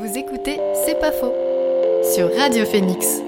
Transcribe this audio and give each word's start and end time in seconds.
Vous 0.00 0.16
écoutez 0.16 0.58
C'est 0.86 0.98
pas 0.98 1.12
faux 1.12 1.34
sur 2.14 2.34
Radio 2.34 2.64
Phoenix. 2.64 3.20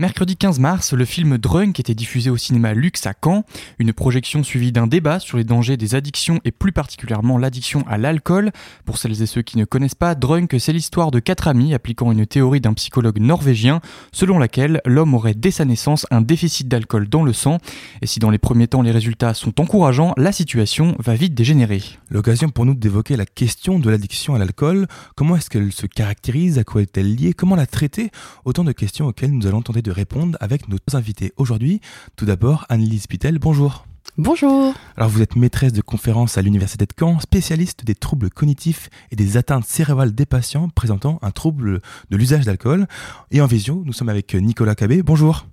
Mercredi 0.00 0.34
15 0.34 0.60
mars, 0.60 0.94
le 0.94 1.04
film 1.04 1.36
Drunk 1.36 1.78
était 1.78 1.94
diffusé 1.94 2.30
au 2.30 2.38
cinéma 2.38 2.72
Lux 2.72 3.06
à 3.06 3.12
Caen, 3.22 3.44
une 3.78 3.92
projection 3.92 4.42
suivie 4.42 4.72
d'un 4.72 4.86
débat 4.86 5.20
sur 5.20 5.36
les 5.36 5.44
dangers 5.44 5.76
des 5.76 5.94
addictions 5.94 6.40
et 6.46 6.52
plus 6.52 6.72
particulièrement 6.72 7.36
l'addiction 7.36 7.84
à 7.86 7.98
l'alcool. 7.98 8.50
Pour 8.86 8.96
celles 8.96 9.20
et 9.20 9.26
ceux 9.26 9.42
qui 9.42 9.58
ne 9.58 9.66
connaissent 9.66 9.94
pas, 9.94 10.14
Drunk, 10.14 10.56
c'est 10.58 10.72
l'histoire 10.72 11.10
de 11.10 11.18
quatre 11.18 11.48
amis 11.48 11.74
appliquant 11.74 12.12
une 12.12 12.24
théorie 12.24 12.62
d'un 12.62 12.72
psychologue 12.72 13.18
norvégien 13.18 13.82
selon 14.10 14.38
laquelle 14.38 14.80
l'homme 14.86 15.12
aurait 15.12 15.34
dès 15.34 15.50
sa 15.50 15.66
naissance 15.66 16.06
un 16.10 16.22
déficit 16.22 16.66
d'alcool 16.66 17.06
dans 17.06 17.22
le 17.22 17.34
sang. 17.34 17.58
Et 18.00 18.06
si 18.06 18.20
dans 18.20 18.30
les 18.30 18.38
premiers 18.38 18.68
temps 18.68 18.80
les 18.80 18.92
résultats 18.92 19.34
sont 19.34 19.60
encourageants, 19.60 20.14
la 20.16 20.32
situation 20.32 20.96
va 20.98 21.14
vite 21.14 21.34
dégénérer. 21.34 21.82
L'occasion 22.08 22.48
pour 22.48 22.64
nous 22.64 22.74
d'évoquer 22.74 23.16
la 23.16 23.26
question 23.26 23.78
de 23.78 23.90
l'addiction 23.90 24.34
à 24.34 24.38
l'alcool, 24.38 24.86
comment 25.14 25.36
est-ce 25.36 25.50
qu'elle 25.50 25.72
se 25.72 25.84
caractérise, 25.84 26.58
à 26.58 26.64
quoi 26.64 26.80
est-elle 26.80 27.14
liée, 27.14 27.34
comment 27.34 27.54
la 27.54 27.66
traiter, 27.66 28.10
autant 28.46 28.64
de 28.64 28.72
questions 28.72 29.04
auxquelles 29.04 29.32
nous 29.32 29.46
allons 29.46 29.60
tenter 29.60 29.82
de 29.82 29.89
répondre 29.92 30.36
avec 30.40 30.68
nos 30.68 30.78
invités 30.92 31.32
aujourd'hui. 31.36 31.80
Tout 32.16 32.26
d'abord, 32.26 32.66
Annelise 32.68 33.06
Pitel, 33.06 33.38
bonjour. 33.38 33.84
Bonjour. 34.18 34.74
Alors 34.96 35.08
vous 35.08 35.22
êtes 35.22 35.36
maîtresse 35.36 35.72
de 35.72 35.80
conférence 35.80 36.36
à 36.36 36.42
l'Université 36.42 36.84
de 36.84 36.92
Caen, 36.98 37.20
spécialiste 37.20 37.84
des 37.84 37.94
troubles 37.94 38.28
cognitifs 38.28 38.90
et 39.10 39.16
des 39.16 39.36
atteintes 39.36 39.64
cérébrales 39.64 40.14
des 40.14 40.26
patients 40.26 40.68
présentant 40.68 41.18
un 41.22 41.30
trouble 41.30 41.80
de 42.10 42.16
l'usage 42.16 42.44
d'alcool. 42.44 42.86
Et 43.30 43.40
en 43.40 43.46
visio, 43.46 43.82
nous 43.86 43.92
sommes 43.92 44.08
avec 44.08 44.34
Nicolas 44.34 44.74
Cabé. 44.74 45.02
Bonjour. 45.02 45.46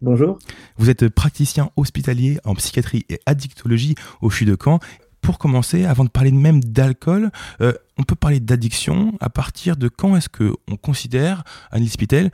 Bonjour. 0.00 0.38
Vous 0.76 0.90
êtes 0.90 1.08
praticien 1.08 1.70
hospitalier 1.76 2.38
en 2.44 2.54
psychiatrie 2.54 3.04
et 3.08 3.20
addictologie 3.24 3.94
au 4.20 4.30
CHU 4.30 4.44
de 4.44 4.56
Caen. 4.62 4.78
Pour 5.20 5.38
commencer, 5.38 5.84
avant 5.84 6.04
de 6.04 6.08
parler 6.08 6.32
même 6.32 6.62
d'alcool, 6.62 7.30
euh, 7.60 7.72
on 7.96 8.02
peut 8.02 8.16
parler 8.16 8.40
d'addiction. 8.40 9.12
À 9.20 9.30
partir 9.30 9.76
de 9.76 9.88
quand 9.88 10.16
est-ce 10.16 10.28
qu'on 10.28 10.76
considère, 10.76 11.44
Annelise 11.70 11.96
Pitel, 11.96 12.32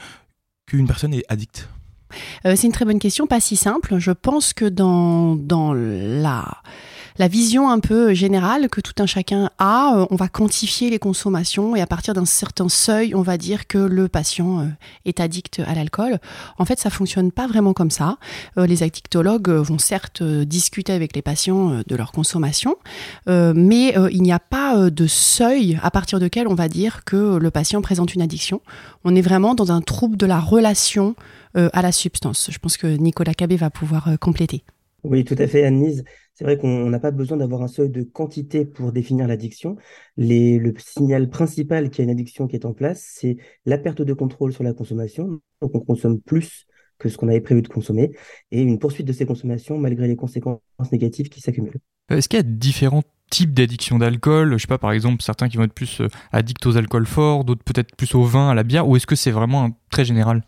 qu'une 0.69 0.87
personne 0.87 1.15
est 1.15 1.25
addicte? 1.29 1.69
Euh, 2.47 2.55
C'est 2.57 2.67
une 2.67 2.73
très 2.73 2.85
bonne 2.85 2.99
question, 2.99 3.27
pas 3.27 3.41
si 3.41 3.57
simple. 3.57 3.99
Je 3.99 4.13
pense 4.13 4.53
que 4.53 4.65
dans, 4.65 5.37
dans 5.37 5.73
la, 5.75 6.59
la 7.19 7.29
vision 7.29 7.69
un 7.69 7.81
peu 7.81 8.15
générale 8.15 8.69
que 8.69 8.81
tout 8.81 8.95
un 9.01 9.07
chacun 9.07 9.51
a, 9.59 9.97
euh, 9.97 10.07
on 10.11 10.17
va 10.17 10.29
quantifier 10.29 10.89
les 10.89 10.99
consommations 10.99 11.75
et 11.75 11.81
à 11.81 11.87
partir 11.87 12.15
d'un 12.15 12.25
certain 12.25 12.69
seuil, 12.69 13.15
on 13.15 13.23
va 13.23 13.37
dire 13.37 13.67
que 13.67 13.79
le 13.79 14.09
patient 14.09 14.61
euh, 14.61 14.67
est 15.05 15.21
addict 15.21 15.61
à 15.67 15.75
l'alcool. 15.75 16.19
En 16.59 16.65
fait, 16.65 16.79
ça 16.79 16.91
fonctionne 16.91 17.33
pas 17.33 17.47
vraiment 17.47 17.73
comme 17.73 17.91
ça. 17.91 18.19
les 18.57 18.83
addictologues 18.83 19.49
vont 19.49 19.79
certes 19.79 20.23
discuter 20.23 20.93
avec 20.93 21.15
les 21.15 21.23
patients 21.23 21.83
de 21.87 21.97
leur 21.97 22.13
consommation, 22.13 22.77
mais 23.27 23.95
il 24.13 24.23
n'y 24.23 24.33
a 24.33 24.39
pas 24.39 24.91
de 24.91 25.07
seuil 25.07 25.79
à 25.83 25.91
partir 25.91 26.21
duquel 26.21 26.47
on 26.49 26.55
va 26.55 26.69
dire 26.69 27.05
que 27.05 27.37
le 27.37 27.51
patient 27.51 27.83
présente 27.83 28.15
une 28.15 28.23
addiction. 28.23 28.61
On 29.05 29.15
est 29.15 29.23
vraiment 29.23 29.55
dans 29.55 29.73
un 29.73 29.81
trouble 29.81 30.17
de 30.17 30.27
la 30.27 30.41
relation 30.41 31.15
à 31.55 31.83
la 31.83 31.93
substance. 31.93 32.49
Je 32.51 32.59
pense 32.59 32.77
que 32.77 32.87
Nicolas 32.87 33.35
Cabé 33.35 33.57
va 33.57 33.71
pouvoir 33.71 34.11
compléter. 34.21 34.65
Oui, 35.05 35.25
tout 35.25 35.37
à 35.39 35.47
fait, 35.47 35.65
Annelise. 35.65 36.05
C'est 36.35 36.45
vrai 36.45 36.57
qu'on 36.57 36.89
n'a 36.91 36.99
pas 36.99 37.11
besoin 37.11 37.37
d'avoir 37.37 37.63
un 37.63 37.69
seuil 37.69 37.91
de 37.91 38.03
quantité 38.03 38.65
pour 38.65 38.93
définir 38.93 39.27
l'addiction. 39.27 39.77
Le 40.17 40.73
signal 40.79 41.29
principal 41.29 41.91
qu'il 41.91 41.99
y 41.99 42.03
a 42.03 42.05
une 42.05 42.17
addiction 42.17 42.47
qui 42.47 42.57
est 42.57 42.65
en 42.65 42.73
place, 42.73 43.05
c'est 43.15 43.37
la 43.65 43.79
perte 43.79 44.03
de 44.03 44.13
contrôle 44.13 44.53
sur 44.53 44.65
la 44.65 44.73
consommation. 44.73 45.41
Donc 45.61 45.75
on 45.75 45.81
consomme 45.81 46.21
plus 46.21 46.67
que 46.99 47.09
ce 47.09 47.17
qu'on 47.17 47.29
avait 47.29 47.41
prévu 47.41 47.63
de 47.63 47.69
consommer 47.69 48.11
et 48.51 48.61
une 48.61 48.79
poursuite 48.79 49.07
de 49.07 49.13
ces 49.13 49.25
consommations 49.25 49.79
malgré 49.79 50.09
les 50.09 50.17
conséquences 50.17 50.61
négatives 50.91 51.29
qui 51.29 51.41
s'accumulent. 51.41 51.79
Est-ce 52.09 52.29
qu'il 52.29 52.39
y 52.39 52.41
a 52.41 52.45
différents 52.45 53.03
types 53.31 53.53
d'addiction 53.53 53.99
d'alcool? 53.99 54.55
Je 54.55 54.59
sais 54.59 54.67
pas, 54.67 54.79
par 54.79 54.93
exemple, 54.93 55.23
certains 55.23 55.49
qui 55.49 55.59
vont 55.59 55.65
être 55.65 55.75
plus 55.75 56.01
euh, 56.01 56.09
addicts 56.33 56.67
aux 56.67 56.77
alcools 56.77 57.07
forts, 57.07 57.45
d'autres 57.45 57.63
peut-être 57.63 57.95
plus 57.95 58.15
au 58.15 58.25
vin, 58.25 58.49
à 58.49 58.55
la 58.55 58.63
bière, 58.65 58.89
ou 58.89 58.97
est-ce 58.97 59.07
que 59.07 59.17
c'est 59.17 59.31
vraiment 59.31 59.71
très 59.91 60.05
général? 60.05 60.43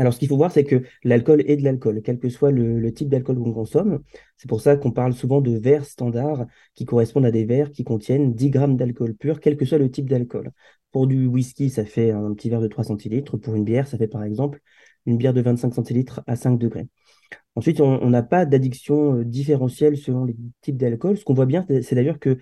Alors, 0.00 0.14
ce 0.14 0.18
qu'il 0.18 0.28
faut 0.28 0.38
voir, 0.38 0.50
c'est 0.50 0.64
que 0.64 0.82
l'alcool 1.04 1.42
est 1.46 1.58
de 1.58 1.62
l'alcool, 1.62 2.00
quel 2.02 2.18
que 2.18 2.30
soit 2.30 2.50
le, 2.50 2.90
type 2.94 3.10
d'alcool 3.10 3.36
qu'on 3.36 3.52
consomme. 3.52 4.02
C'est 4.38 4.48
pour 4.48 4.62
ça 4.62 4.76
qu'on 4.78 4.92
parle 4.92 5.12
souvent 5.12 5.42
de 5.42 5.50
verres 5.58 5.84
standards 5.84 6.46
qui 6.74 6.86
correspondent 6.86 7.26
à 7.26 7.30
des 7.30 7.44
verres 7.44 7.70
qui 7.70 7.84
contiennent 7.84 8.32
10 8.32 8.48
grammes 8.48 8.76
d'alcool 8.78 9.14
pur, 9.14 9.40
quel 9.40 9.58
que 9.58 9.66
soit 9.66 9.76
le 9.76 9.90
type 9.90 10.08
d'alcool. 10.08 10.52
Pour 10.90 11.06
du 11.06 11.26
whisky, 11.26 11.68
ça 11.68 11.84
fait 11.84 12.12
un 12.12 12.32
petit 12.32 12.48
verre 12.48 12.62
de 12.62 12.68
3 12.68 12.84
centilitres. 12.84 13.36
Pour 13.36 13.54
une 13.54 13.64
bière, 13.64 13.86
ça 13.86 13.98
fait 13.98 14.08
par 14.08 14.24
exemple 14.24 14.62
une 15.04 15.18
bière 15.18 15.34
de 15.34 15.42
25 15.42 15.74
centilitres 15.74 16.22
à 16.26 16.34
5 16.34 16.56
degrés. 16.56 16.88
Ensuite, 17.54 17.82
on 17.82 18.08
n'a 18.08 18.22
pas 18.22 18.46
d'addiction 18.46 19.18
euh, 19.18 19.24
différentielle 19.26 19.98
selon 19.98 20.24
les 20.24 20.36
types 20.62 20.78
d'alcool. 20.78 21.18
Ce 21.18 21.24
qu'on 21.24 21.34
voit 21.34 21.44
bien, 21.44 21.66
c'est 21.82 21.94
d'ailleurs 21.94 22.18
que 22.18 22.38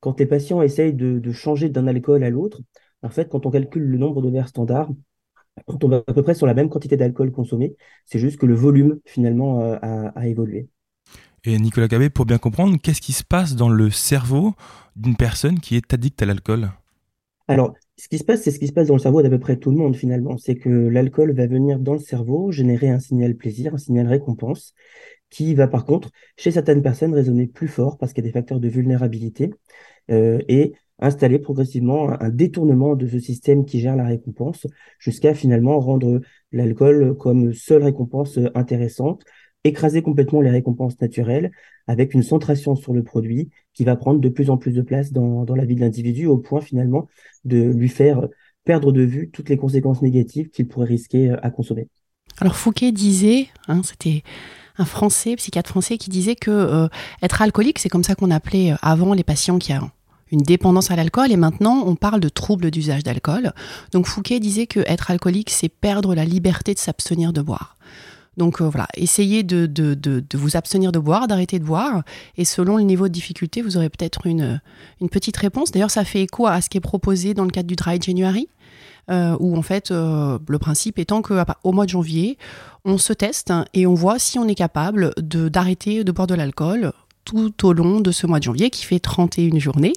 quand 0.00 0.18
les 0.18 0.26
patients 0.26 0.62
essayent 0.62 0.94
de, 0.94 1.18
de 1.18 1.32
changer 1.32 1.68
d'un 1.68 1.86
alcool 1.88 2.24
à 2.24 2.30
l'autre, 2.30 2.62
en 3.02 3.10
fait, 3.10 3.28
quand 3.28 3.44
on 3.44 3.50
calcule 3.50 3.82
le 3.82 3.98
nombre 3.98 4.22
de 4.22 4.30
verres 4.30 4.48
standards, 4.48 4.90
on 5.66 5.76
tombe 5.76 5.94
à 6.06 6.12
peu 6.12 6.22
près 6.22 6.34
sur 6.34 6.46
la 6.46 6.54
même 6.54 6.68
quantité 6.68 6.96
d'alcool 6.96 7.30
consommé. 7.32 7.76
C'est 8.06 8.18
juste 8.18 8.38
que 8.38 8.46
le 8.46 8.54
volume, 8.54 8.98
finalement, 9.04 9.60
euh, 9.60 9.76
a, 9.82 10.26
évolué. 10.26 10.68
Et 11.44 11.58
Nicolas 11.58 11.88
Gabé, 11.88 12.10
pour 12.10 12.24
bien 12.24 12.38
comprendre, 12.38 12.76
qu'est-ce 12.82 13.00
qui 13.00 13.12
se 13.12 13.24
passe 13.24 13.56
dans 13.56 13.68
le 13.68 13.90
cerveau 13.90 14.54
d'une 14.96 15.16
personne 15.16 15.58
qui 15.60 15.76
est 15.76 15.92
addicte 15.92 16.22
à 16.22 16.26
l'alcool? 16.26 16.70
Alors, 17.48 17.74
ce 17.96 18.08
qui 18.08 18.18
se 18.18 18.24
passe, 18.24 18.42
c'est 18.42 18.52
ce 18.52 18.58
qui 18.58 18.68
se 18.68 18.72
passe 18.72 18.86
dans 18.88 18.94
le 18.94 19.00
cerveau 19.00 19.22
d'à 19.22 19.28
peu 19.28 19.40
près 19.40 19.56
tout 19.56 19.70
le 19.70 19.76
monde, 19.76 19.96
finalement. 19.96 20.38
C'est 20.38 20.56
que 20.56 20.68
l'alcool 20.68 21.32
va 21.32 21.46
venir 21.46 21.80
dans 21.80 21.94
le 21.94 21.98
cerveau 21.98 22.52
générer 22.52 22.88
un 22.88 23.00
signal 23.00 23.34
plaisir, 23.34 23.74
un 23.74 23.78
signal 23.78 24.06
récompense, 24.06 24.74
qui 25.30 25.54
va 25.54 25.66
par 25.66 25.84
contre, 25.84 26.10
chez 26.36 26.50
certaines 26.50 26.82
personnes, 26.82 27.14
résonner 27.14 27.46
plus 27.46 27.68
fort 27.68 27.98
parce 27.98 28.12
qu'il 28.12 28.24
y 28.24 28.26
a 28.26 28.30
des 28.30 28.32
facteurs 28.32 28.60
de 28.60 28.68
vulnérabilité. 28.68 29.50
Euh, 30.10 30.40
et 30.48 30.74
installer 30.98 31.38
progressivement 31.38 32.10
un, 32.20 32.30
détournement 32.30 32.94
de 32.94 33.06
ce 33.06 33.18
système 33.18 33.64
qui 33.64 33.80
gère 33.80 33.96
la 33.96 34.06
récompense 34.06 34.66
jusqu'à 34.98 35.34
finalement 35.34 35.78
rendre 35.80 36.20
l'alcool 36.52 37.16
comme 37.16 37.52
seule 37.52 37.82
récompense 37.82 38.38
intéressante, 38.54 39.24
écraser 39.64 40.02
complètement 40.02 40.40
les 40.40 40.50
récompenses 40.50 41.00
naturelles 41.00 41.50
avec 41.86 42.14
une 42.14 42.22
centration 42.22 42.76
sur 42.76 42.92
le 42.92 43.02
produit 43.02 43.50
qui 43.74 43.84
va 43.84 43.96
prendre 43.96 44.20
de 44.20 44.28
plus 44.28 44.50
en 44.50 44.56
plus 44.56 44.72
de 44.72 44.82
place 44.82 45.12
dans, 45.12 45.44
la 45.44 45.64
vie 45.64 45.74
de 45.74 45.80
l'individu 45.80 46.26
au 46.26 46.38
point 46.38 46.60
finalement 46.60 47.08
de 47.44 47.62
lui 47.62 47.88
faire 47.88 48.28
perdre 48.64 48.92
de 48.92 49.02
vue 49.02 49.30
toutes 49.30 49.48
les 49.48 49.56
conséquences 49.56 50.02
négatives 50.02 50.50
qu'il 50.50 50.68
pourrait 50.68 50.86
risquer 50.86 51.30
à 51.42 51.50
consommer. 51.50 51.88
Alors 52.38 52.56
Fouquet 52.56 52.92
disait, 52.92 53.48
hein, 53.68 53.82
c'était 53.84 54.22
un 54.78 54.84
Français, 54.84 55.36
psychiatre 55.36 55.70
français, 55.70 55.98
qui 55.98 56.10
disait 56.10 56.36
que 56.36 56.50
euh, 56.50 56.88
être 57.22 57.42
alcoolique, 57.42 57.78
c'est 57.78 57.88
comme 57.88 58.04
ça 58.04 58.14
qu'on 58.14 58.30
appelait 58.30 58.72
euh, 58.72 58.76
avant 58.80 59.14
les 59.14 59.24
patients 59.24 59.58
qui 59.58 59.72
ont 59.74 59.90
une 60.32 60.40
dépendance 60.40 60.90
à 60.90 60.96
l'alcool 60.96 61.30
et 61.30 61.36
maintenant 61.36 61.84
on 61.86 61.94
parle 61.94 62.20
de 62.20 62.28
troubles 62.28 62.70
d'usage 62.70 63.04
d'alcool. 63.04 63.52
Donc 63.92 64.06
Fouquet 64.06 64.40
disait 64.40 64.66
que 64.66 64.80
être 64.80 65.10
alcoolique, 65.10 65.50
c'est 65.50 65.68
perdre 65.68 66.14
la 66.14 66.24
liberté 66.24 66.74
de 66.74 66.78
s'abstenir 66.78 67.32
de 67.32 67.42
boire. 67.42 67.76
Donc 68.36 68.60
euh, 68.60 68.68
voilà, 68.68 68.88
essayez 68.94 69.42
de, 69.42 69.66
de, 69.66 69.94
de, 69.94 70.38
vous 70.38 70.56
abstenir 70.56 70.90
de 70.90 70.98
boire, 70.98 71.28
d'arrêter 71.28 71.58
de 71.58 71.64
boire, 71.64 72.02
et 72.36 72.44
selon 72.44 72.78
le 72.78 72.82
niveau 72.82 73.08
de 73.08 73.12
difficulté, 73.12 73.60
vous 73.60 73.76
aurez 73.76 73.90
peut-être 73.90 74.26
une, 74.26 74.60
une 75.00 75.10
petite 75.10 75.36
réponse. 75.36 75.70
D'ailleurs, 75.70 75.90
ça 75.90 76.04
fait 76.04 76.22
écho 76.22 76.46
à 76.46 76.60
ce 76.62 76.70
qui 76.70 76.78
est 76.78 76.82
proposé 76.82 77.34
dans 77.34 77.44
le 77.44 77.50
cadre 77.50 77.68
du 77.68 77.76
Dry 77.76 78.00
January, 78.00 78.48
euh, 79.10 79.36
où 79.38 79.56
en 79.56 79.62
fait, 79.62 79.90
euh, 79.90 80.38
le 80.48 80.58
principe 80.58 80.98
étant 80.98 81.20
qu'au 81.20 81.72
mois 81.72 81.84
de 81.84 81.90
janvier, 81.90 82.38
on 82.84 82.98
se 82.98 83.12
teste 83.12 83.52
et 83.74 83.86
on 83.86 83.94
voit 83.94 84.18
si 84.18 84.38
on 84.38 84.48
est 84.48 84.54
capable 84.54 85.12
d'arrêter 85.18 86.02
de 86.02 86.12
boire 86.12 86.26
de 86.26 86.34
l'alcool 86.34 86.92
tout 87.24 87.66
au 87.66 87.72
long 87.72 88.00
de 88.00 88.10
ce 88.10 88.26
mois 88.26 88.38
de 88.38 88.44
janvier 88.44 88.70
qui 88.70 88.84
fait 88.84 88.98
31 88.98 89.58
journées. 89.58 89.92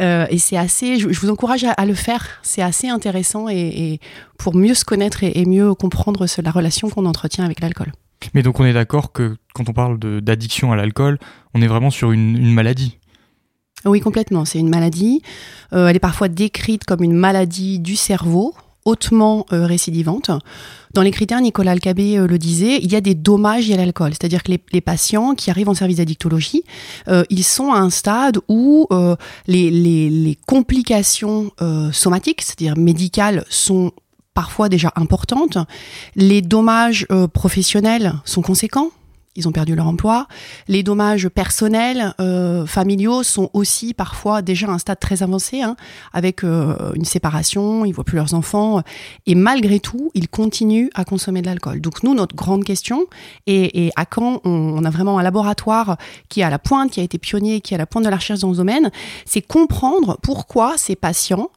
Euh, 0.00 0.26
et 0.30 0.38
c'est 0.38 0.56
assez, 0.56 0.98
je, 0.98 1.08
vous 1.08 1.30
encourage 1.30 1.64
à, 1.64 1.86
le 1.86 1.94
faire, 1.94 2.26
c'est 2.42 2.62
assez 2.62 2.88
intéressant 2.88 3.48
et, 3.48 4.00
pour 4.38 4.54
mieux 4.54 4.74
se 4.74 4.84
connaître 4.84 5.22
et, 5.22 5.44
mieux 5.46 5.74
comprendre 5.74 6.26
la 6.42 6.50
relation 6.50 6.88
qu'on 6.88 7.06
entretient 7.06 7.44
avec 7.44 7.60
l'alcool. 7.60 7.92
Mais 8.34 8.42
donc 8.42 8.60
on 8.60 8.64
est 8.64 8.72
d'accord 8.72 9.12
que 9.12 9.36
quand 9.54 9.68
on 9.68 9.72
parle 9.72 9.98
d'addiction 9.98 10.72
à 10.72 10.76
l'alcool, 10.76 11.18
on 11.54 11.62
est 11.62 11.66
vraiment 11.66 11.90
sur 11.90 12.12
une, 12.12 12.52
maladie. 12.52 12.98
Oui, 13.86 14.00
complètement. 14.00 14.44
C'est 14.44 14.58
une 14.58 14.68
maladie. 14.68 15.22
Euh, 15.72 15.88
elle 15.88 15.96
est 15.96 16.00
parfois 16.00 16.28
décrite 16.28 16.84
comme 16.84 17.02
une 17.02 17.14
maladie 17.14 17.80
du 17.80 17.96
cerveau 17.96 18.54
hautement 18.84 19.46
euh, 19.52 19.66
récidivante. 19.66 20.30
Dans 20.94 21.02
les 21.02 21.10
critères, 21.10 21.40
Nicolas 21.40 21.72
Alcabé 21.72 22.18
euh, 22.18 22.26
le 22.26 22.38
disait, 22.38 22.78
il 22.78 22.90
y 22.90 22.96
a 22.96 23.00
des 23.00 23.14
dommages 23.14 23.68
liés 23.68 23.74
à 23.74 23.76
l'alcool. 23.76 24.12
C'est-à-dire 24.12 24.42
que 24.42 24.52
les, 24.72 24.80
patients 24.80 25.34
qui 25.34 25.50
arrivent 25.50 25.68
en 25.68 25.74
service 25.74 25.98
d'addictologie, 25.98 26.64
euh, 27.08 27.24
ils 27.30 27.44
sont 27.44 27.72
à 27.72 27.78
un 27.78 27.90
stade 27.90 28.38
où 28.48 28.88
les, 29.46 29.70
les, 29.70 30.38
complications 30.46 31.50
somatiques, 31.92 32.42
c'est-à-dire 32.42 32.76
médicales, 32.76 33.44
sont 33.48 33.92
parfois 34.34 34.68
déjà 34.68 34.92
importantes. 34.96 35.58
Les 36.16 36.40
dommages 36.40 37.06
professionnels 37.32 38.14
sont 38.24 38.42
conséquents. 38.42 38.90
Ils 39.40 39.48
ont 39.48 39.52
perdu 39.52 39.74
leur 39.74 39.86
emploi. 39.86 40.26
Les 40.68 40.82
dommages 40.82 41.28
personnels, 41.28 42.14
euh, 42.20 42.66
familiaux 42.66 43.22
sont 43.22 43.50
aussi 43.52 43.94
parfois 43.94 44.42
déjà 44.42 44.68
à 44.68 44.70
un 44.70 44.78
stade 44.78 45.00
très 45.00 45.22
avancé, 45.22 45.62
hein, 45.62 45.76
avec 46.12 46.44
euh, 46.44 46.92
une 46.94 47.04
séparation, 47.04 47.84
ils 47.84 47.92
voient 47.92 48.04
plus 48.04 48.16
leurs 48.16 48.34
enfants, 48.34 48.82
et 49.26 49.34
malgré 49.34 49.80
tout, 49.80 50.10
ils 50.14 50.28
continuent 50.28 50.88
à 50.94 51.04
consommer 51.04 51.40
de 51.40 51.46
l'alcool. 51.46 51.80
Donc 51.80 52.02
nous, 52.02 52.14
notre 52.14 52.36
grande 52.36 52.64
question, 52.64 53.06
et, 53.46 53.90
à 53.96 54.04
quand 54.04 54.40
on, 54.44 54.84
a 54.84 54.90
vraiment 54.90 55.18
un 55.18 55.22
laboratoire 55.22 55.96
qui 56.28 56.40
est 56.40 56.44
à 56.44 56.50
la 56.50 56.58
pointe, 56.58 56.90
qui 56.90 57.00
a 57.00 57.02
été 57.02 57.18
pionnier, 57.18 57.60
qui 57.60 57.74
est 57.74 57.76
à 57.76 57.78
la 57.78 57.86
pointe 57.86 58.04
de 58.04 58.10
la 58.10 58.16
recherche 58.16 58.40
dans 58.40 58.52
ce 58.52 58.58
domaine, 58.58 58.90
c'est 59.24 59.42
comprendre 59.42 60.18
pourquoi 60.22 60.76
ces 60.76 60.96
patients, 60.96 61.50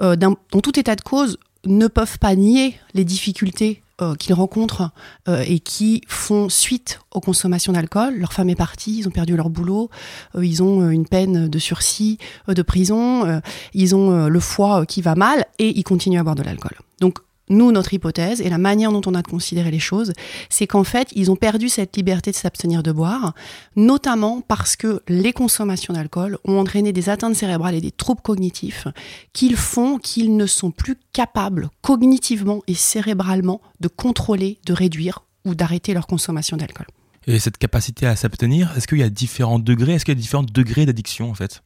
euh, 0.00 0.16
dans 0.16 0.34
tout 0.34 0.78
état 0.78 0.96
de 0.96 1.02
cause, 1.02 1.38
ne 1.66 1.86
peuvent 1.86 2.18
pas 2.18 2.34
nier 2.34 2.74
les 2.94 3.04
difficultés 3.04 3.82
euh, 4.02 4.14
qu'ils 4.14 4.34
rencontrent 4.34 4.90
euh, 5.26 5.42
et 5.46 5.58
qui 5.58 6.02
font 6.06 6.50
suite 6.50 7.00
aux 7.14 7.20
consommations 7.20 7.72
d'alcool. 7.72 8.18
Leur 8.18 8.34
femme 8.34 8.50
est 8.50 8.54
partie, 8.54 8.98
ils 8.98 9.08
ont 9.08 9.10
perdu 9.10 9.34
leur 9.36 9.48
boulot, 9.48 9.88
euh, 10.34 10.44
ils 10.44 10.62
ont 10.62 10.90
une 10.90 11.08
peine 11.08 11.48
de 11.48 11.58
sursis, 11.58 12.18
de 12.46 12.60
prison, 12.60 13.40
ils 13.72 13.94
ont 13.94 14.26
le 14.26 14.40
foie 14.40 14.84
qui 14.84 15.00
va 15.00 15.14
mal 15.14 15.46
et 15.58 15.78
ils 15.78 15.82
continuent 15.82 16.20
à 16.20 16.24
boire 16.24 16.34
de 16.34 16.42
l'alcool. 16.42 16.76
Donc 17.00 17.20
nous, 17.48 17.72
notre 17.72 17.94
hypothèse 17.94 18.40
et 18.40 18.48
la 18.48 18.58
manière 18.58 18.92
dont 18.92 19.02
on 19.06 19.14
a 19.14 19.22
de 19.22 19.28
considérer 19.28 19.70
les 19.70 19.78
choses, 19.78 20.12
c'est 20.48 20.66
qu'en 20.66 20.84
fait, 20.84 21.08
ils 21.14 21.30
ont 21.30 21.36
perdu 21.36 21.68
cette 21.68 21.96
liberté 21.96 22.30
de 22.30 22.36
s'abstenir 22.36 22.82
de 22.82 22.92
boire, 22.92 23.34
notamment 23.76 24.40
parce 24.40 24.76
que 24.76 25.02
les 25.08 25.32
consommations 25.32 25.94
d'alcool 25.94 26.38
ont 26.44 26.58
entraîné 26.58 26.92
des 26.92 27.08
atteintes 27.08 27.34
cérébrales 27.34 27.74
et 27.74 27.80
des 27.80 27.90
troubles 27.90 28.22
cognitifs 28.22 28.88
qu'ils 29.32 29.56
font 29.56 29.98
qu'ils 29.98 30.36
ne 30.36 30.46
sont 30.46 30.70
plus 30.70 30.96
capables 31.12 31.68
cognitivement 31.82 32.62
et 32.66 32.74
cérébralement 32.74 33.60
de 33.80 33.88
contrôler, 33.88 34.58
de 34.66 34.72
réduire 34.72 35.24
ou 35.44 35.54
d'arrêter 35.54 35.94
leur 35.94 36.06
consommation 36.06 36.56
d'alcool. 36.56 36.86
Et 37.26 37.38
cette 37.38 37.58
capacité 37.58 38.06
à 38.06 38.14
s'abstenir, 38.14 38.72
est-ce 38.76 38.86
qu'il 38.86 38.98
y 38.98 39.02
a 39.02 39.10
différents 39.10 39.58
degrés? 39.58 39.94
Est-ce 39.94 40.04
qu'il 40.04 40.14
y 40.14 40.18
a 40.18 40.20
différents 40.20 40.44
degrés 40.44 40.86
d'addiction 40.86 41.30
en 41.30 41.34
fait? 41.34 41.62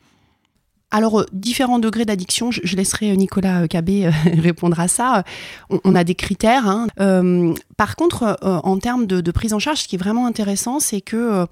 Alors, 0.91 1.21
euh, 1.21 1.27
différents 1.33 1.79
degrés 1.79 2.05
d'addiction, 2.05 2.51
je, 2.51 2.77
laisserai 2.77 3.11
euh, 3.11 3.15
Nicolas 3.15 3.63
euh, 3.63 3.67
Cabé 3.67 4.09
répondre 4.25 4.79
à 4.81 4.89
ça. 4.89 5.25
On, 5.85 5.95
a 5.95 6.05
des 6.05 6.15
critères. 6.15 6.69
Hein. 6.69 6.89
par 7.77 7.97
contre, 7.97 8.39
en 8.43 8.79
termes 8.79 9.07
de, 9.07 9.31
prise 9.31 9.53
en 9.53 9.59
charge, 9.59 9.83
ce 9.83 9.89
qui 9.89 9.97
est 9.97 9.99
vraiment 9.99 10.27
intéressant, 10.27 10.81
c'est 10.81 11.01
que 11.01 11.47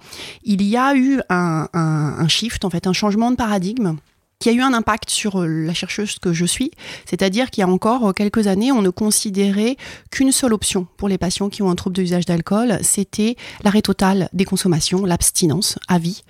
il 0.44 0.62
y 0.62 0.76
a 0.76 0.94
eu 0.94 1.20
un, 1.28 1.68
un, 1.72 2.28
shift, 2.28 2.64
en 2.64 2.70
fait, 2.70 2.86
un 2.86 2.92
changement 2.92 3.30
de 3.30 3.36
paradigme 3.36 3.96
qui 4.38 4.48
a 4.48 4.52
eu 4.52 4.60
un 4.60 4.72
impact 4.72 5.10
sur 5.10 5.40
euh, 5.40 5.46
la 5.46 5.74
chercheuse 5.74 6.18
que 6.20 6.32
je 6.32 6.44
suis, 6.44 6.70
c'est-à-dire 7.06 7.50
qu'il 7.50 7.62
y 7.62 7.64
a 7.64 7.68
encore 7.68 8.08
euh, 8.08 8.12
quelques 8.12 8.46
années, 8.46 8.70
on 8.70 8.82
ne 8.82 8.90
considérait 8.90 9.76
qu'une 10.12 10.30
seule 10.30 10.52
option 10.52 10.86
pour 10.96 11.08
les 11.08 11.18
patients 11.18 11.48
qui 11.48 11.62
ont 11.62 11.70
un 11.70 11.74
trouble 11.74 11.96
de 11.96 12.02
usage 12.02 12.24
d'alcool, 12.24 12.78
c'était 12.82 13.36
l'arrêt 13.64 13.82
total 13.82 14.28
des 14.32 14.44
consommations, 14.44 15.04
l'abstinence 15.04 15.76
à 15.88 15.98
vie. 15.98 16.22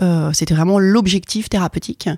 Euh, 0.00 0.30
c'était 0.32 0.54
vraiment 0.54 0.78
l'objectif 0.78 1.48
thérapeutique. 1.48 2.08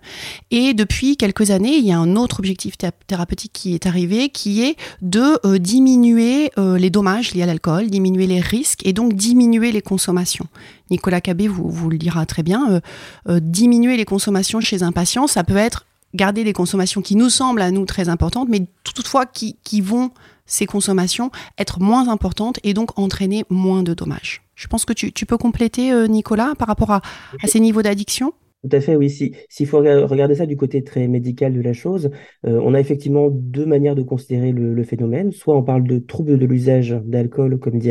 Et 0.51 0.75
depuis 0.75 1.17
quelques 1.17 1.51
années, 1.51 1.77
il 1.77 1.87
y 1.87 1.93
a 1.93 1.99
un 1.99 2.17
autre 2.17 2.41
objectif 2.41 2.75
thérapeutique 3.07 3.53
qui 3.55 3.75
est 3.75 3.87
arrivé, 3.87 4.29
qui 4.29 4.63
est 4.63 4.77
de 5.01 5.57
diminuer 5.59 6.51
les 6.57 6.91
dommages 6.91 7.35
liés 7.35 7.43
à 7.43 7.47
l'alcool, 7.47 7.89
diminuer 7.89 8.27
les 8.27 8.41
risques 8.41 8.85
et 8.85 8.93
donc 8.93 9.15
diminuer 9.15 9.73
les 9.73 9.83
consommations. 9.83 10.47
Nicolas 10.91 11.21
Cabé 11.21 11.49
vous, 11.49 11.69
vous 11.69 11.91
le 11.91 11.99
dira 11.99 12.27
très 12.27 12.43
bien, 12.43 12.71
euh, 12.71 12.81
euh, 13.29 13.41
diminuer 13.41 13.97
les 13.97 14.05
consommations 14.05 14.61
chez 14.61 14.83
un 14.83 14.93
patient, 14.93 15.27
ça 15.27 15.45
peut 15.45 15.57
être 15.57 15.87
garder 16.15 16.45
des 16.45 16.53
consommations 16.53 17.03
qui 17.03 17.17
nous 17.17 17.29
semblent 17.29 17.61
à 17.61 17.71
nous 17.71 17.85
très 17.85 18.09
importantes, 18.09 18.49
mais 18.49 18.67
toutefois 18.83 19.27
qui, 19.27 19.81
vont, 19.81 20.11
ces 20.47 20.65
consommations, 20.65 21.31
être 21.59 21.81
moins 21.81 22.09
importantes 22.09 22.59
et 22.63 22.73
donc 22.73 22.99
entraîner 22.99 23.45
moins 23.51 23.83
de 23.83 23.93
dommages. 23.93 24.43
Je 24.55 24.67
pense 24.67 24.85
que 24.85 24.93
tu, 24.93 25.27
peux 25.27 25.37
compléter, 25.37 25.93
euh, 25.93 26.07
Nicolas, 26.07 26.55
par 26.59 26.67
rapport 26.67 26.91
à 26.91 27.03
ces 27.45 27.61
niveaux 27.61 27.83
d'addiction? 27.83 28.33
Tout 28.63 28.77
à 28.77 28.81
fait, 28.81 28.97
oui. 28.97 29.09
S'il 29.49 29.67
faut 29.69 29.79
regarder 29.79 30.35
ça 30.35 30.45
du 30.45 30.57
côté 30.57 30.83
très 30.83 31.07
médical 31.07 31.55
de 31.55 31.61
la 31.61 31.73
chose, 31.73 32.11
euh, 32.45 32.61
on 32.65 32.75
a 32.75 32.81
effectivement 32.81 33.29
deux 33.31 33.65
manières 33.67 33.95
de 33.95 34.03
considérer 34.03 34.51
le, 34.51 34.83
phénomène. 34.83 35.31
Soit 35.31 35.57
on 35.57 35.63
parle 35.63 35.85
de 35.87 35.99
trouble 36.01 36.37
de 36.39 36.45
l'usage 36.47 36.91
d'alcool, 37.05 37.59
comme 37.61 37.79
dit 37.79 37.91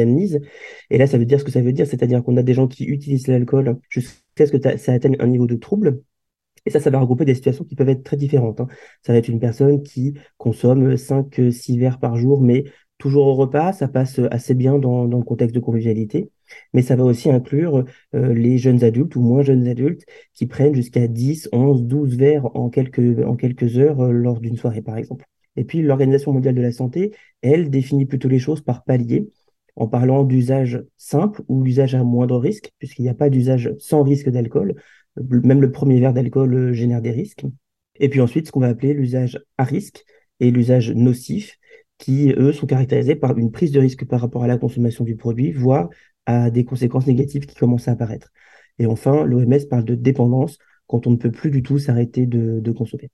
et 0.89 0.97
là 0.97 1.07
ça 1.07 1.17
veut 1.17 1.25
dire 1.25 1.39
ce 1.39 1.45
que 1.45 1.51
ça 1.51 1.61
veut 1.61 1.71
dire, 1.71 1.87
c'est-à-dire 1.87 2.21
qu'on 2.23 2.35
a 2.37 2.43
des 2.43 2.53
gens 2.53 2.67
qui 2.67 2.83
utilisent 2.85 3.27
l'alcool 3.27 3.79
jusqu'à 3.89 4.45
ce 4.45 4.51
que 4.51 4.77
ça 4.77 4.93
atteigne 4.93 5.15
un 5.19 5.27
niveau 5.27 5.47
de 5.47 5.55
trouble. 5.55 6.01
Et 6.65 6.69
ça, 6.69 6.81
ça 6.81 6.89
va 6.89 6.99
regrouper 6.99 7.23
des 7.25 7.35
situations 7.35 7.63
qui 7.63 7.75
peuvent 7.75 7.89
être 7.89 8.03
très 8.03 8.17
différentes. 8.17 8.59
Hein. 8.59 8.67
Ça 9.05 9.13
va 9.13 9.19
être 9.19 9.29
une 9.29 9.39
personne 9.39 9.83
qui 9.83 10.15
consomme 10.37 10.95
5-6 10.95 11.79
verres 11.79 11.99
par 11.99 12.17
jour, 12.17 12.41
mais 12.41 12.65
toujours 12.97 13.27
au 13.27 13.35
repas, 13.35 13.71
ça 13.73 13.87
passe 13.87 14.19
assez 14.31 14.53
bien 14.53 14.77
dans, 14.79 15.07
dans 15.07 15.19
le 15.19 15.23
contexte 15.23 15.55
de 15.55 15.61
convivialité 15.61 16.29
mais 16.73 16.81
ça 16.81 16.95
va 16.95 17.03
aussi 17.03 17.29
inclure 17.29 17.85
euh, 18.15 18.33
les 18.33 18.57
jeunes 18.57 18.83
adultes 18.83 19.15
ou 19.15 19.21
moins 19.21 19.41
jeunes 19.41 19.67
adultes 19.67 20.05
qui 20.33 20.47
prennent 20.47 20.75
jusqu'à 20.75 21.07
10, 21.07 21.49
11, 21.51 21.83
12 21.83 22.17
verres 22.17 22.55
en 22.55 22.69
quelques, 22.69 23.25
en 23.25 23.35
quelques 23.35 23.77
heures 23.77 24.01
euh, 24.01 24.11
lors 24.11 24.39
d'une 24.39 24.57
soirée, 24.57 24.81
par 24.81 24.97
exemple. 24.97 25.25
Et 25.55 25.63
puis, 25.63 25.81
l'Organisation 25.81 26.33
mondiale 26.33 26.55
de 26.55 26.61
la 26.61 26.71
santé, 26.71 27.13
elle, 27.41 27.69
définit 27.69 28.05
plutôt 28.05 28.29
les 28.29 28.39
choses 28.39 28.61
par 28.61 28.83
palier, 28.83 29.29
en 29.75 29.87
parlant 29.87 30.23
d'usage 30.23 30.83
simple 30.97 31.41
ou 31.47 31.63
d'usage 31.63 31.95
à 31.95 32.03
moindre 32.03 32.37
risque, 32.37 32.71
puisqu'il 32.79 33.03
n'y 33.03 33.09
a 33.09 33.13
pas 33.13 33.29
d'usage 33.29 33.73
sans 33.79 34.03
risque 34.03 34.29
d'alcool. 34.29 34.75
Même 35.17 35.61
le 35.61 35.71
premier 35.71 35.99
verre 35.99 36.13
d'alcool 36.13 36.53
euh, 36.53 36.73
génère 36.73 37.01
des 37.01 37.11
risques. 37.11 37.45
Et 37.99 38.09
puis 38.09 38.21
ensuite, 38.21 38.47
ce 38.47 38.51
qu'on 38.51 38.59
va 38.59 38.67
appeler 38.67 38.93
l'usage 38.93 39.39
à 39.57 39.63
risque 39.63 40.05
et 40.39 40.51
l'usage 40.51 40.91
nocif, 40.91 41.57
qui, 41.97 42.31
eux, 42.37 42.53
sont 42.53 42.67
caractérisés 42.67 43.15
par 43.15 43.37
une 43.37 43.51
prise 43.51 43.71
de 43.71 43.79
risque 43.79 44.05
par 44.05 44.21
rapport 44.21 44.43
à 44.43 44.47
la 44.47 44.57
consommation 44.57 45.03
du 45.03 45.15
produit, 45.15 45.51
voire 45.51 45.89
à 46.27 46.51
des 46.51 46.63
conséquences 46.63 47.07
négatives 47.07 47.47
qui 47.47 47.55
commencent 47.55 47.87
à 47.87 47.93
apparaître. 47.93 48.31
Et 48.77 48.85
enfin, 48.85 49.23
l'OMS 49.23 49.57
parle 49.69 49.85
de 49.85 49.95
dépendance 49.95 50.59
quand 50.85 51.07
on 51.07 51.11
ne 51.11 51.15
peut 51.15 51.31
plus 51.31 51.49
du 51.49 51.63
tout 51.63 51.79
s'arrêter 51.79 52.27
de, 52.27 52.71
consommer. 52.71 53.09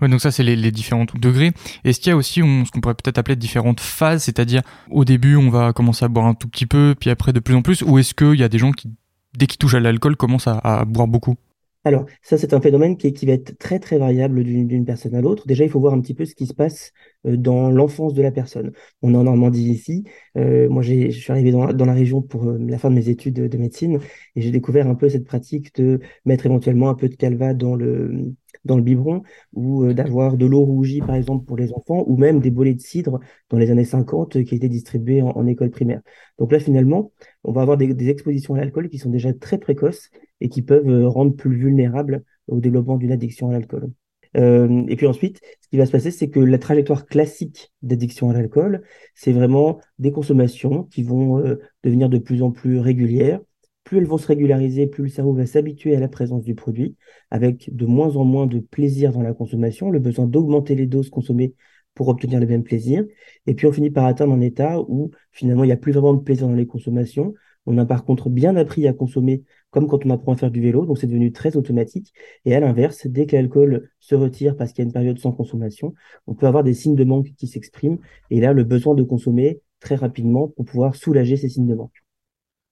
Ouais, 0.00 0.08
donc 0.08 0.20
ça, 0.20 0.30
c'est 0.30 0.42
les, 0.42 0.70
différents 0.70 1.04
degrés. 1.20 1.52
Est-ce 1.84 2.00
qu'il 2.00 2.10
y 2.10 2.12
a 2.12 2.16
aussi 2.16 2.40
ce 2.40 2.70
qu'on 2.70 2.80
pourrait 2.80 2.94
peut-être 2.94 3.18
appeler 3.18 3.36
différentes 3.36 3.80
phases, 3.80 4.22
c'est-à-dire 4.24 4.62
au 4.90 5.04
début, 5.04 5.36
on 5.36 5.50
va 5.50 5.72
commencer 5.72 6.04
à 6.04 6.08
boire 6.08 6.26
un 6.26 6.34
tout 6.34 6.48
petit 6.48 6.66
peu, 6.66 6.94
puis 6.98 7.10
après 7.10 7.32
de 7.32 7.40
plus 7.40 7.54
en 7.54 7.62
plus, 7.62 7.82
ou 7.82 7.98
est-ce 7.98 8.14
qu'il 8.14 8.38
y 8.38 8.44
a 8.44 8.48
des 8.48 8.58
gens 8.58 8.72
qui, 8.72 8.88
dès 9.36 9.46
qu'ils 9.46 9.58
touchent 9.58 9.74
à 9.74 9.80
l'alcool, 9.80 10.16
commencent 10.16 10.48
à 10.48 10.84
boire 10.86 11.08
beaucoup? 11.08 11.36
Alors, 11.84 12.06
ça, 12.22 12.38
c'est 12.38 12.54
un 12.54 12.60
phénomène 12.60 12.96
qui, 12.96 13.12
qui, 13.12 13.26
va 13.26 13.32
être 13.34 13.58
très, 13.58 13.78
très 13.78 13.98
variable 13.98 14.42
d'une 14.42 14.84
personne 14.86 15.14
à 15.14 15.20
l'autre. 15.20 15.46
Déjà, 15.46 15.64
il 15.64 15.70
faut 15.70 15.80
voir 15.80 15.92
un 15.92 16.00
petit 16.00 16.14
peu 16.14 16.24
ce 16.24 16.34
qui 16.34 16.46
se 16.46 16.54
passe 16.54 16.92
euh, 17.26 17.36
dans 17.36 17.70
l'enfance 17.70 18.14
de 18.14 18.22
la 18.22 18.30
personne. 18.32 18.72
On 19.02 19.12
est 19.14 19.16
en 19.16 19.24
Normandie 19.24 19.70
ici. 19.70 20.04
Euh, 20.38 20.68
moi, 20.70 20.82
je 20.82 21.10
suis 21.10 21.32
arrivé 21.32 21.50
dans, 21.52 21.72
dans, 21.74 21.84
la 21.84 21.92
région 21.92 22.22
pour 22.22 22.44
euh, 22.48 22.58
la 22.58 22.78
fin 22.78 22.88
de 22.90 22.94
mes 22.94 23.10
études 23.10 23.34
de, 23.34 23.58
médecine 23.58 24.00
et 24.34 24.40
j'ai 24.40 24.50
découvert 24.50 24.86
un 24.88 24.94
peu 24.94 25.08
cette 25.08 25.24
pratique 25.24 25.74
de 25.76 26.00
mettre 26.24 26.46
éventuellement 26.46 26.88
un 26.88 26.94
peu 26.94 27.08
de 27.08 27.16
calva 27.16 27.54
dans 27.54 27.76
le, 27.76 28.34
dans 28.64 28.76
le 28.76 28.82
biberon 28.82 29.22
ou 29.52 29.92
d'avoir 29.92 30.36
de 30.36 30.46
l'eau 30.46 30.60
rougie, 30.64 31.00
par 31.00 31.14
exemple, 31.14 31.44
pour 31.44 31.56
les 31.56 31.72
enfants 31.72 32.04
ou 32.06 32.16
même 32.16 32.40
des 32.40 32.50
bolets 32.50 32.74
de 32.74 32.80
cidre 32.80 33.20
dans 33.50 33.58
les 33.58 33.70
années 33.70 33.84
50 33.84 34.42
qui 34.44 34.54
étaient 34.54 34.68
distribués 34.68 35.22
en, 35.22 35.46
école 35.46 35.70
primaire. 35.70 36.00
Donc 36.38 36.52
là, 36.52 36.58
finalement, 36.58 37.12
on 37.44 37.52
va 37.52 37.62
avoir 37.62 37.76
des, 37.76 38.08
expositions 38.08 38.54
à 38.54 38.58
l'alcool 38.58 38.88
qui 38.88 38.98
sont 38.98 39.10
déjà 39.10 39.32
très 39.32 39.58
précoces 39.58 40.10
et 40.40 40.48
qui 40.48 40.62
peuvent 40.62 40.88
euh, 40.88 41.08
rendre 41.08 41.34
plus 41.34 41.56
vulnérables 41.56 42.24
au 42.48 42.60
développement 42.60 42.96
d'une 42.96 43.12
addiction 43.12 43.50
à 43.50 43.52
l'alcool. 43.52 43.90
Euh, 44.36 44.84
et 44.88 44.96
puis 44.96 45.06
ensuite, 45.06 45.40
ce 45.60 45.68
qui 45.68 45.76
va 45.76 45.86
se 45.86 45.92
passer, 45.92 46.10
c'est 46.10 46.28
que 46.28 46.40
la 46.40 46.58
trajectoire 46.58 47.06
classique 47.06 47.72
d'addiction 47.82 48.30
à 48.30 48.32
l'alcool, 48.32 48.82
c'est 49.14 49.32
vraiment 49.32 49.80
des 49.98 50.10
consommations 50.10 50.84
qui 50.84 51.02
vont 51.02 51.38
euh, 51.38 51.60
devenir 51.84 52.08
de 52.08 52.18
plus 52.18 52.42
en 52.42 52.50
plus 52.50 52.78
régulières. 52.78 53.40
Plus 53.84 53.98
elles 53.98 54.06
vont 54.06 54.18
se 54.18 54.26
régulariser, 54.26 54.86
plus 54.86 55.04
le 55.04 55.08
cerveau 55.10 55.34
va 55.34 55.46
s'habituer 55.46 55.94
à 55.94 56.00
la 56.00 56.08
présence 56.08 56.42
du 56.42 56.54
produit, 56.54 56.96
avec 57.30 57.74
de 57.74 57.86
moins 57.86 58.16
en 58.16 58.24
moins 58.24 58.46
de 58.46 58.58
plaisir 58.58 59.12
dans 59.12 59.22
la 59.22 59.34
consommation, 59.34 59.90
le 59.90 59.98
besoin 59.98 60.26
d'augmenter 60.26 60.74
les 60.74 60.86
doses 60.86 61.10
consommées 61.10 61.54
pour 61.94 62.08
obtenir 62.08 62.40
le 62.40 62.46
même 62.46 62.64
plaisir. 62.64 63.04
Et 63.46 63.54
puis 63.54 63.66
on 63.66 63.72
finit 63.72 63.90
par 63.90 64.06
atteindre 64.06 64.32
un 64.32 64.40
état 64.40 64.80
où 64.80 65.10
finalement 65.32 65.64
il 65.64 65.68
n'y 65.68 65.72
a 65.72 65.76
plus 65.76 65.92
vraiment 65.92 66.14
de 66.14 66.22
plaisir 66.22 66.48
dans 66.48 66.54
les 66.54 66.66
consommations. 66.66 67.34
On 67.66 67.78
a 67.78 67.86
par 67.86 68.04
contre 68.04 68.28
bien 68.30 68.56
appris 68.56 68.86
à 68.86 68.92
consommer 68.92 69.42
comme 69.70 69.88
quand 69.88 70.06
on 70.06 70.10
apprend 70.10 70.32
à 70.32 70.36
faire 70.36 70.50
du 70.50 70.60
vélo, 70.60 70.86
donc 70.86 70.98
c'est 70.98 71.06
devenu 71.06 71.32
très 71.32 71.56
automatique. 71.56 72.12
Et 72.44 72.54
à 72.54 72.60
l'inverse, 72.60 73.06
dès 73.06 73.26
que 73.26 73.34
l'alcool 73.34 73.90
se 73.98 74.14
retire 74.14 74.56
parce 74.56 74.72
qu'il 74.72 74.82
y 74.82 74.86
a 74.86 74.86
une 74.86 74.92
période 74.92 75.18
sans 75.18 75.32
consommation, 75.32 75.94
on 76.26 76.34
peut 76.34 76.46
avoir 76.46 76.62
des 76.62 76.74
signes 76.74 76.94
de 76.94 77.04
manque 77.04 77.32
qui 77.36 77.48
s'expriment, 77.48 77.98
et 78.30 78.40
là, 78.40 78.52
le 78.52 78.62
besoin 78.62 78.94
de 78.94 79.02
consommer 79.02 79.60
très 79.80 79.96
rapidement 79.96 80.48
pour 80.48 80.64
pouvoir 80.64 80.94
soulager 80.94 81.36
ces 81.36 81.48
signes 81.48 81.66
de 81.66 81.74
manque. 81.74 82.03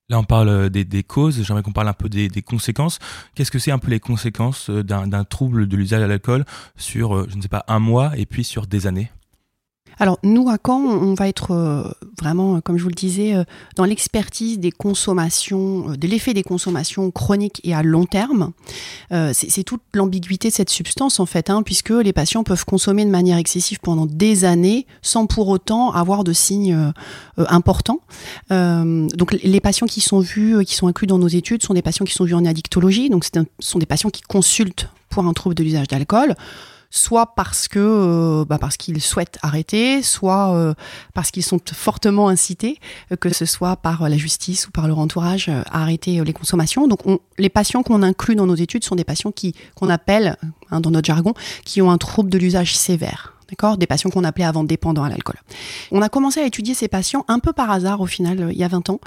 Là, 0.09 0.18
on 0.18 0.25
parle 0.25 0.49
euh, 0.49 0.68
des, 0.68 1.02
causes, 1.02 1.42
j'aimerais 1.42 1.62
qu'on 1.62 1.73
parle 1.73 1.88
un 1.88 1.92
peu 1.92 2.09
des, 2.09 2.28
conséquences. 2.42 2.99
Qu'est-ce 3.35 3.50
que 3.50 3.59
c'est 3.59 3.71
un 3.71 3.78
peu 3.78 3.90
les 3.90 4.00
conséquences 4.00 4.68
euh, 4.68 4.82
d'un 4.82 5.25
trouble 5.25 5.66
de 5.66 5.76
l'usage 5.76 6.00
de 6.00 6.06
l'alcool 6.06 6.44
sur, 6.76 7.16
euh, 7.16 7.26
je 7.30 7.37
ne 7.37 7.42
sais 7.42 7.49
pas, 7.49 7.64
un 7.68 7.78
mois 7.78 8.12
et 8.16 8.26
puis 8.26 8.44
sur 8.44 8.66
des 8.66 8.87
années? 8.87 9.11
Alors 9.99 10.18
nous, 10.22 10.49
à 10.49 10.56
Caen, 10.64 10.80
on 10.80 11.14
va 11.14 11.28
être 11.28 11.52
euh, 11.52 11.84
vraiment, 12.20 12.61
comme 12.61 12.78
je 12.78 12.82
vous 12.82 12.88
le 12.88 12.94
disais, 12.94 13.34
euh, 13.34 13.44
dans 13.76 13.84
l'expertise 13.84 14.58
des 14.58 14.70
consommations, 14.70 15.90
euh, 15.90 15.96
de 15.96 16.06
l'effet 16.06 16.34
des 16.34 16.42
consommations 16.42 17.11
chroniques 17.11 17.61
et 17.64 17.75
à 17.75 17.82
long 17.82 18.04
terme. 18.04 18.52
C'est 19.32 19.62
toute 19.64 19.82
l'ambiguïté 19.94 20.49
de 20.49 20.54
cette 20.54 20.70
substance 20.70 21.20
en 21.20 21.26
fait, 21.26 21.50
hein, 21.50 21.62
puisque 21.62 21.90
les 21.90 22.12
patients 22.12 22.44
peuvent 22.44 22.64
consommer 22.64 23.04
de 23.04 23.11
manière 23.11 23.37
excessive 23.37 23.78
pendant 23.80 24.06
des 24.06 24.44
années 24.44 24.87
sans 25.02 25.26
pour 25.26 25.49
autant 25.49 25.92
avoir 25.92 26.25
de 26.25 26.32
signes 26.32 26.92
importants. 27.37 28.00
donc 28.50 29.32
les 29.32 29.61
patients 29.61 29.87
qui 29.87 30.00
sont 30.00 30.20
vus, 30.20 30.64
qui 30.64 30.75
sont 30.75 30.87
inclus 30.87 31.06
dans 31.06 31.18
nos 31.18 31.28
études, 31.28 31.62
sont 31.62 31.75
des 31.75 31.82
patients 31.82 32.04
qui 32.04 32.14
sont 32.14 32.25
vus 32.25 32.34
en 32.34 32.44
addictologie, 32.44 33.11
donc 33.11 33.25
ce 33.25 33.30
sont 33.58 33.78
des 33.78 33.87
patients 33.87 34.11
qui 34.11 34.22
consultent 34.22 34.88
pour 35.11 35.26
un 35.26 35.32
trouble 35.34 35.54
de 35.54 35.62
l'usage 35.62 35.88
d'alcool 35.88 36.34
soit 36.92 37.34
parce 37.34 37.66
que 37.66 37.80
euh, 37.80 38.44
bah 38.44 38.58
parce 38.58 38.76
qu'ils 38.76 39.00
souhaitent 39.00 39.38
arrêter, 39.42 40.02
soit 40.02 40.54
euh, 40.54 40.75
parce 41.14 41.30
qu'ils 41.30 41.42
sont 41.42 41.58
fortement 41.72 42.28
incités, 42.28 42.78
euh, 43.11 43.16
que 43.16 43.32
ce 43.32 43.46
soit 43.46 43.76
par 43.76 44.08
la 44.08 44.16
justice 44.16 44.68
ou 44.68 44.70
par 44.70 44.87
leur 44.87 44.99
entourage, 44.99 45.49
à 45.49 45.82
arrêter 45.82 46.22
les 46.22 46.32
consommations. 46.32 46.87
Donc 46.87 47.00
les 47.38 47.49
patients 47.49 47.82
qu'on 47.82 48.02
inclut 48.02 48.37
dans 48.37 48.46
nos 48.46 48.54
études 48.54 48.84
sont 48.84 48.94
des 48.94 49.04
patients 49.04 49.32
qui 49.32 49.54
qu'on 49.75 49.88
appelle, 49.88 50.37
hein, 50.70 50.80
dans 50.80 50.90
notre 50.90 51.06
jargon, 51.06 51.32
qui 51.64 51.80
ont 51.80 51.90
un 51.90 51.99
trouble 51.99 52.28
de 52.28 52.38
l'usage 52.38 52.76
sévère 52.76 53.31
d'accord? 53.52 53.76
Des 53.76 53.87
patients 53.87 54.11
qu'on 54.11 54.25
appelait 54.25 54.44
avant 54.44 54.64
dépendants 54.64 55.04
à 55.04 55.11
l'alcool. 55.11 55.37
On 55.90 56.00
a 56.00 56.09
commencé 56.09 56.40
à 56.40 56.47
étudier 56.47 56.75
ces 56.75 56.88
patients 56.88 57.25
un 57.28 57.38
peu 57.38 57.52
par 57.52 57.71
hasard 57.71 58.00
au 58.00 58.06
final, 58.06 58.40
euh, 58.40 58.52
il 58.52 58.59
y 58.59 58.64
a 58.64 58.68
20 58.68 58.88
ans. 58.90 59.00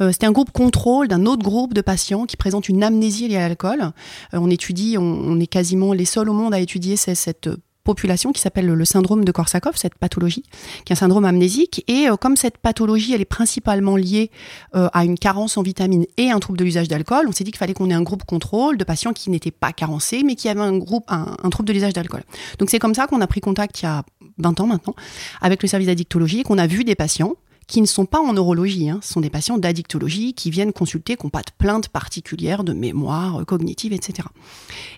Euh, 0.00 0.10
c'était 0.10 0.26
un 0.26 0.32
groupe 0.32 0.50
contrôle 0.50 1.06
d'un 1.06 1.26
autre 1.26 1.42
groupe 1.42 1.74
de 1.74 1.82
patients 1.82 2.24
qui 2.24 2.36
présentent 2.36 2.68
une 2.68 2.82
amnésie 2.82 3.28
liée 3.28 3.36
à 3.36 3.48
l'alcool. 3.48 3.82
Euh, 3.82 4.38
on 4.40 4.48
étudie, 4.48 4.96
on, 4.98 5.38
est 5.38 5.46
quasiment 5.46 5.92
les 5.92 6.06
seuls 6.06 6.28
au 6.28 6.32
monde 6.32 6.54
à 6.54 6.60
étudier 6.60 6.96
cette 6.96 7.48
population 7.84 8.32
qui 8.32 8.40
s'appelle 8.40 8.66
le 8.66 8.84
syndrome 8.84 9.24
de 9.24 9.32
Korsakoff, 9.32 9.76
cette 9.76 9.94
pathologie, 9.94 10.44
qui 10.84 10.92
est 10.92 10.96
un 10.96 10.96
syndrome 10.96 11.24
amnésique. 11.24 11.84
Et 11.88 12.08
euh, 12.08 12.16
comme 12.16 12.36
cette 12.36 12.58
pathologie, 12.58 13.14
elle 13.14 13.20
est 13.20 13.24
principalement 13.24 13.96
liée 13.96 14.30
euh, 14.74 14.88
à 14.92 15.04
une 15.04 15.18
carence 15.18 15.56
en 15.56 15.62
vitamines 15.62 16.06
et 16.16 16.30
un 16.30 16.38
trouble 16.38 16.58
de 16.58 16.64
l'usage 16.64 16.88
d'alcool, 16.88 17.26
on 17.28 17.32
s'est 17.32 17.44
dit 17.44 17.50
qu'il 17.50 17.58
fallait 17.58 17.74
qu'on 17.74 17.90
ait 17.90 17.94
un 17.94 18.02
groupe 18.02 18.24
contrôle 18.24 18.76
de 18.76 18.84
patients 18.84 19.12
qui 19.12 19.30
n'étaient 19.30 19.50
pas 19.50 19.72
carencés, 19.72 20.22
mais 20.24 20.34
qui 20.34 20.48
avaient 20.48 20.60
un 20.60 20.76
groupe, 20.76 21.04
un, 21.08 21.50
trouble 21.50 21.68
de 21.68 21.72
l'usage 21.72 21.92
d'alcool. 21.92 22.22
Donc 22.58 22.70
c'est 22.70 22.78
comme 22.78 22.94
ça 22.94 23.06
qu'on 23.06 23.20
a 23.20 23.26
pris 23.26 23.40
contact 23.40 23.80
il 23.80 23.84
y 23.84 23.88
a 23.88 24.04
20 24.38 24.60
ans 24.60 24.66
maintenant 24.66 24.94
avec 25.40 25.62
le 25.62 25.68
service 25.68 25.88
d'addictologie 25.88 26.40
et 26.40 26.42
qu'on 26.42 26.58
a 26.58 26.66
vu 26.66 26.84
des 26.84 26.94
patients 26.94 27.34
qui 27.66 27.80
ne 27.80 27.86
sont 27.86 28.04
pas 28.04 28.18
en 28.18 28.32
neurologie, 28.32 28.90
hein. 28.90 28.98
ce 29.00 29.12
sont 29.12 29.20
des 29.20 29.30
patients 29.30 29.56
d'addictologie 29.56 30.34
qui 30.34 30.50
viennent 30.50 30.72
consulter, 30.72 31.14
qui 31.14 31.24
n'ont 31.24 31.30
pas 31.30 31.42
de 31.42 31.52
plainte 31.56 31.88
particulière 31.88 32.64
de 32.64 32.72
mémoire 32.72 33.46
cognitive, 33.46 33.92
etc. 33.92 34.26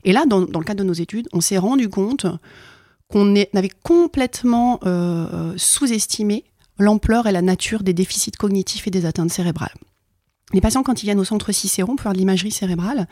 Et 0.05 0.13
là, 0.13 0.25
dans, 0.27 0.41
dans 0.41 0.59
le 0.59 0.65
cadre 0.65 0.79
de 0.83 0.87
nos 0.87 0.95
études, 0.95 1.29
on 1.35 1.43
s'est 1.43 1.59
rendu 1.59 1.91
compte 1.91 2.27
qu'on 3.13 3.35
avait 3.37 3.71
complètement 3.83 4.81
euh, 4.87 5.53
sous-estimé 5.57 6.45
l'ampleur 6.79 7.27
et 7.27 7.33
la 7.33 7.43
nature 7.43 7.83
des 7.83 7.93
déficits 7.93 8.33
cognitifs 8.33 8.87
et 8.87 8.91
des 8.91 9.05
atteintes 9.05 9.31
cérébrales. 9.31 9.75
Les 10.53 10.61
patients, 10.61 10.83
quand 10.83 11.03
ils 11.03 11.07
viennent 11.07 11.21
au 11.21 11.25
centre 11.25 11.53
Cicéron 11.53 11.97
pour 11.97 12.03
faire 12.03 12.13
de 12.13 12.19
l'imagerie 12.19 12.51
cérébrale, 12.51 13.09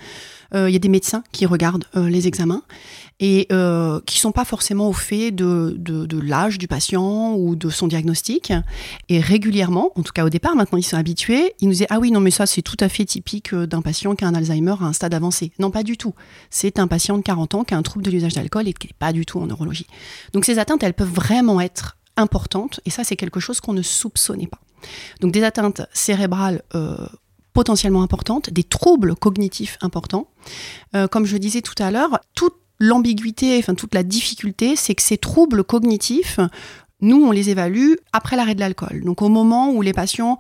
euh, 0.55 0.69
il 0.69 0.73
y 0.73 0.77
a 0.77 0.81
des 0.81 0.89
médecins 0.89 1.23
qui 1.33 1.47
regardent 1.47 1.85
les 1.95 2.27
examens 2.27 2.63
et 3.21 3.47
euh, 3.53 4.01
qui 4.07 4.19
sont 4.19 4.33
pas 4.33 4.45
forcément 4.45 4.89
au 4.89 4.93
fait 4.93 5.31
de, 5.31 5.77
l'âge 6.23 6.59
du 6.59 6.67
patient 6.69 7.35
ou 7.35 7.55
de 7.55 7.69
son 7.69 7.87
diagnostic. 7.87 8.53
Et 9.09 9.21
régulièrement, 9.21 9.93
en 9.95 10.03
tout 10.03 10.13
cas 10.13 10.25
au 10.25 10.31
départ, 10.31 10.57
maintenant 10.57 10.79
ils 10.79 10.83
sont 10.83 10.97
habitués, 10.97 11.55
ils 11.61 11.69
nous 11.69 11.75
disent 11.75 11.87
ah 11.91 11.99
oui 11.99 12.11
non 12.11 12.21
mais 12.21 12.31
ça 12.31 12.47
c'est 12.47 12.63
tout 12.63 12.77
à 12.81 12.89
fait 12.89 13.05
typique 13.05 13.55
d'un 13.55 13.83
patient 13.83 14.15
qui 14.15 14.25
a 14.25 14.29
un 14.29 14.35
Alzheimer 14.35 14.75
à 14.81 14.85
un 14.85 14.93
stade 14.93 15.15
avancé. 15.15 15.53
Non 15.59 15.71
pas 15.71 15.83
du 15.83 15.97
tout. 15.97 16.15
C'est 16.49 16.79
un 16.79 16.89
patient 16.89 17.19
de 17.19 17.23
40 17.23 17.55
ans 17.55 17.65
qui 17.65 17.75
a 17.75 17.77
un 17.77 17.83
trouble 17.83 18.05
de 18.05 18.11
l'usage 18.11 18.35
d'alcool 18.35 18.69
et 18.69 18.73
qui 18.73 18.89
n'est 18.89 18.97
pas 18.99 19.13
du 19.13 19.27
tout 19.27 19.39
en 19.39 19.47
neurologie. 19.47 19.87
Donc 20.33 20.45
ces 20.45 20.59
atteintes 20.59 20.83
elles 20.83 20.95
peuvent 20.95 21.13
vraiment 21.13 21.61
être 21.61 21.99
importantes 22.17 22.81
et 22.87 22.91
ça 22.91 23.05
c'est 23.05 23.17
quelque 23.17 23.41
chose 23.41 23.61
qu'on 23.61 23.75
ne 23.75 23.83
soupçonnait 23.83 24.47
pas. 24.47 24.61
Donc 25.21 25.33
des 25.33 25.45
atteintes 25.45 25.83
cérébrales 25.93 26.63
euh, 26.75 26.97
potentiellement 27.53 28.03
importantes, 28.03 28.51
des 28.51 28.65
troubles 28.65 29.15
cognitifs 29.15 29.79
importants. 29.81 30.29
Euh, 30.95 31.07
comme 31.09 31.25
je 31.25 31.37
disais 31.37 31.63
tout 31.63 31.75
à 31.79 31.91
l'heure, 31.91 32.21
toute 32.35 32.55
l'ambiguïté, 32.79 33.59
enfin 33.59 33.75
toute 33.75 33.95
la 33.95 34.03
difficulté, 34.03 34.77
c'est 34.77 34.95
que 34.95 35.03
ces 35.03 35.19
troubles 35.19 35.65
cognitifs, 35.65 36.41
nous, 37.01 37.23
on 37.23 37.31
les 37.31 37.51
évalue 37.51 37.95
après 38.13 38.37
l'arrêt 38.37 38.55
de 38.55 38.61
l'alcool. 38.61 39.03
Donc 39.05 39.23
au 39.23 39.29
moment 39.29 39.71
où 39.71 39.83
les 39.83 39.93
patients 39.93 40.39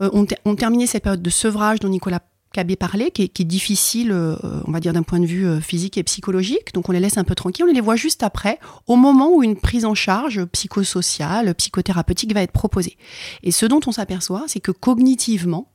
euh, 0.00 0.10
ont, 0.12 0.54
terminé 0.54 0.86
cette 0.86 1.02
période 1.02 1.22
de 1.22 1.30
sevrage 1.30 1.80
dont 1.80 1.88
Nicolas 1.88 2.20
Cabé 2.52 2.76
parlait, 2.76 3.10
qui 3.10 3.22
est, 3.22 3.44
difficile, 3.44 4.10
euh, 4.10 4.36
on 4.66 4.72
va 4.72 4.80
dire 4.80 4.94
d'un 4.94 5.02
point 5.02 5.20
de 5.20 5.26
vue 5.26 5.60
physique 5.60 5.98
et 5.98 6.02
psychologique. 6.02 6.72
Donc 6.72 6.88
on 6.88 6.92
les 6.92 7.00
laisse 7.00 7.18
un 7.18 7.24
peu 7.24 7.34
tranquilles, 7.34 7.66
on 7.68 7.72
les 7.72 7.80
voit 7.82 7.96
juste 7.96 8.22
après, 8.22 8.58
au 8.86 8.96
moment 8.96 9.30
où 9.34 9.42
une 9.42 9.56
prise 9.56 9.84
en 9.84 9.94
charge 9.94 10.44
psychosociale, 10.46 11.54
psychothérapeutique 11.54 12.32
va 12.32 12.42
être 12.42 12.52
proposée. 12.52 12.96
Et 13.42 13.50
ce 13.50 13.66
dont 13.66 13.80
on 13.86 13.92
s'aperçoit, 13.92 14.44
c'est 14.46 14.60
que 14.60 14.72
cognitivement, 14.72 15.68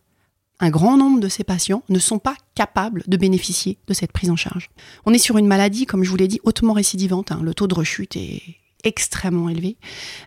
un 0.60 0.69
grand 0.69 0.98
nombre 0.98 1.19
de 1.19 1.27
ces 1.27 1.43
patients 1.43 1.83
ne 1.89 2.00
sont 2.00 2.19
pas 2.19 2.36
capables 2.55 3.03
de 3.07 3.17
bénéficier 3.17 3.77
de 3.88 3.93
cette 3.93 4.12
prise 4.12 4.29
en 4.29 4.36
charge. 4.36 4.69
On 5.05 5.13
est 5.13 5.17
sur 5.17 5.38
une 5.38 5.48
maladie, 5.48 5.86
comme 5.86 6.03
je 6.03 6.10
vous 6.10 6.15
l'ai 6.15 6.27
dit, 6.27 6.39
hautement 6.43 6.74
récidivante. 6.74 7.31
Hein. 7.31 7.39
Le 7.43 7.53
taux 7.53 7.67
de 7.67 7.74
rechute 7.74 8.15
est 8.15 8.41
extrêmement 8.83 9.50
élevé. 9.50 9.77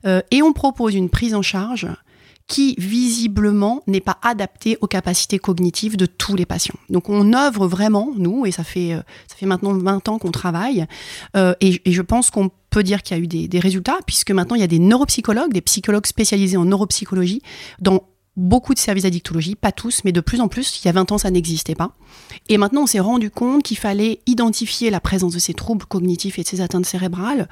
Euh, 0.06 0.20
et 0.30 0.42
on 0.42 0.52
propose 0.52 0.94
une 0.94 1.10
prise 1.10 1.34
en 1.34 1.42
charge 1.42 1.88
qui 2.46 2.76
visiblement 2.78 3.82
n'est 3.86 4.00
pas 4.00 4.18
adaptée 4.22 4.78
aux 4.80 4.86
capacités 4.86 5.38
cognitives 5.38 5.96
de 5.96 6.06
tous 6.06 6.36
les 6.36 6.46
patients. 6.46 6.78
Donc 6.90 7.08
on 7.08 7.32
œuvre 7.32 7.66
vraiment, 7.66 8.12
nous, 8.16 8.46
et 8.46 8.52
ça 8.52 8.62
fait, 8.62 8.92
euh, 8.92 9.00
ça 9.26 9.36
fait 9.36 9.46
maintenant 9.46 9.74
20 9.74 10.08
ans 10.08 10.18
qu'on 10.18 10.30
travaille, 10.30 10.86
euh, 11.36 11.54
et, 11.60 11.80
je 11.84 12.02
pense 12.02 12.30
qu'on 12.30 12.50
peut 12.70 12.84
dire 12.84 13.02
qu'il 13.02 13.16
y 13.16 13.20
a 13.20 13.22
eu 13.22 13.26
des, 13.26 13.48
des 13.48 13.58
résultats, 13.58 13.98
puisque 14.06 14.30
maintenant 14.30 14.54
il 14.54 14.60
y 14.60 14.64
a 14.64 14.68
des 14.68 14.78
neuropsychologues, 14.78 15.52
des 15.52 15.60
psychologues 15.60 16.06
spécialisés 16.06 16.56
en 16.56 16.66
neuropsychologie 16.66 17.42
dans 17.80 18.04
beaucoup 18.36 18.74
de 18.74 18.78
services 18.78 19.04
d'addictologie, 19.04 19.54
pas 19.54 19.72
tous, 19.72 20.02
mais 20.04 20.12
de 20.12 20.20
plus 20.20 20.40
en 20.40 20.48
plus. 20.48 20.80
Il 20.80 20.86
y 20.86 20.88
a 20.88 20.92
20 20.92 21.12
ans, 21.12 21.18
ça 21.18 21.30
n'existait 21.30 21.74
pas. 21.74 21.92
Et 22.48 22.58
maintenant, 22.58 22.82
on 22.82 22.86
s'est 22.86 23.00
rendu 23.00 23.30
compte 23.30 23.62
qu'il 23.62 23.78
fallait 23.78 24.20
identifier 24.26 24.90
la 24.90 25.00
présence 25.00 25.34
de 25.34 25.38
ces 25.38 25.54
troubles 25.54 25.86
cognitifs 25.86 26.38
et 26.38 26.42
de 26.42 26.48
ces 26.48 26.60
atteintes 26.60 26.86
cérébrales 26.86 27.48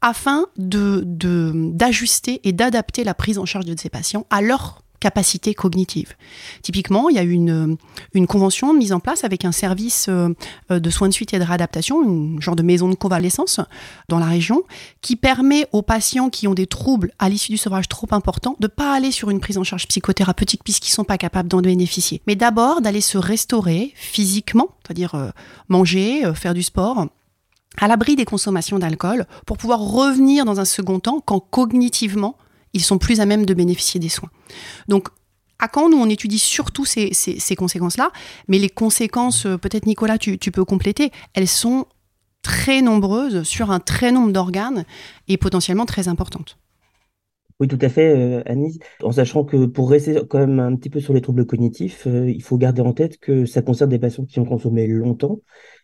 afin 0.00 0.46
de 0.56 1.04
d'ajuster 1.04 2.40
et 2.44 2.52
d'adapter 2.52 3.04
la 3.04 3.14
prise 3.14 3.38
en 3.38 3.46
charge 3.46 3.66
de 3.66 3.74
ces 3.78 3.88
patients 3.88 4.26
à 4.30 4.42
leur 4.42 4.82
capacité 5.02 5.52
cognitive. 5.52 6.14
Typiquement, 6.62 7.08
il 7.08 7.16
y 7.16 7.18
a 7.18 7.22
une, 7.22 7.76
une 8.14 8.26
convention 8.28 8.72
mise 8.72 8.92
en 8.92 9.00
place 9.00 9.24
avec 9.24 9.44
un 9.44 9.50
service 9.50 10.06
euh, 10.08 10.28
de 10.70 10.90
soins 10.90 11.08
de 11.08 11.12
suite 11.12 11.34
et 11.34 11.40
de 11.40 11.44
réadaptation, 11.44 12.04
une 12.04 12.40
genre 12.40 12.54
de 12.54 12.62
maison 12.62 12.88
de 12.88 12.94
convalescence 12.94 13.58
dans 14.08 14.20
la 14.20 14.26
région, 14.26 14.62
qui 15.00 15.16
permet 15.16 15.66
aux 15.72 15.82
patients 15.82 16.30
qui 16.30 16.46
ont 16.46 16.54
des 16.54 16.68
troubles 16.68 17.10
à 17.18 17.28
l'issue 17.28 17.50
du 17.50 17.58
sevrage 17.58 17.88
trop 17.88 18.06
importants 18.12 18.56
de 18.60 18.66
ne 18.66 18.68
pas 18.68 18.94
aller 18.94 19.10
sur 19.10 19.28
une 19.30 19.40
prise 19.40 19.58
en 19.58 19.64
charge 19.64 19.88
psychothérapeutique 19.88 20.62
puisqu'ils 20.62 20.92
ne 20.92 20.94
sont 20.94 21.04
pas 21.04 21.18
capables 21.18 21.48
d'en 21.48 21.60
bénéficier, 21.60 22.22
mais 22.28 22.36
d'abord 22.36 22.80
d'aller 22.80 23.00
se 23.00 23.18
restaurer 23.18 23.92
physiquement, 23.96 24.68
c'est-à-dire 24.84 25.16
euh, 25.16 25.30
manger, 25.68 26.24
euh, 26.24 26.32
faire 26.32 26.54
du 26.54 26.62
sport, 26.62 27.08
à 27.80 27.88
l'abri 27.88 28.14
des 28.14 28.24
consommations 28.24 28.78
d'alcool 28.78 29.26
pour 29.46 29.58
pouvoir 29.58 29.80
revenir 29.80 30.44
dans 30.44 30.60
un 30.60 30.64
second 30.64 31.00
temps 31.00 31.20
quand 31.24 31.40
cognitivement 31.40 32.36
ils 32.72 32.82
sont 32.82 32.98
plus 32.98 33.20
à 33.20 33.26
même 33.26 33.46
de 33.46 33.54
bénéficier 33.54 34.00
des 34.00 34.08
soins. 34.08 34.30
Donc, 34.88 35.08
à 35.58 35.68
quand 35.68 35.88
nous, 35.88 35.96
on 35.96 36.08
étudie 36.08 36.40
surtout 36.40 36.84
ces, 36.84 37.12
conséquences-là, 37.56 38.10
mais 38.48 38.58
les 38.58 38.68
conséquences, 38.68 39.46
euh, 39.46 39.56
peut-être 39.56 39.86
Nicolas, 39.86 40.18
tu, 40.18 40.38
peux 40.38 40.64
compléter, 40.64 41.10
elles 41.34 41.48
sont 41.48 41.86
très 42.42 42.82
nombreuses 42.82 43.44
sur 43.44 43.70
un 43.70 43.78
très 43.78 44.10
nombre 44.10 44.32
d'organes 44.32 44.84
et 45.28 45.36
potentiellement 45.36 45.86
très 45.86 46.08
importantes. 46.08 46.58
Oui, 47.60 47.68
tout 47.68 47.78
à 47.80 47.88
fait, 47.88 48.12
euh. 48.12 48.42
En 49.04 49.12
sachant 49.12 49.44
que 49.44 49.66
pour 49.66 49.88
rester 49.88 50.20
quand 50.28 50.40
même 50.40 50.58
un 50.58 50.74
petit 50.74 50.90
peu 50.90 50.98
sur 50.98 51.14
les 51.14 51.20
troubles 51.20 51.46
cognitifs, 51.46 52.08
euh, 52.08 52.28
il 52.28 52.42
faut 52.42 52.58
garder 52.58 52.82
en 52.82 52.92
tête 52.92 53.18
que 53.18 53.46
ça 53.46 53.62
concerne 53.62 53.90
des 53.90 54.00
patients 54.00 54.24
qui 54.24 54.40
ont 54.40 54.44
consommé 54.44 54.88
longtemps 54.88 55.38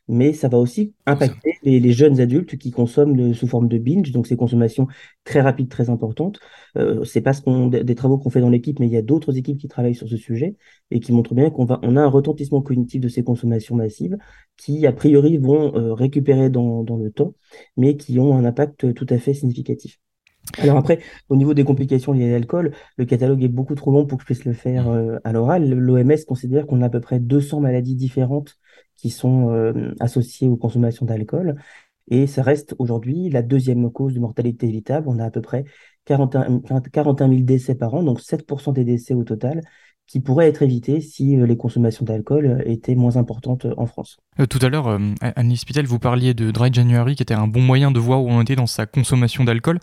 mais 0.08 0.32
ça 0.32 0.48
va 0.48 0.58
aussi 0.58 0.94
impacter 1.06 1.58
les, 1.62 1.92
jeunes 1.92 2.20
adultes 2.20 2.56
qui 2.56 2.70
consomment 2.70 3.34
sous 3.34 3.46
forme 3.46 3.68
de 3.68 3.78
binge, 3.78 4.10
donc 4.12 4.26
ces 4.26 4.36
consommations 4.36 4.86
très 5.24 5.40
rapides, 5.40 5.68
très 5.68 5.90
importantes. 5.90 6.40
Euh, 6.76 7.04
c'est 7.04 7.20
pas 7.20 7.32
ce 7.32 7.42
qu'on, 7.42 7.66
des 7.66 7.94
travaux 7.94 8.18
qu'on 8.18 8.30
fait 8.30 8.40
dans 8.40 8.50
l'équipe, 8.50 8.80
mais 8.80 8.86
il 8.86 8.92
y 8.92 8.96
a 8.96 9.02
d'autres 9.02 9.36
équipes 9.36 9.58
qui 9.58 9.68
travaillent 9.68 9.94
sur 9.94 10.08
ce 10.08 10.16
sujet 10.16 10.56
et 10.90 11.00
qui 11.00 11.12
montrent 11.12 11.34
bien 11.34 11.50
qu'on 11.50 11.64
va, 11.64 11.78
on 11.82 11.96
a 11.96 12.00
un 12.02 12.08
retentissement 12.08 12.62
cognitif 12.62 13.00
de 13.00 13.08
ces 13.08 13.22
consommations 13.22 13.76
massives 13.76 14.16
qui, 14.56 14.86
a 14.86 14.92
priori, 14.92 15.36
vont 15.36 15.74
euh, 15.76 15.94
récupérer 15.94 16.50
dans, 16.50 16.82
dans 16.82 16.96
le 16.96 17.10
temps, 17.10 17.34
mais 17.76 17.96
qui 17.96 18.18
ont 18.18 18.34
un 18.36 18.44
impact 18.44 18.94
tout 18.94 19.06
à 19.10 19.18
fait 19.18 19.34
significatif. 19.34 19.98
Alors 20.56 20.78
après, 20.78 21.00
au 21.28 21.36
niveau 21.36 21.52
des 21.54 21.64
complications 21.64 22.12
liées 22.12 22.28
à 22.28 22.32
l'alcool, 22.32 22.72
le 22.96 23.04
catalogue 23.04 23.42
est 23.44 23.48
beaucoup 23.48 23.74
trop 23.74 23.90
long 23.90 24.06
pour 24.06 24.18
que 24.18 24.22
je 24.22 24.26
puisse 24.26 24.44
le 24.44 24.54
faire 24.54 24.88
euh, 24.88 25.18
à 25.24 25.32
l'oral. 25.32 25.68
L'OMS 25.68 26.16
considère 26.26 26.66
qu'on 26.66 26.80
a 26.80 26.86
à 26.86 26.88
peu 26.88 27.00
près 27.00 27.20
200 27.20 27.60
maladies 27.60 27.96
différentes 27.96 28.56
qui 28.98 29.10
sont 29.10 29.50
euh, 29.50 29.94
associés 30.00 30.48
aux 30.48 30.56
consommations 30.56 31.06
d'alcool. 31.06 31.56
Et 32.10 32.26
ça 32.26 32.42
reste 32.42 32.74
aujourd'hui 32.78 33.30
la 33.30 33.42
deuxième 33.42 33.90
cause 33.90 34.14
de 34.14 34.20
mortalité 34.20 34.66
évitable. 34.66 35.08
On 35.08 35.18
a 35.18 35.24
à 35.24 35.30
peu 35.30 35.40
près 35.40 35.64
41, 36.06 36.62
41 36.92 37.28
000 37.28 37.40
décès 37.42 37.74
par 37.74 37.94
an, 37.94 38.02
donc 38.02 38.20
7% 38.20 38.72
des 38.72 38.84
décès 38.84 39.14
au 39.14 39.24
total, 39.24 39.60
qui 40.06 40.20
pourrait 40.20 40.48
être 40.48 40.62
évité 40.62 41.02
si 41.02 41.36
les 41.36 41.56
consommations 41.58 42.06
d'alcool 42.06 42.62
étaient 42.64 42.94
moins 42.94 43.18
importantes 43.18 43.66
en 43.76 43.84
France. 43.84 44.16
tout 44.48 44.58
à 44.62 44.70
l'heure, 44.70 44.98
Annie 45.20 45.58
Spital, 45.58 45.84
vous 45.84 45.98
parliez 45.98 46.32
de 46.32 46.50
Dry 46.50 46.72
January, 46.72 47.14
qui 47.14 47.22
était 47.22 47.34
un 47.34 47.46
bon 47.46 47.60
moyen 47.60 47.90
de 47.90 48.00
voir 48.00 48.22
où 48.22 48.30
on 48.30 48.40
était 48.40 48.56
dans 48.56 48.66
sa 48.66 48.86
consommation 48.86 49.44
d'alcool. 49.44 49.78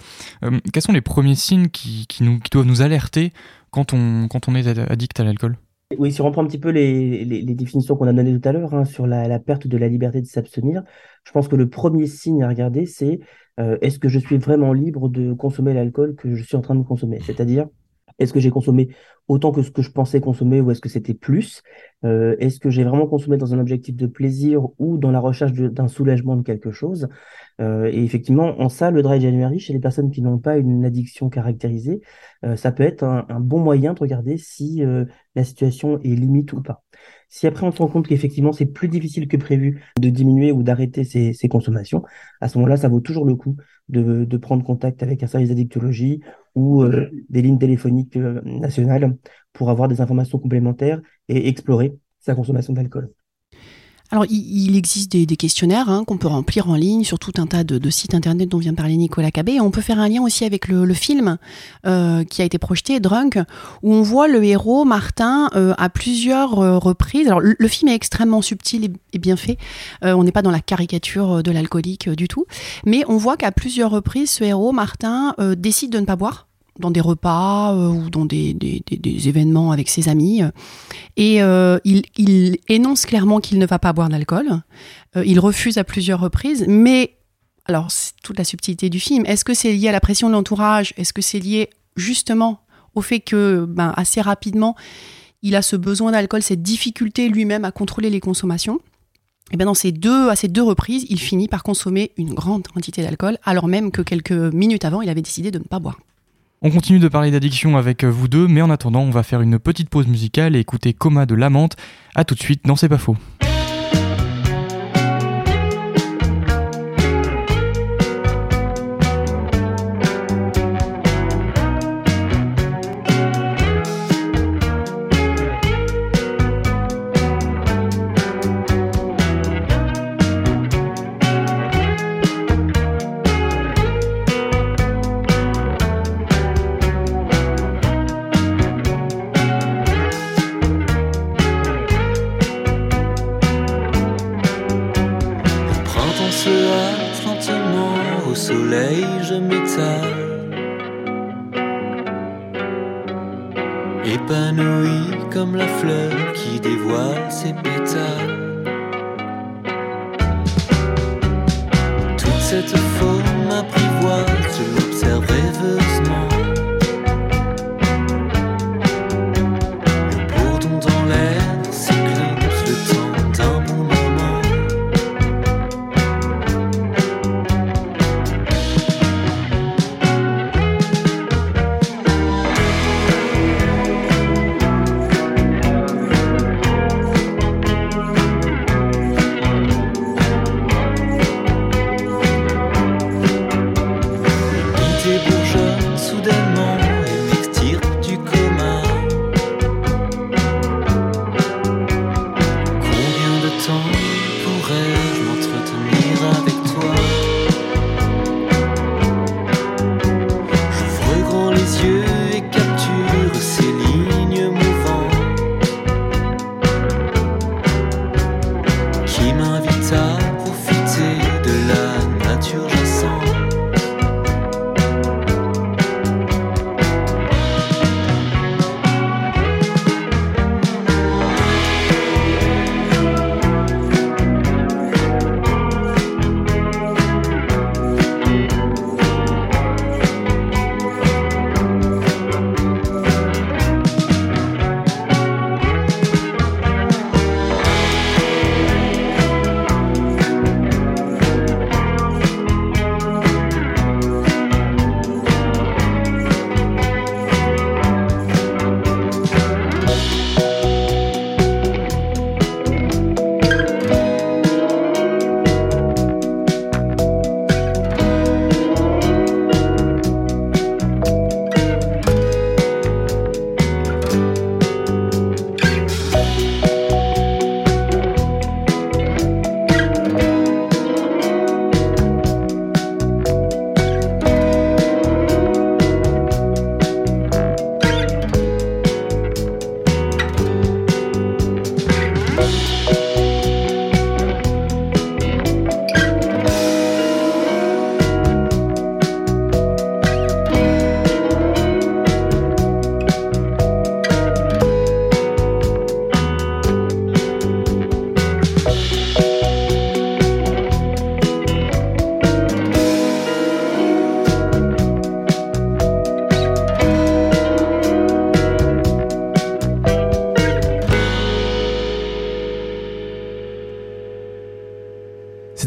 quels 0.74 0.82
sont 0.82 0.94
les 0.94 1.02
premiers 1.02 1.36
signes 1.36 1.68
qui, 1.68 2.08
doivent 2.52 2.66
nous 2.66 2.82
alerter 2.82 3.34
quand 3.70 3.94
on 3.94 4.56
est 4.56 4.68
addict 4.68 5.20
à 5.20 5.24
l'alcool? 5.24 5.58
Oui, 5.98 6.12
si 6.12 6.22
on 6.22 6.26
reprend 6.26 6.44
un 6.44 6.48
petit 6.48 6.60
peu 6.60 6.70
les, 6.70 7.44
définitions 7.44 7.96
qu'on 7.96 8.08
a 8.08 8.14
données 8.14 8.40
tout 8.40 8.50
à 8.50 8.52
l'heure 8.52 8.74
hein, 8.74 8.86
sur 8.86 9.06
la, 9.06 9.28
la, 9.28 9.40
perte 9.40 9.68
de 9.68 9.78
la 9.78 9.88
liberté 9.88 10.20
de 10.20 10.26
s'abstenir, 10.26 10.84
je 11.24 11.32
pense 11.32 11.48
que 11.48 11.56
le 11.56 11.70
premier 11.70 12.08
signe 12.08 12.44
à 12.44 12.50
regarder, 12.50 12.86
c'est 12.88 13.20
euh, 13.60 13.78
est-ce 13.82 14.00
que 14.00 14.10
je 14.10 14.18
suis 14.20 14.38
vraiment 14.38 14.74
libre 14.74 15.10
de 15.10 15.34
consommer 15.34 15.74
l'alcool 15.74 16.16
que 16.16 16.36
je 16.36 16.44
suis 16.44 16.56
en 16.56 16.62
train 16.62 16.76
de 16.76 16.84
consommer? 16.84 17.20
C'est-à-dire, 17.22 17.68
est-ce 18.20 18.34
que 18.34 18.40
j'ai 18.40 18.50
consommé 18.50 18.90
autant 19.28 19.52
que 19.52 19.62
ce 19.62 19.72
que 19.72 19.82
je 19.82 19.92
pensais 19.92 20.22
consommer 20.22 20.62
ou 20.62 20.72
est-ce 20.72 20.82
que 20.82 20.90
c'était 20.90 21.14
plus? 21.14 21.64
Euh, 22.06 22.36
Est-ce 22.40 22.60
que 22.60 22.70
j'ai 22.70 22.84
vraiment 22.84 23.08
consommé 23.08 23.38
dans 23.38 23.54
un 23.54 23.60
objectif 23.60 23.96
de 23.96 24.08
plaisir 24.08 24.68
ou 24.78 24.98
dans 24.98 25.12
la 25.12 25.20
recherche 25.20 25.52
d'un 25.54 25.88
soulagement 25.88 26.36
de 26.36 26.44
quelque 26.44 26.72
chose? 26.72 27.10
Euh, 27.60 27.90
Et 27.92 28.04
effectivement, 28.04 28.60
en 28.62 28.70
ça, 28.70 28.92
le 28.92 29.02
dry 29.02 29.20
January, 29.20 29.60
chez 29.60 29.74
les 29.74 29.80
personnes 29.80 30.12
qui 30.12 30.22
n'ont 30.22 30.38
pas 30.38 30.58
une 30.58 30.86
addiction 30.86 31.30
caractérisée, 31.30 32.02
euh, 32.46 32.56
ça 32.56 32.72
peut 32.72 32.84
être 32.84 33.04
un, 33.04 33.26
bon 33.40 33.60
moyen 33.60 33.94
de 33.94 34.00
regarder 34.00 34.38
si 34.38 34.82
la 35.36 35.44
situation 35.44 36.00
est 36.02 36.16
limite 36.16 36.54
ou 36.54 36.62
pas. 36.62 36.84
Si 37.28 37.48
après 37.48 37.66
on 37.66 37.72
se 37.72 37.80
rend 37.80 37.88
compte 37.88 38.08
qu'effectivement 38.08 38.54
c'est 38.54 38.66
plus 38.66 38.88
difficile 38.88 39.28
que 39.28 39.36
prévu 39.38 39.84
de 40.00 40.10
diminuer 40.10 40.52
ou 40.52 40.64
d'arrêter 40.64 41.04
ces, 41.04 41.34
ces, 41.34 41.48
consommations, 41.50 42.04
à 42.40 42.48
ce 42.48 42.58
moment-là, 42.58 42.78
ça 42.78 42.88
vaut 42.88 43.02
toujours 43.02 43.26
le 43.26 43.36
coup 43.36 43.58
de, 43.90 44.26
de 44.26 44.38
prendre 44.38 44.64
contact 44.64 45.04
avec 45.04 45.22
un 45.24 45.28
service 45.28 45.50
d'addictologie 45.50 46.22
ou 46.56 46.84
euh, 46.84 47.10
des 47.30 47.42
lignes 47.42 47.60
téléphoniques 47.60 48.18
euh, 48.18 48.42
nationales 48.44 49.18
pour 49.54 49.70
avoir 49.70 49.88
des 49.88 50.02
informations 50.02 50.40
complémentaires 50.40 51.02
et 51.28 51.48
explorer 51.50 51.98
sa 52.20 52.36
consommation 52.36 52.74
d'alcool. 52.74 53.12
Alors, 54.12 54.26
il, 54.30 54.76
existe 54.78 55.12
des, 55.12 55.26
questionnaires 55.36 55.90
hein, 55.90 56.04
qu'on 56.06 56.18
peut 56.18 56.28
remplir 56.28 56.70
en 56.70 56.76
ligne 56.76 57.04
sur 57.04 57.18
tout 57.18 57.34
un 57.38 57.48
tas 57.48 57.64
de, 57.64 57.90
sites 57.90 58.14
internet 58.14 58.48
dont 58.48 58.60
vient 58.60 58.76
parler 58.76 58.98
Nicolas 58.98 59.32
Cabé. 59.32 59.60
on 59.60 59.72
peut 59.72 59.82
faire 59.82 60.00
un 60.00 60.08
lien 60.08 60.22
aussi 60.22 60.46
avec 60.46 60.68
le, 60.68 60.94
film 60.94 61.38
euh, 61.86 62.24
qui 62.24 62.42
a 62.42 62.46
été 62.46 62.58
projeté, 62.58 63.00
Drunk, 63.00 63.40
où 63.82 63.94
on 63.94 64.04
voit 64.04 64.28
le 64.28 64.44
héros, 64.44 64.86
Martin, 64.86 65.50
à 65.78 65.90
plusieurs 65.90 66.52
reprises. 66.52 67.28
Alors, 67.28 67.42
le, 67.42 67.68
film 67.68 67.90
est 67.90 67.96
extrêmement 67.96 68.42
subtil 68.42 68.92
et, 69.14 69.20
bien 69.20 69.36
fait. 69.36 69.58
on 70.02 70.24
n'est 70.24 70.32
pas 70.32 70.44
dans 70.44 70.52
la 70.52 70.62
caricature 70.62 71.42
de 71.42 71.52
l'alcoolique 71.52 72.10
du 72.10 72.28
tout. 72.28 72.46
Mais 72.86 73.04
on 73.08 73.18
voit 73.18 73.38
qu'à 73.38 73.52
plusieurs 73.52 73.92
reprises, 73.92 74.30
ce 74.30 74.44
héros, 74.44 74.72
Martin, 74.72 75.36
décide 75.58 75.92
de 75.92 76.00
ne 76.00 76.06
pas 76.06 76.16
boire 76.16 76.48
dans 76.80 76.92
des 76.92 77.02
repas 77.02 77.74
euh, 77.74 77.90
ou 77.90 78.10
dans 78.10 78.26
des, 78.26 78.54
des, 78.54 79.28
événements 79.28 79.72
avec 79.72 79.90
ses 79.90 80.10
amis. 80.10 80.42
Et 81.18 81.42
euh, 81.42 81.80
il, 81.86 82.04
il, 82.18 82.58
énonce 82.68 83.06
clairement 83.06 83.40
qu'il 83.40 83.60
ne 83.60 83.66
va 83.66 83.80
pas 83.80 83.94
boire 83.94 84.10
d'alcool. 84.10 84.62
Euh, 85.16 85.24
il 85.26 85.40
refuse 85.40 85.78
à 85.78 85.84
plusieurs 85.84 86.20
reprises, 86.20 86.66
mais 86.68 87.18
alors 87.66 87.92
c'est 87.92 88.14
toute 88.24 88.38
la 88.38 88.44
subtilité 88.44 88.90
du 88.90 89.00
film. 89.00 89.26
Est-ce 89.26 89.46
que 89.46 89.54
c'est 89.54 89.74
lié 89.74 89.90
à 89.90 89.92
la 89.92 90.02
pression 90.02 90.28
de 90.28 90.34
l'entourage? 90.34 90.94
Est-ce 90.98 91.14
que 91.14 91.22
c'est 91.22 91.40
lié 91.40 91.70
justement 91.96 92.60
au 92.94 93.02
fait 93.02 93.20
que 93.20 93.66
ben, 93.68 93.94
assez 93.96 94.22
rapidement 94.22 94.76
il 95.42 95.56
a 95.56 95.62
ce 95.62 95.76
besoin 95.76 96.12
d'alcool, 96.12 96.42
cette 96.42 96.64
difficulté 96.64 97.30
lui-même 97.30 97.66
à 97.66 97.72
contrôler 97.72 98.10
les 98.10 98.20
consommations? 98.20 98.80
Et 99.52 99.58
bien 99.58 99.68
dans 99.68 99.76
ces 99.76 99.92
deux, 99.92 100.30
à 100.30 100.36
ces 100.36 100.48
deux 100.48 100.64
reprises, 100.64 101.06
il 101.10 101.20
finit 101.20 101.48
par 101.48 101.62
consommer 101.62 102.12
une 102.18 102.34
grande 102.34 102.68
quantité 102.68 103.04
d'alcool, 103.04 103.38
alors 103.44 103.68
même 103.68 103.92
que 103.92 104.02
quelques 104.02 104.32
minutes 104.32 104.86
avant, 104.86 105.04
il 105.04 105.10
avait 105.10 105.22
décidé 105.22 105.52
de 105.52 105.60
ne 105.60 105.64
pas 105.64 105.78
boire. 105.78 106.00
On 106.68 106.72
continue 106.72 106.98
de 106.98 107.08
parler 107.08 107.30
d'addiction 107.30 107.78
avec 107.78 108.04
vous 108.04 108.28
deux, 108.28 108.48
mais 108.48 108.64
en 108.64 108.72
attendant, 108.72 109.02
on 109.02 109.12
va 109.12 109.22
faire 109.22 109.42
une 109.42 109.60
petite 109.60 109.88
pause 109.88 110.08
musicale 110.08 110.56
et 110.56 110.60
écouter 110.60 110.94
Coma 110.94 111.28
de 111.28 111.36
Lamante. 111.36 111.76
A 112.16 112.26
tout 112.26 112.34
de 112.34 112.40
suite 112.40 112.66
dans 112.66 112.76
C'est 112.76 112.90
pas 112.90 112.98
faux. 112.98 113.16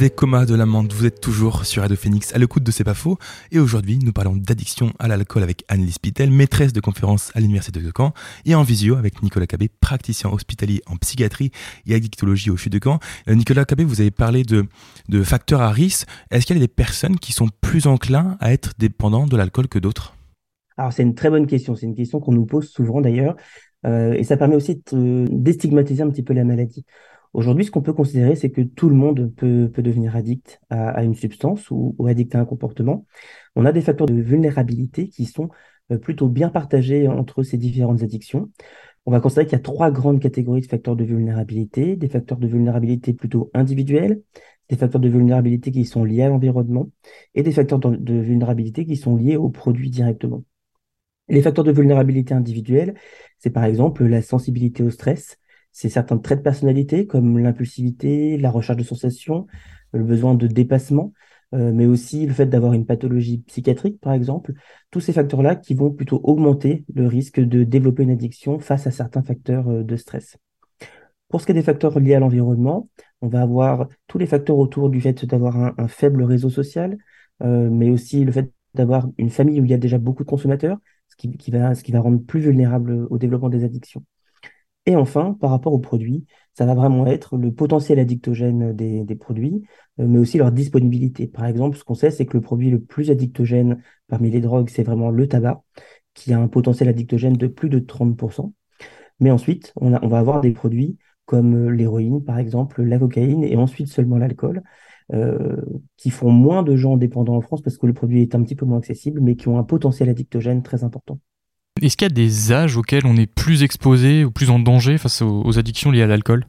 C'était 0.08 0.16
Coma 0.16 0.46
de 0.46 0.54
l'amande. 0.54 0.90
Vous 0.94 1.04
êtes 1.04 1.20
toujours 1.20 1.66
sur 1.66 1.82
Radio 1.82 1.94
Phoenix 1.94 2.34
à 2.34 2.38
l'écoute 2.38 2.62
de 2.62 2.70
C'est 2.70 2.82
pas 2.82 2.94
faux. 2.94 3.18
Et 3.52 3.58
aujourd'hui, 3.58 3.98
nous 3.98 4.12
parlons 4.12 4.36
d'addiction 4.36 4.90
à 4.98 5.06
l'alcool 5.06 5.42
avec 5.42 5.66
Anne-Lise 5.68 5.98
Pitel, 5.98 6.30
maîtresse 6.30 6.72
de 6.72 6.80
conférence 6.80 7.30
à 7.34 7.40
l'Université 7.40 7.80
de 7.80 7.92
Caen, 7.94 8.14
et 8.46 8.54
en 8.54 8.62
visio 8.62 8.96
avec 8.96 9.22
Nicolas 9.22 9.46
Cabé, 9.46 9.68
praticien 9.68 10.30
hospitalier 10.30 10.80
en 10.86 10.96
psychiatrie 10.96 11.50
et 11.86 11.94
addictologie 11.94 12.48
au 12.48 12.56
CHU 12.56 12.70
de 12.70 12.80
Caen. 12.82 13.00
Euh, 13.28 13.34
Nicolas 13.34 13.66
Cabé, 13.66 13.84
vous 13.84 14.00
avez 14.00 14.10
parlé 14.10 14.44
de, 14.44 14.64
facteurs 15.24 15.60
à 15.60 15.72
risque. 15.72 16.08
Est-ce 16.30 16.46
qu'il 16.46 16.56
y 16.56 16.58
a 16.58 16.62
des 16.62 16.68
personnes 16.68 17.18
qui 17.18 17.34
sont 17.34 17.48
plus 17.60 17.86
enclins 17.86 18.38
à 18.40 18.50
être 18.54 18.72
dépendants 18.78 19.26
de 19.26 19.36
l'alcool 19.36 19.68
que 19.68 19.78
d'autres? 19.78 20.14
Alors, 20.78 20.90
c'est 20.94 21.02
une 21.02 21.16
très 21.16 21.28
bonne 21.28 21.46
question. 21.46 21.74
C'est 21.74 21.84
une 21.84 21.94
question 21.94 22.18
qu'on 22.18 22.32
nous 22.32 22.46
pose 22.46 22.70
souvent 22.70 23.02
d'ailleurs. 23.02 23.36
Euh, 23.84 24.14
et 24.14 24.24
ça 24.24 24.38
permet 24.38 24.56
aussi 24.56 24.82
de 24.90 25.26
déstigmatiser 25.30 26.02
un 26.02 26.08
petit 26.08 26.22
peu 26.22 26.32
la 26.32 26.44
maladie. 26.44 26.86
Aujourd'hui, 27.38 27.64
ce 27.64 27.70
qu'on 27.70 27.82
peut 27.82 27.92
considérer, 27.92 28.34
c'est 28.34 28.50
que 28.50 28.62
tout 28.62 28.88
le 28.88 28.96
monde 28.96 29.32
peut, 29.36 29.70
devenir 29.76 30.16
addict 30.16 30.60
à, 30.70 31.04
une 31.04 31.14
substance 31.14 31.70
ou, 31.70 31.94
addict 32.08 32.34
à 32.34 32.40
un 32.40 32.44
comportement. 32.44 33.06
On 33.54 33.64
a 33.64 33.70
des 33.70 33.80
facteurs 33.80 34.08
de 34.08 34.20
vulnérabilité 34.20 35.08
qui 35.08 35.24
sont 35.24 35.48
euh, 35.92 35.98
plutôt 35.98 36.26
bien 36.28 36.48
partagés 36.48 37.06
entre 37.06 37.44
ces 37.44 37.56
différentes 37.56 38.02
addictions. 38.02 38.50
On 39.06 39.12
va 39.12 39.20
considérer 39.20 39.46
qu'il 39.46 39.52
y 39.52 39.60
a 39.60 39.62
trois 39.62 39.92
grandes 39.92 40.18
catégories 40.18 40.62
de 40.62 40.66
facteurs 40.66 40.96
de 40.96 41.04
vulnérabilité. 41.04 41.94
Des 41.94 42.08
facteurs 42.08 42.38
de 42.38 42.48
vulnérabilité 42.48 43.12
plutôt 43.12 43.52
individuels, 43.54 44.20
des 44.68 44.76
facteurs 44.76 45.00
de 45.00 45.08
vulnérabilité 45.08 45.70
qui 45.70 45.84
sont 45.84 46.02
liés 46.02 46.22
à 46.22 46.30
l'environnement 46.30 46.90
et 47.36 47.44
des 47.44 47.52
facteurs 47.52 47.78
de 47.78 48.14
vulnérabilité 48.14 48.84
qui 48.84 48.96
sont 48.96 49.14
liés 49.14 49.36
aux 49.36 49.50
produits 49.50 49.90
directement. 49.90 50.42
Les 51.28 51.42
facteurs 51.42 51.64
de 51.64 51.70
vulnérabilité 51.70 52.34
individuels, 52.34 52.94
c'est 53.38 53.50
par 53.50 53.64
exemple 53.64 54.04
la 54.06 54.22
sensibilité 54.22 54.82
au 54.82 54.90
stress, 54.90 55.38
c'est 55.72 55.88
certains 55.88 56.18
traits 56.18 56.38
de 56.38 56.42
personnalité 56.42 57.06
comme 57.06 57.38
l'impulsivité, 57.38 58.36
la 58.38 58.50
recherche 58.50 58.78
de 58.78 58.84
sensations, 58.84 59.46
le 59.92 60.04
besoin 60.04 60.34
de 60.34 60.46
dépassement, 60.46 61.12
euh, 61.54 61.72
mais 61.72 61.86
aussi 61.86 62.26
le 62.26 62.34
fait 62.34 62.46
d'avoir 62.46 62.74
une 62.74 62.84
pathologie 62.84 63.38
psychiatrique, 63.46 64.00
par 64.00 64.12
exemple. 64.12 64.52
Tous 64.90 65.00
ces 65.00 65.12
facteurs-là 65.12 65.56
qui 65.56 65.74
vont 65.74 65.90
plutôt 65.90 66.20
augmenter 66.22 66.84
le 66.94 67.06
risque 67.06 67.40
de 67.40 67.64
développer 67.64 68.02
une 68.02 68.10
addiction 68.10 68.58
face 68.58 68.86
à 68.86 68.90
certains 68.90 69.22
facteurs 69.22 69.68
euh, 69.68 69.82
de 69.82 69.96
stress. 69.96 70.36
Pour 71.28 71.40
ce 71.40 71.46
qui 71.46 71.52
est 71.52 71.54
des 71.54 71.62
facteurs 71.62 71.98
liés 72.00 72.14
à 72.14 72.20
l'environnement, 72.20 72.88
on 73.20 73.28
va 73.28 73.42
avoir 73.42 73.88
tous 74.06 74.18
les 74.18 74.26
facteurs 74.26 74.58
autour 74.58 74.90
du 74.90 75.00
fait 75.00 75.24
d'avoir 75.26 75.74
un, 75.78 75.88
faible 75.88 76.22
réseau 76.22 76.50
social, 76.50 76.96
euh, 77.42 77.68
mais 77.70 77.90
aussi 77.90 78.24
le 78.24 78.32
fait 78.32 78.52
d'avoir 78.74 79.08
une 79.18 79.30
famille 79.30 79.60
où 79.60 79.64
il 79.64 79.70
y 79.70 79.74
a 79.74 79.78
déjà 79.78 79.98
beaucoup 79.98 80.24
de 80.24 80.28
consommateurs, 80.28 80.78
ce 81.08 81.16
qui, 81.16 81.50
va, 81.50 81.74
ce 81.74 81.82
qui 81.82 81.92
va 81.92 82.00
rendre 82.00 82.20
plus 82.20 82.40
vulnérable 82.40 83.06
au 83.10 83.18
développement 83.18 83.48
des 83.48 83.64
addictions. 83.64 84.04
Et 84.88 84.96
enfin, 84.96 85.36
par 85.38 85.50
rapport 85.50 85.74
aux 85.74 85.78
produits, 85.78 86.24
ça 86.54 86.64
va 86.64 86.74
vraiment 86.74 87.06
être 87.06 87.36
le 87.36 87.52
potentiel 87.52 87.98
addictogène 87.98 88.72
des, 88.74 89.16
produits, 89.16 89.62
euh, 90.00 90.06
mais 90.06 90.18
aussi 90.18 90.38
leur 90.38 90.50
disponibilité. 90.50 91.26
Par 91.26 91.44
exemple, 91.44 91.76
ce 91.76 91.84
qu'on 91.84 91.92
sait, 91.94 92.10
c'est 92.10 92.24
que 92.24 92.38
le 92.38 92.40
produit 92.40 92.70
le 92.70 92.80
plus 92.80 93.10
addictogène 93.10 93.82
parmi 94.06 94.30
les 94.30 94.40
drogues, 94.40 94.70
c'est 94.70 94.84
vraiment 94.84 95.10
le 95.10 95.28
tabac, 95.28 95.62
qui 96.14 96.32
a 96.32 96.40
un 96.40 96.48
potentiel 96.48 96.88
addictogène 96.88 97.34
de 97.34 97.46
plus 97.48 97.68
de 97.68 97.80
30%. 97.80 98.54
Mais 99.20 99.30
ensuite, 99.30 99.74
on, 99.76 99.90
va 99.90 100.18
avoir 100.18 100.40
des 100.40 100.52
produits 100.52 100.96
comme 101.26 101.66
euh, 101.66 101.70
l'héroïne, 101.70 102.24
par 102.24 102.38
exemple, 102.38 102.82
la 102.82 102.98
cocaïne, 102.98 103.44
et 103.44 103.56
ensuite 103.56 103.88
seulement 103.88 104.16
l'alcool, 104.16 104.62
euh, 105.12 105.56
qui 105.98 106.08
font 106.08 106.30
moins 106.30 106.62
de 106.62 106.76
gens 106.76 106.96
dépendants 106.96 107.36
en 107.36 107.42
France 107.42 107.60
parce 107.60 107.76
que 107.76 107.86
le 107.86 107.92
produit 107.92 108.22
est 108.22 108.34
un 108.34 108.42
petit 108.42 108.56
peu 108.56 108.64
moins 108.64 108.78
accessible, 108.78 109.20
mais 109.20 109.36
qui 109.36 109.48
ont 109.48 109.58
un 109.58 109.64
potentiel 109.64 110.08
addictogène 110.08 110.62
très 110.62 110.82
important. 110.82 111.20
Est-ce 111.82 111.96
qu'il 111.96 112.06
y 112.06 112.10
a 112.10 112.14
des 112.14 112.52
âges 112.52 112.76
auxquels 112.76 113.06
on 113.06 113.16
est 113.16 113.26
plus 113.26 113.62
exposé 113.62 114.24
ou 114.24 114.30
plus 114.30 114.50
en 114.50 114.58
danger 114.58 114.98
face 114.98 115.22
aux, 115.22 115.58
addictions 115.58 115.90
liées 115.90 116.02
à 116.02 116.06
l'alcool? 116.06 116.46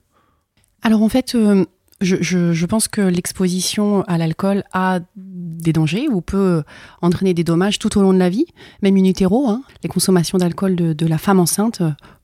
Alors 0.81 1.01
en 1.01 1.09
fait, 1.09 1.35
euh, 1.35 1.65
je, 2.01 2.65
pense 2.65 2.87
que 2.87 3.01
l'exposition 3.01 4.03
à 4.03 4.17
l'alcool 4.17 4.63
a 4.73 4.99
des 5.15 5.73
dangers 5.73 6.07
ou 6.09 6.21
peut 6.21 6.63
entraîner 7.01 7.33
des 7.33 7.43
dommages 7.43 7.79
tout 7.79 7.97
au 7.97 8.01
long 8.01 8.13
de 8.13 8.19
la 8.19 8.29
vie, 8.29 8.45
même 8.81 8.97
in 8.97 9.05
utero. 9.05 9.49
Hein. 9.49 9.63
Les 9.83 9.89
consommations 9.89 10.37
d'alcool 10.37 10.75
de, 10.75 11.05
la 11.05 11.17
femme 11.17 11.39
enceinte 11.39 11.81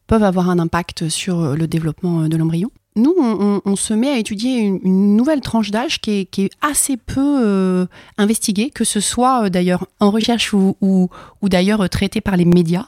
peuvent 0.08 0.24
avoir 0.24 0.50
un 0.50 0.60
impact 0.60 1.10
sur 1.10 1.56
le 1.56 1.68
développement 1.68 2.28
de 2.28 2.38
l'embryon 2.38 2.72
nous, 2.98 3.14
on, 3.66 3.76
se 3.76 3.94
met 3.94 4.10
à 4.10 4.18
étudier 4.18 4.60
une, 4.60 5.18
nouvelle 5.18 5.42
tranche 5.42 5.70
d'âge 5.70 6.00
qui 6.00 6.30
est, 6.38 6.50
assez 6.62 6.96
peu 6.96 7.42
euh, 7.44 7.86
investiguée, 8.18 8.70
que 8.70 8.86
ce 8.86 9.02
soit 9.02 9.46
euh, 9.46 9.50
d'ailleurs 9.50 9.88
en 10.00 10.12
recherche 10.12 10.54
ou, 10.54 11.10
d'ailleurs 11.44 11.82
euh, 11.82 11.88
traitée 11.88 12.22
par 12.22 12.38
les 12.38 12.46
médias. 12.46 12.86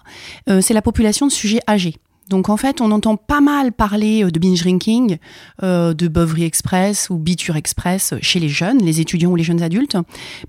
c'est 0.62 0.74
la 0.74 0.82
population 0.82 1.28
de 1.28 1.32
sujets 1.32 1.60
âgés. 1.68 1.98
Donc 2.30 2.50
en 2.50 2.58
fait, 2.58 2.82
on 2.82 2.92
entend 2.92 3.16
pas 3.16 3.40
mal 3.40 3.72
parler 3.72 4.24
de 4.24 4.40
binge 4.40 4.62
drinking, 4.62 5.18
de 5.62 6.08
Bovary 6.08 6.44
Express 6.44 7.10
ou 7.10 7.18
Biture 7.18 7.56
Express 7.56 8.16
chez 8.22 8.40
les 8.40 8.50
jeunes, 8.50 8.80
les 8.80 9.00
étudiants 9.00 9.32
ou 9.32 9.38
les 9.38 9.46
jeunes 9.46 9.62
adultes, 9.62 9.96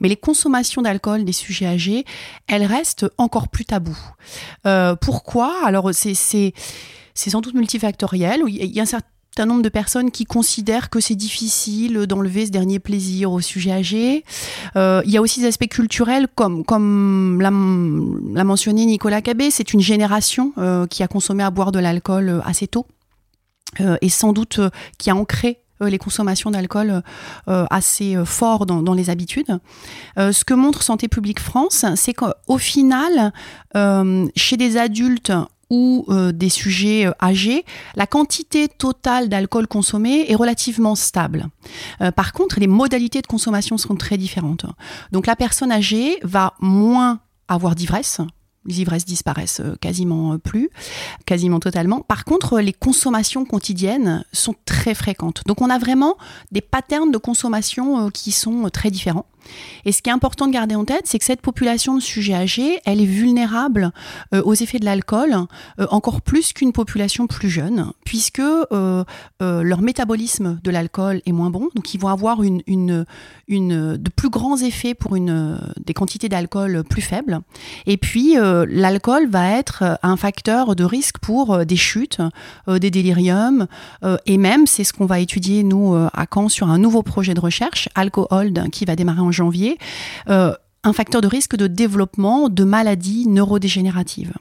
mais 0.01 0.09
les 0.09 0.17
consommations 0.17 0.83
d'alcool 0.83 1.25
des 1.25 1.33
sujets 1.33 1.67
âgés, 1.67 2.05
elles 2.49 2.65
restent 2.65 3.07
encore 3.17 3.49
plus 3.49 3.65
tabous. 3.65 3.99
pourquoi? 5.01 5.55
Alors 5.65 5.91
c'est 5.93 6.15
sans 7.15 7.41
doute 7.41 7.55
multifactoriel. 7.55 8.43
Il 8.49 8.75
y 8.75 8.81
a 8.81 8.83
un 8.83 8.87
certain 8.87 9.07
un 9.41 9.47
nombre 9.47 9.63
de 9.63 9.69
personnes 9.69 10.11
qui 10.11 10.25
considèrent 10.25 10.91
que 10.91 11.01
c'est 11.01 11.15
difficile 11.15 12.07
d'enlever 12.07 12.47
ce 12.47 12.51
dernier 12.51 12.79
plaisir 12.79 13.33
au 13.33 13.41
sujet 13.41 13.73
âgé. 13.73 14.25
Euh, 14.77 15.03
il 15.05 15.11
y 15.11 15.17
a 15.17 15.23
aussi 15.23 15.41
des 15.41 15.47
aspects 15.47 15.69
culturels, 15.69 16.29
comme, 16.35 16.65
comme 16.65 17.41
l'a 17.41 18.45
mentionné 18.45 18.85
Nicolas 18.87 19.23
Cabé, 19.23 19.51
c'est 19.51 19.73
une 19.73 19.81
génération 19.81 20.53
euh, 20.59 20.87
qui 20.87 21.03
a 21.03 21.09
consommé 21.09 21.43
à 21.43 21.51
boire 21.51 21.73
de 21.73 21.79
l'alcool 21.79 22.29
euh, 22.29 22.41
assez 22.45 22.67
tôt. 22.67 22.87
et 24.01 24.09
sans 24.09 24.33
doute 24.33 24.61
qui 24.97 25.11
a 25.11 25.15
ancré 25.15 25.61
les 25.81 25.99
consommations 25.99 26.51
d'alcool 26.51 27.03
assez 27.47 28.17
fort 28.25 28.67
dans, 28.67 28.83
dans, 28.83 28.95
les 28.95 29.11
habitudes. 29.11 29.59
ce 30.17 30.45
que 30.45 30.55
montre 30.55 30.83
Santé 30.83 31.07
publique 31.07 31.39
France, 31.39 31.85
c'est 31.95 32.15
qu'au 32.15 32.59
final, 32.59 33.33
chez 34.35 34.57
des 34.57 34.77
adultes 34.79 35.33
ou 35.71 36.07
euh, 36.09 36.33
des 36.33 36.49
sujets 36.49 37.07
euh, 37.07 37.13
âgés, 37.23 37.65
la 37.95 38.07
quantité 38.07 38.69
totale 38.69 39.29
d'alcool 39.29 39.67
consommé 39.67 40.27
est 40.29 40.35
relativement 40.35 40.95
stable. 40.95 41.49
Euh, 42.01 42.11
par 42.11 42.33
contre, 42.33 42.59
les 42.61 42.67
modalités 42.67 43.21
de 43.21 43.27
consommation 43.27 43.77
seront 43.77 43.97
très 43.97 44.17
différentes. 44.17 44.67
Donc 45.13 45.27
la 45.27 45.37
personne 45.37 45.73
âgée 45.73 46.19
va 46.23 46.55
moins 46.61 47.21
avoir 47.49 47.75
d'ivresse, 47.75 48.21
les 48.67 48.83
ivresses 48.83 49.07
disparaissent 49.07 49.63
quasiment 49.81 50.39
plus, 50.39 50.69
quasiment 51.25 51.61
totalement. 51.61 52.01
Par 52.01 52.25
contre, 52.25 52.61
les 52.61 52.75
consommations 52.75 53.47
quotidiennes 53.47 54.25
sont 54.33 54.55
très 54.67 54.95
fréquentes. 54.95 55.43
Donc 55.47 55.63
on 55.63 55.71
a 55.71 55.79
vraiment 55.79 56.17
des 56.53 56.61
patterns 56.61 57.11
de 57.11 57.17
consommation 57.17 58.11
qui 58.11 58.31
sont 58.31 58.69
très 58.71 58.91
différents. 58.91 59.25
Et 59.85 59.93
ce 59.93 60.03
qui 60.03 60.11
est 60.11 60.13
important 60.13 60.47
de 60.47 60.53
garder 60.53 60.75
en 60.75 60.85
tête, 60.85 61.03
c'est 61.05 61.19
que 61.19 61.25
cette 61.25 61.41
population 61.41 61.95
de 61.95 62.01
sujets 62.01 62.35
âgés, 62.35 62.79
elle 62.85 63.01
est 63.01 63.07
vulnérable 63.07 63.93
euh, 64.35 64.43
aux 64.43 64.55
effets 64.55 64.79
de 64.79 64.85
l'alcool 64.85 65.35
euh, 65.81 65.87
encore 65.91 66.23
plus 66.23 66.53
qu'une 66.53 66.73
population 66.73 67.27
plus 67.27 67.51
jeune, 67.51 67.93
puisque 68.05 68.41
euh, 68.41 69.05
leur 69.41 69.81
métabolisme 69.81 70.59
de 70.63 70.71
l'alcool 70.71 71.21
est 71.27 71.33
moins 71.33 71.51
bon, 71.51 71.69
donc 71.75 71.95
ils 71.95 72.01
vont 72.01 72.09
avoir 72.09 72.43
une, 72.43 72.63
de 73.49 74.11
plus 74.15 74.31
grands 74.31 74.57
effets 74.59 74.95
pour 74.95 75.17
une, 75.17 75.59
des 75.85 75.95
quantités 75.95 76.29
d'alcool 76.29 76.85
plus 76.85 77.03
faibles. 77.03 77.41
Et 77.87 77.97
puis, 77.97 78.35
l'alcool 78.35 79.29
va 79.29 79.51
être 79.51 79.99
un 80.03 80.17
facteur 80.17 80.77
de 80.77 80.85
risque 80.85 81.19
pour 81.19 81.65
des 81.65 81.77
chutes, 81.77 82.21
des 82.67 82.91
déliriums, 82.91 83.67
et 84.27 84.39
même, 84.39 84.67
c'est 84.67 84.85
ce 84.85 84.93
qu'on 84.93 85.07
va 85.07 85.21
étudier, 85.21 85.63
nous, 85.63 85.95
à 85.95 86.27
Caen, 86.33 86.49
sur 86.49 86.69
un 86.69 86.79
nouveau 86.79 87.03
projet 87.03 87.35
de 87.35 87.41
recherche, 87.41 87.89
Alcohold, 87.95 88.71
qui 88.71 88.85
va 88.85 88.97
démarrer 88.97 89.21
en 89.21 89.33
janvier, 89.39 89.79
euh, 90.29 90.55
un 90.85 90.93
facteur 90.93 91.21
de 91.21 91.27
risque 91.27 91.57
de 91.57 91.67
développement 91.67 92.49
de 92.49 92.65
maladies 92.65 93.27
neurodégénératives. 93.27 94.35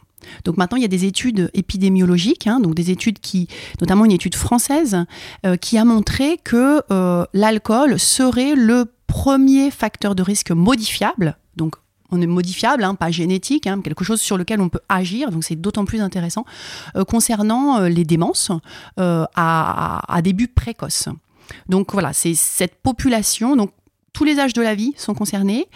Donc 0.44 0.58
maintenant, 0.58 0.78
il 0.78 0.82
y 0.82 0.86
a 0.86 0.90
des 0.90 1.06
études 1.06 1.50
épidémiologiques, 1.54 2.48
hein, 2.48 2.60
donc 2.60 2.76
des 2.76 2.92
études 2.92 3.20
qui, 3.20 3.48
notamment 3.80 4.04
une 4.06 4.12
étude 4.12 4.36
française, 4.36 5.06
euh, 5.46 5.56
qui 5.56 5.78
a 5.78 5.86
montré 5.86 6.38
que 6.44 6.82
euh, 6.92 7.26
l'alcool 7.34 8.00
serait 8.00 8.56
le 8.56 8.86
premier 9.08 9.72
facteur 9.72 10.16
de 10.16 10.24
risque 10.24 10.52
modifiable. 10.52 11.38
Donc 11.56 11.76
on 12.12 12.22
est 12.22 12.28
modifiable, 12.28 12.84
hein, 12.84 12.96
pas 12.96 13.12
génétique, 13.12 13.68
hein, 13.68 13.82
quelque 13.82 14.04
chose 14.04 14.20
sur 14.20 14.38
lequel 14.38 14.60
on 14.60 14.70
peut 14.70 14.82
agir, 14.90 15.32
donc 15.32 15.44
c'est 15.44 15.56
d'autant 15.56 15.86
plus 15.86 16.02
intéressant, 16.02 16.46
concernant 17.08 17.82
les 17.82 18.06
démences 18.06 18.52
à, 18.98 20.16
à, 20.16 20.22
début 20.22 20.48
précoce. 20.48 21.10
Donc 21.70 21.94
voilà, 21.94 22.14
c'est 22.14 22.34
cette 22.34 22.76
population, 22.82 23.56
donc 23.56 23.72
tous 24.18 24.24
les 24.24 24.40
âges 24.40 24.54
de 24.54 24.64
la 24.64 24.74
vie 24.74 24.96
sont 24.98 25.14
concernés 25.14 25.68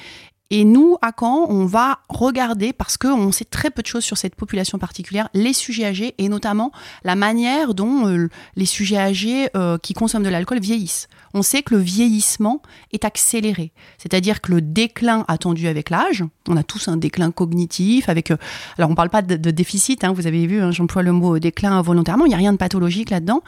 Et 0.50 0.66
nous, 0.66 0.98
à 1.04 1.12
Caen, 1.18 1.46
on 1.50 1.68
va 1.68 2.00
regarder, 2.10 2.74
parce 2.74 2.98
qu'on 2.98 3.32
sait 3.32 3.46
très 3.46 3.70
peu 3.70 3.84
de 3.84 3.88
choses 3.88 4.04
sur 4.04 4.18
cette 4.18 4.34
population 4.34 4.80
particulière, 4.80 5.30
les 5.36 5.54
sujets 5.54 5.86
âgés 5.86 6.16
et 6.18 6.28
notamment 6.28 6.72
la 7.04 7.16
manière 7.16 7.76
dont 7.76 8.08
euh, 8.08 8.30
les 8.56 8.66
sujets 8.66 8.98
âgés 8.98 9.50
euh, 9.56 9.78
qui 9.78 9.94
consomment 9.94 10.24
de 10.24 10.30
l'alcool 10.30 10.60
vieillissent. 10.60 11.08
On 11.34 11.42
sait 11.42 11.64
que 11.64 11.76
le 11.76 11.82
vieillissement 11.82 12.62
est 12.92 13.06
accéléré, 13.06 13.72
c'est-à-dire 13.98 14.42
que 14.42 14.52
le 14.52 14.62
déclin 14.62 15.26
attendu 15.28 15.68
avec 15.68 15.90
l'âge, 15.90 16.24
on 16.48 16.58
a 16.58 16.64
tous 16.64 16.88
un 16.88 16.98
déclin 16.98 17.32
cognitif, 17.32 18.10
avec, 18.10 18.32
euh, 18.32 18.38
alors 18.78 18.90
on 18.90 18.94
ne 18.94 18.96
parle 18.96 19.10
pas 19.10 19.22
de, 19.22 19.52
déficit, 19.52 20.04
hein, 20.04 20.14
vous 20.14 20.28
avez 20.28 20.48
vu, 20.48 20.62
hein, 20.62 20.72
j'emploie 20.72 21.04
le 21.04 21.12
mot 21.12 21.40
déclin 21.40 21.82
volontairement, 21.82 22.26
il 22.26 22.30
n'y 22.30 22.36
a 22.36 22.38
rien 22.38 22.54
de 22.54 22.58
pathologique 22.58 23.10
là-dedans. 23.10 23.42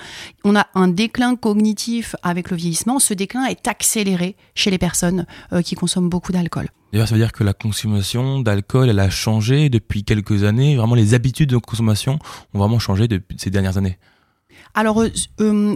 On 0.43 0.55
a 0.55 0.67
un 0.75 0.87
déclin 0.87 1.35
cognitif 1.35 2.15
avec 2.23 2.49
le 2.49 2.57
vieillissement, 2.57 2.99
ce 2.99 3.13
déclin 3.13 3.45
est 3.45 3.67
accéléré 3.67 4.35
chez 4.55 4.71
les 4.71 4.77
personnes 4.77 5.25
qui 5.63 5.75
consomment 5.75 6.09
beaucoup 6.09 6.31
d'alcool. 6.31 6.69
D'ailleurs, 6.93 7.07
ça 7.07 7.15
veut 7.15 7.21
dire 7.21 7.31
que 7.31 7.43
la 7.43 7.53
consommation 7.53 8.39
d'alcool, 8.41 8.87
elle 8.87 8.99
a 8.99 9.09
changé 9.09 9.69
depuis 9.69 10.03
quelques 10.03 10.43
années. 10.43 10.75
Vraiment, 10.75 10.93
les 10.93 11.15
habitudes 11.15 11.49
de 11.49 11.57
consommation 11.57 12.19
ont 12.53 12.59
vraiment 12.59 12.77
changé 12.77 13.07
depuis 13.07 13.35
ces 13.39 13.49
dernières 13.49 13.79
années. 13.79 13.97
Alors, 14.75 15.01
euh, 15.01 15.09
euh, 15.41 15.73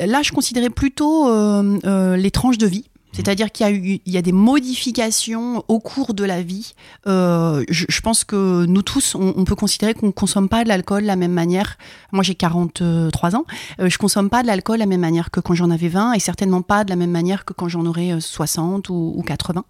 là, 0.00 0.22
je 0.22 0.32
considérais 0.32 0.70
plutôt 0.70 1.28
euh, 1.28 2.16
les 2.16 2.30
tranches 2.30 2.58
de 2.58 2.66
vie. 2.66 2.84
C'est-à-dire 3.12 3.50
qu'il 3.50 3.66
y 3.66 3.68
a 3.68 3.72
eu, 3.72 4.00
il 4.04 4.12
y 4.12 4.16
a 4.16 4.22
des 4.22 4.32
modifications 4.32 5.64
au 5.68 5.80
cours 5.80 6.14
de 6.14 6.24
la 6.24 6.42
vie. 6.42 6.74
Euh, 7.06 7.64
je, 7.68 8.00
pense 8.00 8.24
que 8.24 8.66
nous 8.66 8.82
tous, 8.82 9.14
on, 9.14 9.44
peut 9.44 9.54
considérer 9.54 9.94
qu'on 9.94 10.12
consomme 10.12 10.48
pas 10.48 10.62
de 10.62 10.68
l'alcool 10.68 11.02
de 11.02 11.06
la 11.06 11.16
même 11.16 11.32
manière. 11.32 11.78
Moi, 12.12 12.22
j'ai 12.22 12.34
43 12.34 13.36
ans. 13.36 13.44
Euh, 13.80 13.88
je 13.88 13.98
consomme 13.98 14.30
pas 14.30 14.42
de 14.42 14.46
l'alcool 14.46 14.76
de 14.76 14.80
la 14.80 14.86
même 14.86 15.00
manière 15.00 15.30
que 15.30 15.40
quand 15.40 15.54
j'en 15.54 15.70
avais 15.70 15.88
20 15.88 16.12
et 16.12 16.20
certainement 16.20 16.62
pas 16.62 16.84
de 16.84 16.90
la 16.90 16.96
même 16.96 17.10
manière 17.10 17.44
que 17.44 17.52
quand 17.52 17.68
j'en 17.68 17.86
aurais 17.86 18.20
60 18.20 18.88
ou, 18.88 19.14
ou 19.16 19.22
80. 19.22 19.64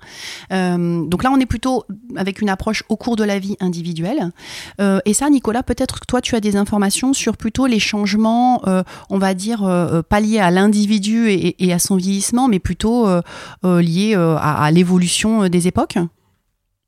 Euh, 0.52 1.06
donc 1.06 1.22
là, 1.22 1.30
on 1.32 1.38
est 1.38 1.46
plutôt 1.46 1.84
avec 2.16 2.40
une 2.40 2.48
approche 2.48 2.82
au 2.88 2.96
cours 2.96 3.16
de 3.16 3.24
la 3.24 3.38
vie 3.38 3.56
individuelle. 3.60 4.32
Euh, 4.80 5.00
et 5.04 5.14
ça, 5.14 5.30
Nicolas, 5.30 5.62
peut-être 5.62 6.00
que 6.00 6.06
toi, 6.06 6.20
tu 6.20 6.34
as 6.34 6.40
des 6.40 6.56
informations 6.56 7.12
sur 7.12 7.36
plutôt 7.36 7.66
les 7.66 7.78
changements, 7.78 8.62
euh, 8.66 8.82
on 9.10 9.18
va 9.18 9.34
dire, 9.34 9.64
euh, 9.64 10.02
pas 10.02 10.20
liés 10.20 10.38
à 10.38 10.50
l'individu 10.50 11.28
et, 11.28 11.64
et, 11.64 11.72
à 11.72 11.78
son 11.78 11.96
vieillissement, 11.96 12.48
mais 12.48 12.58
plutôt 12.58 13.06
euh, 13.06 13.20
liées 13.62 14.14
euh, 14.16 14.36
à, 14.38 14.70
l'évolution 14.70 15.44
euh, 15.44 15.48
des 15.48 15.66
époques 15.66 15.98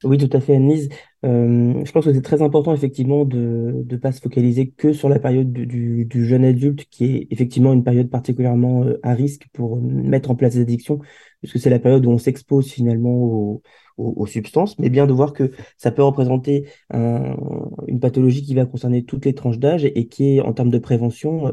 Oui, 0.05 0.19
tout 0.19 0.35
à 0.37 0.41
fait, 0.41 0.57
Annelise. 0.57 0.89
je 1.23 1.93
pense 1.93 2.05
que 2.05 2.13
c'est 2.13 2.23
très 2.23 2.43
important 2.43 2.73
effectivement 2.75 3.25
de 3.25 3.85
ne 3.89 3.97
pas 3.97 4.13
se 4.13 4.21
focaliser 4.21 4.71
que 4.71 4.93
sur 4.93 5.09
la 5.09 5.19
période 5.19 5.53
du, 5.53 6.25
jeune 6.27 6.45
adulte, 6.45 6.87
qui 6.91 7.05
est 7.05 7.27
effectivement 7.31 7.73
une 7.73 7.85
période 7.85 8.11
particulièrement 8.11 8.85
à 9.03 9.15
risque 9.15 9.47
pour 9.53 9.81
mettre 9.81 10.31
en 10.31 10.35
place 10.35 10.55
des 10.55 10.63
addictions, 10.63 11.01
puisque 11.41 11.59
c'est 11.59 11.71
la 11.71 11.79
période 11.79 12.05
où 12.07 12.11
on 12.11 12.19
s'expose 12.19 12.71
finalement 12.71 13.61
aux, 13.97 14.27
substances, 14.27 14.79
mais 14.79 14.89
bien 14.89 15.07
de 15.07 15.13
voir 15.13 15.35
que 15.35 15.51
ça 15.77 15.91
peut 15.91 16.03
représenter 16.03 16.67
une 16.91 18.01
pathologie 18.01 18.43
qui 18.43 18.55
va 18.55 18.65
concerner 18.65 19.05
toutes 19.05 19.27
les 19.27 19.35
tranches 19.35 19.59
d'âge 19.59 19.85
et, 19.85 20.09
qui 20.09 20.37
est 20.37 20.41
en 20.41 20.55
termes 20.55 20.71
de 20.71 20.79
prévention 20.79 21.53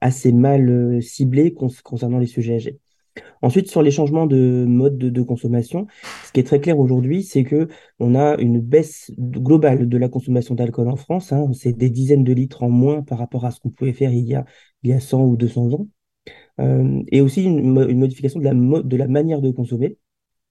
assez 0.00 0.32
mal 0.32 1.02
ciblée 1.02 1.52
concernant 1.52 2.18
les 2.18 2.26
sujets 2.26 2.54
âgés. 2.54 2.78
Ensuite, 3.42 3.68
sur 3.70 3.82
les 3.82 3.90
changements 3.90 4.26
de 4.26 4.64
mode 4.66 4.98
de, 4.98 5.22
consommation, 5.22 5.86
ce 6.24 6.32
qui 6.32 6.40
est 6.40 6.44
très 6.44 6.60
clair 6.60 6.78
aujourd'hui, 6.78 7.22
c'est 7.22 7.44
que 7.44 7.68
on 7.98 8.14
a 8.14 8.36
une 8.38 8.60
baisse 8.60 9.10
globale 9.18 9.88
de 9.88 9.98
la 9.98 10.08
consommation 10.08 10.54
d'alcool 10.54 10.88
en 10.88 10.96
France. 10.96 11.32
Hein. 11.32 11.50
c'est 11.52 11.72
des 11.72 11.90
dizaines 11.90 12.24
de 12.24 12.32
litres 12.32 12.62
en 12.62 12.70
moins 12.70 13.02
par 13.02 13.18
rapport 13.18 13.44
à 13.44 13.50
ce 13.50 13.60
qu'on 13.60 13.70
pouvait 13.70 13.92
faire 13.92 14.12
il 14.12 14.26
y 14.26 14.34
a, 14.34 14.44
il 14.82 14.90
y 14.90 14.92
a 14.92 15.00
100 15.00 15.24
ou 15.24 15.36
200 15.36 15.72
ans. 15.74 15.88
Euh, 16.60 17.02
et 17.10 17.20
aussi 17.20 17.44
une, 17.44 17.72
modification 17.98 18.40
de 18.40 18.44
la, 18.44 18.52
de 18.82 18.96
la 18.96 19.08
manière 19.08 19.40
de 19.40 19.50
consommer, 19.50 19.98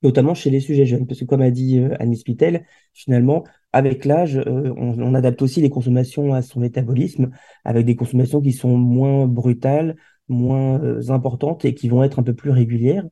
notamment 0.04 0.34
chez 0.34 0.50
les 0.50 0.60
sujets 0.60 0.86
jeunes. 0.86 1.08
Parce 1.08 1.20
que 1.20 1.26
comme 1.26 1.42
a 1.42 1.52
dit 1.52 1.80
euh, 1.80 1.96
Anne 2.00 2.16
Spitel, 2.16 2.66
finalement, 2.94 3.44
avec 3.74 4.06
l'âge, 4.06 4.38
euh, 4.38 4.74
on, 4.78 5.14
adapte 5.16 5.42
aussi 5.42 5.62
les 5.62 5.70
consommations 5.70 6.34
à 6.34 6.42
son 6.42 6.60
métabolisme, 6.60 7.32
avec 7.64 7.86
des 7.86 7.96
consommations 7.96 8.42
qui 8.42 8.52
sont 8.54 8.78
moins 8.78 9.28
brutales, 9.28 9.96
moins 10.30 10.82
euh, 10.82 11.10
importantes 11.10 11.66
et 11.66 11.74
qui 11.74 11.90
vont 11.90 12.04
être 12.04 12.20
un 12.20 12.24
peu 12.24 12.34
plus 12.34 12.52
régulières. 12.52 13.06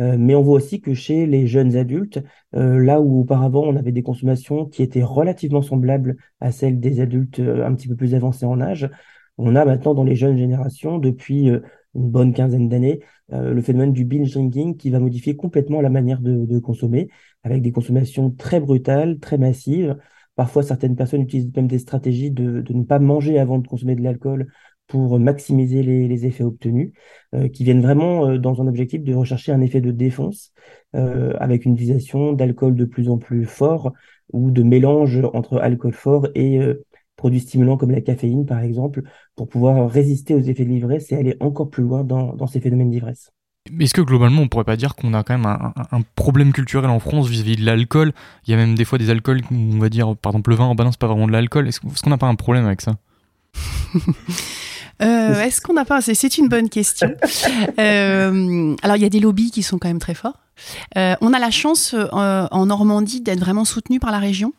Euh, 0.00 0.16
mais 0.18 0.34
on 0.34 0.42
voit 0.42 0.56
aussi 0.56 0.80
que 0.80 0.94
chez 0.94 1.26
les 1.26 1.46
jeunes 1.46 1.76
adultes, 1.76 2.20
euh, 2.54 2.78
là 2.82 3.00
où 3.00 3.20
auparavant 3.20 3.64
on 3.64 3.76
avait 3.76 3.92
des 3.92 4.02
consommations 4.02 4.66
qui 4.66 4.82
étaient 4.82 5.02
relativement 5.02 5.62
semblables 5.62 6.16
à 6.40 6.52
celles 6.52 6.80
des 6.80 7.00
adultes 7.00 7.40
un 7.40 7.74
petit 7.74 7.88
peu 7.88 7.96
plus 7.96 8.14
avancés 8.14 8.46
en 8.46 8.60
âge, 8.60 8.88
on 9.36 9.56
a 9.56 9.64
maintenant 9.64 9.94
dans 9.94 10.04
les 10.04 10.16
jeunes 10.16 10.36
générations, 10.36 10.98
depuis 10.98 11.46
une 11.48 11.62
bonne 11.94 12.32
quinzaine 12.34 12.68
d'années, 12.68 13.00
le 13.30 13.60
phénomène 13.62 13.92
du 13.92 14.04
binge 14.04 14.32
drinking 14.32 14.76
qui 14.76 14.90
va 14.90 15.00
modifier 15.00 15.34
complètement 15.34 15.80
la 15.80 15.88
manière 15.88 16.20
de, 16.20 16.58
consommer, 16.58 17.08
avec 17.42 17.62
des 17.62 17.72
consommations 17.72 18.30
très 18.30 18.60
brutales, 18.60 19.18
très 19.18 19.38
massives. 19.38 19.96
Parfois, 20.36 20.62
certaines 20.62 20.94
personnes 20.94 21.22
utilisent 21.22 21.50
même 21.56 21.68
des 21.68 21.78
stratégies 21.78 22.30
de, 22.30 22.60
de 22.60 22.72
ne 22.74 22.84
pas 22.84 22.98
manger 22.98 23.38
avant 23.38 23.58
de 23.58 23.66
consommer 23.66 23.94
de 23.94 24.02
l'alcool 24.02 24.48
pour 24.90 25.20
maximiser 25.20 25.84
les, 25.84 26.26
effets 26.26 26.42
obtenus, 26.42 26.92
euh, 27.32 27.48
qui 27.48 27.62
viennent 27.62 27.80
vraiment 27.80 28.28
euh, 28.28 28.38
dans 28.38 28.60
un 28.60 28.66
objectif 28.66 29.04
de 29.04 29.14
rechercher 29.14 29.52
un 29.52 29.60
effet 29.60 29.80
de 29.80 29.92
défense 29.92 30.52
euh, 30.96 31.32
avec 31.38 31.64
une 31.64 31.74
utilisation 31.74 32.32
d'alcool 32.32 32.74
de 32.74 32.84
plus 32.84 33.08
en 33.08 33.16
plus 33.16 33.44
fort 33.44 33.92
ou 34.32 34.50
de 34.50 34.64
mélange 34.64 35.22
entre 35.32 35.58
alcool 35.58 35.92
fort 35.92 36.26
et 36.34 36.60
produits 37.16 37.40
stimulants 37.40 37.76
comme 37.76 37.90
la 37.90 38.00
caféine, 38.00 38.46
par 38.46 38.60
exemple, 38.60 39.02
pour 39.36 39.48
pouvoir 39.48 39.90
résister 39.90 40.34
aux 40.34 40.40
effets 40.40 40.64
de 40.64 40.70
l'ivresse 40.70 41.10
et 41.12 41.16
aller 41.16 41.36
encore 41.40 41.70
plus 41.70 41.82
loin 41.82 42.04
dans, 42.04 42.46
ces 42.46 42.60
phénomènes 42.60 42.90
d'ivresse. 42.90 43.32
Est-ce 43.78 43.92
que 43.92 44.00
globalement, 44.00 44.42
on 44.42 44.48
pourrait 44.48 44.64
pas 44.64 44.76
dire 44.76 44.94
qu'on 44.94 45.14
a 45.14 45.24
quand 45.24 45.36
même 45.36 45.46
un, 45.46 46.02
problème 46.14 46.52
culturel 46.52 46.90
en 46.90 47.00
France 47.00 47.28
vis-à-vis 47.28 47.56
de 47.56 47.64
l'alcool? 47.64 48.12
Il 48.46 48.52
y 48.52 48.54
a 48.54 48.56
même 48.56 48.76
des 48.76 48.84
fois 48.84 48.98
des 48.98 49.10
alcools, 49.10 49.40
on 49.50 49.78
va 49.78 49.88
dire, 49.88 50.16
par 50.16 50.32
exemple, 50.32 50.50
le 50.50 50.56
vin 50.56 50.66
en 50.66 50.74
balance, 50.76 50.96
pas 50.96 51.08
vraiment 51.08 51.26
de 51.26 51.32
l'alcool. 51.32 51.68
Est-ce 51.68 51.80
qu'on 51.80 52.10
n'a 52.10 52.18
pas 52.18 52.28
un 52.28 52.36
problème 52.36 52.66
avec 52.66 52.80
ça? 52.80 52.96
Euh, 55.02 55.40
est-ce 55.40 55.60
qu'on 55.60 55.72
n'a 55.72 55.84
pas 55.84 56.00
C'est 56.00 56.38
une 56.38 56.48
bonne 56.48 56.68
question. 56.68 57.14
Euh, 57.78 58.74
alors 58.82 58.96
il 58.96 59.02
y 59.02 59.06
a 59.06 59.08
des 59.08 59.20
lobbies 59.20 59.50
qui 59.50 59.62
sont 59.62 59.78
quand 59.78 59.88
même 59.88 60.00
très 60.00 60.14
forts. 60.14 60.38
Euh, 60.96 61.14
on 61.20 61.32
a 61.32 61.38
la 61.38 61.50
chance 61.50 61.94
en 62.12 62.66
Normandie 62.66 63.20
d'être 63.20 63.38
vraiment 63.38 63.64
soutenu 63.64 64.00
par 64.00 64.10
la 64.10 64.18
région. 64.18 64.52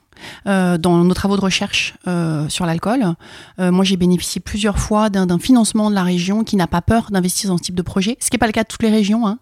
Euh, 0.47 0.77
dans 0.77 1.03
nos 1.03 1.13
travaux 1.13 1.35
de 1.35 1.41
recherche 1.41 1.93
euh, 2.07 2.47
sur 2.49 2.65
l'alcool. 2.65 3.15
Euh, 3.59 3.71
moi, 3.71 3.85
j'ai 3.85 3.97
bénéficié 3.97 4.41
plusieurs 4.41 4.79
fois 4.79 5.09
d'un 5.09 5.39
financement 5.39 5.89
de 5.89 5.95
la 5.95 6.03
région 6.03 6.43
qui 6.43 6.55
n'a 6.55 6.67
pas 6.67 6.81
peur 6.81 7.07
d'investir 7.11 7.49
dans 7.49 7.57
ce 7.57 7.63
type 7.63 7.75
de 7.75 7.81
projet, 7.81 8.17
ce 8.19 8.29
qui 8.29 8.35
n'est 8.35 8.39
pas 8.39 8.47
le 8.47 8.51
cas 8.51 8.63
de 8.63 8.67
toutes 8.67 8.83
les 8.83 8.89
régions. 8.89 9.27
Hein. 9.27 9.39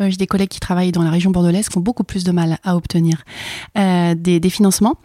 j'ai 0.00 0.16
des 0.16 0.26
collègues 0.26 0.48
qui 0.48 0.60
travaillent 0.60 0.92
dans 0.92 1.02
la 1.02 1.10
région 1.10 1.30
bordelaise 1.30 1.68
qui 1.68 1.78
ont 1.78 1.82
beaucoup 1.82 2.04
plus 2.04 2.24
de 2.24 2.32
mal 2.32 2.58
à 2.64 2.76
obtenir 2.76 3.22
des, 3.74 4.50
financements. 4.50 4.96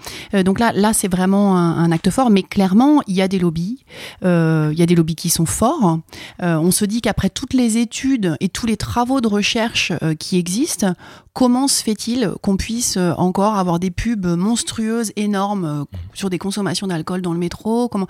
donc 0.43 0.59
là, 0.59 0.71
là 0.73 0.93
c'est 0.93 1.07
vraiment 1.07 1.57
un, 1.57 1.77
un, 1.83 1.91
acte 1.91 2.09
fort, 2.09 2.29
mais 2.29 2.43
clairement, 2.43 3.01
il 3.07 3.15
y 3.15 3.21
a 3.21 3.27
des 3.27 3.39
lobbies. 3.39 3.83
il 4.23 4.75
y 4.75 4.81
a 4.81 4.85
des 4.85 4.95
lobbies 4.95 5.15
qui 5.15 5.29
sont 5.29 5.45
forts. 5.45 5.99
on 6.39 6.71
se 6.71 6.85
dit 6.85 7.01
qu'après 7.01 7.29
toutes 7.29 7.53
les 7.53 7.77
études 7.77 8.35
et 8.39 8.49
tous 8.49 8.65
les 8.65 8.77
travaux 8.77 9.21
de 9.21 9.27
recherche 9.27 9.93
qui 10.19 10.37
existent, 10.37 10.93
comment 11.33 11.67
se 11.67 11.83
fait-il 11.83 12.31
qu'on 12.41 12.57
puisse 12.57 12.97
encore 12.97 13.55
avoir 13.55 13.79
des 13.79 13.91
pubs 13.91 14.25
monstrueuses 14.25 15.06
énorme 15.15 15.65
euh, 15.65 15.97
sur 16.13 16.29
des 16.29 16.37
consommations 16.37 16.87
d'alcool 16.87 17.21
dans 17.21 17.33
le 17.33 17.39
métro 17.39 17.87
Comment 17.87 18.07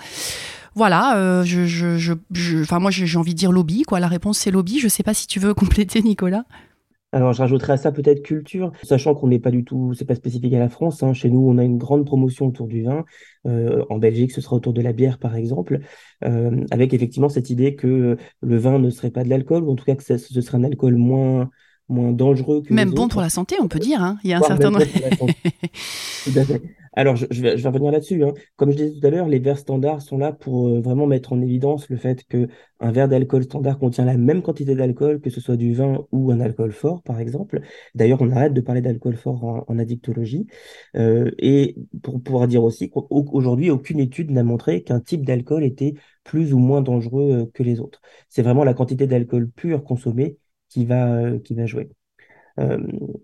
voilà, 0.75 1.17
euh, 1.17 1.43
je, 1.43 1.65
je, 1.65 1.97
je, 1.97 2.61
enfin 2.61 2.77
moi 2.77 2.91
j'ai 2.91 3.17
envie 3.17 3.33
de 3.33 3.39
dire 3.39 3.51
lobby 3.51 3.81
quoi. 3.81 3.99
La 3.99 4.07
réponse 4.07 4.37
c'est 4.37 4.51
lobby. 4.51 4.79
Je 4.79 4.87
sais 4.87 5.03
pas 5.03 5.13
si 5.13 5.25
tu 5.27 5.39
veux 5.39 5.53
compléter, 5.55 6.01
Nicolas. 6.01 6.45
Alors, 7.13 7.31
je 7.31 7.41
rajouterais 7.41 7.73
à 7.73 7.77
ça 7.77 7.93
peut-être 7.93 8.21
culture, 8.21 8.73
sachant 8.83 9.15
qu'on 9.15 9.29
n'est 9.29 9.39
pas 9.39 9.49
du 9.49 9.63
tout, 9.63 9.93
c'est 9.93 10.03
pas 10.03 10.13
spécifique 10.13 10.53
à 10.53 10.59
la 10.59 10.67
France. 10.67 11.01
Hein. 11.03 11.13
Chez 11.13 11.29
nous, 11.29 11.39
on 11.39 11.57
a 11.57 11.63
une 11.63 11.77
grande 11.77 12.05
promotion 12.05 12.47
autour 12.47 12.67
du 12.67 12.83
vin. 12.83 13.05
Euh, 13.47 13.85
en 13.89 13.97
Belgique, 13.97 14.33
ce 14.33 14.41
sera 14.41 14.57
autour 14.57 14.73
de 14.73 14.81
la 14.81 14.91
bière, 14.91 15.17
par 15.17 15.35
exemple, 15.35 15.79
avec 16.21 16.93
effectivement 16.93 17.29
cette 17.29 17.49
idée 17.49 17.75
que 17.75 18.17
le 18.41 18.57
vin 18.57 18.77
ne 18.77 18.89
serait 18.89 19.09
pas 19.09 19.23
de 19.23 19.29
l'alcool, 19.29 19.63
ou 19.63 19.71
en 19.71 19.75
tout 19.75 19.85
cas 19.85 19.95
que 19.95 20.03
ce 20.03 20.17
serait 20.17 20.57
un 20.57 20.65
alcool 20.65 20.97
moins 20.97 21.49
moins 21.89 22.11
dangereux 22.11 22.61
que 22.61 22.73
même 22.73 22.91
bon 22.91 23.07
pour 23.07 23.21
la 23.21 23.29
santé, 23.29 23.55
on 23.61 23.67
peut 23.67 23.79
dire. 23.79 24.01
Hein. 24.01 24.17
Il 24.23 24.29
y 24.29 24.33
a 24.33 24.39
un 24.39 24.41
certain 24.41 24.71
nombre. 24.71 24.85
Alors, 26.97 27.15
je, 27.15 27.25
vais, 27.27 27.53
revenir 27.53 27.91
là-dessus. 27.91 28.23
Hein. 28.23 28.33
Comme 28.55 28.71
je 28.71 28.77
disais 28.77 28.99
tout 28.99 29.05
à 29.05 29.11
l'heure, 29.11 29.27
les 29.27 29.37
verres 29.37 29.59
standards 29.59 30.01
sont 30.01 30.17
là 30.17 30.31
pour 30.33 30.67
euh, 30.67 30.81
vraiment 30.81 31.05
mettre 31.05 31.31
en 31.31 31.39
évidence 31.41 31.89
le 31.89 31.95
fait 31.95 32.23
que 32.25 32.47
un 32.79 32.91
verre 32.91 33.07
d'alcool 33.07 33.43
standard 33.43 33.77
contient 33.77 34.03
la 34.03 34.17
même 34.17 34.41
quantité 34.41 34.73
d'alcool, 34.73 35.21
que 35.21 35.29
ce 35.29 35.39
soit 35.39 35.57
du 35.57 35.75
vin 35.75 36.07
ou 36.11 36.31
un 36.31 36.39
alcool 36.39 36.71
fort, 36.71 37.03
par 37.03 37.19
exemple. 37.19 37.61
D'ailleurs, 37.93 38.19
on 38.23 38.31
arrête 38.31 38.53
de 38.53 38.61
parler 38.61 38.81
d'alcool 38.81 39.15
fort 39.15 39.63
en, 39.67 39.77
addictologie. 39.77 40.47
Euh, 40.95 41.29
et 41.37 41.75
pour 42.01 42.19
pouvoir 42.23 42.47
dire 42.47 42.63
aussi 42.63 42.89
qu'aujourd'hui, 42.89 43.69
aucune 43.69 43.99
étude 43.99 44.31
n'a 44.31 44.43
montré 44.43 44.81
qu'un 44.81 44.99
type 44.99 45.23
d'alcool 45.23 45.63
était 45.63 45.93
plus 46.23 46.51
ou 46.55 46.57
moins 46.57 46.81
dangereux 46.81 47.31
euh, 47.31 47.45
que 47.53 47.61
les 47.61 47.79
autres. 47.79 48.01
C'est 48.27 48.41
vraiment 48.41 48.63
la 48.63 48.73
quantité 48.73 49.05
d'alcool 49.05 49.51
pur 49.51 49.83
consommé 49.83 50.37
qui 50.67 50.85
va, 50.85 51.37
qui 51.43 51.53
va 51.53 51.67
jouer. 51.67 51.89
Euh, 52.59 52.79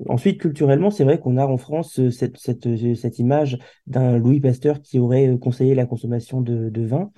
ensuite, 0.08 0.40
culturellement, 0.40 0.92
c'est 0.92 1.04
vrai 1.04 1.20
qu'on 1.20 1.38
a 1.38 1.46
en 1.46 1.58
France 1.58 2.00
euh, 2.00 2.12
cette, 2.12 2.38
cette, 2.38 2.68
euh, 2.68 2.96
cette 2.96 3.20
image 3.20 3.58
d'un 3.88 4.18
Louis 4.18 4.40
Pasteur 4.40 4.82
qui 4.82 5.00
aurait 5.00 5.38
conseillé 5.40 5.76
la 5.76 5.86
consommation 5.86 6.42
de, 6.42 6.86
vin. 6.86 7.12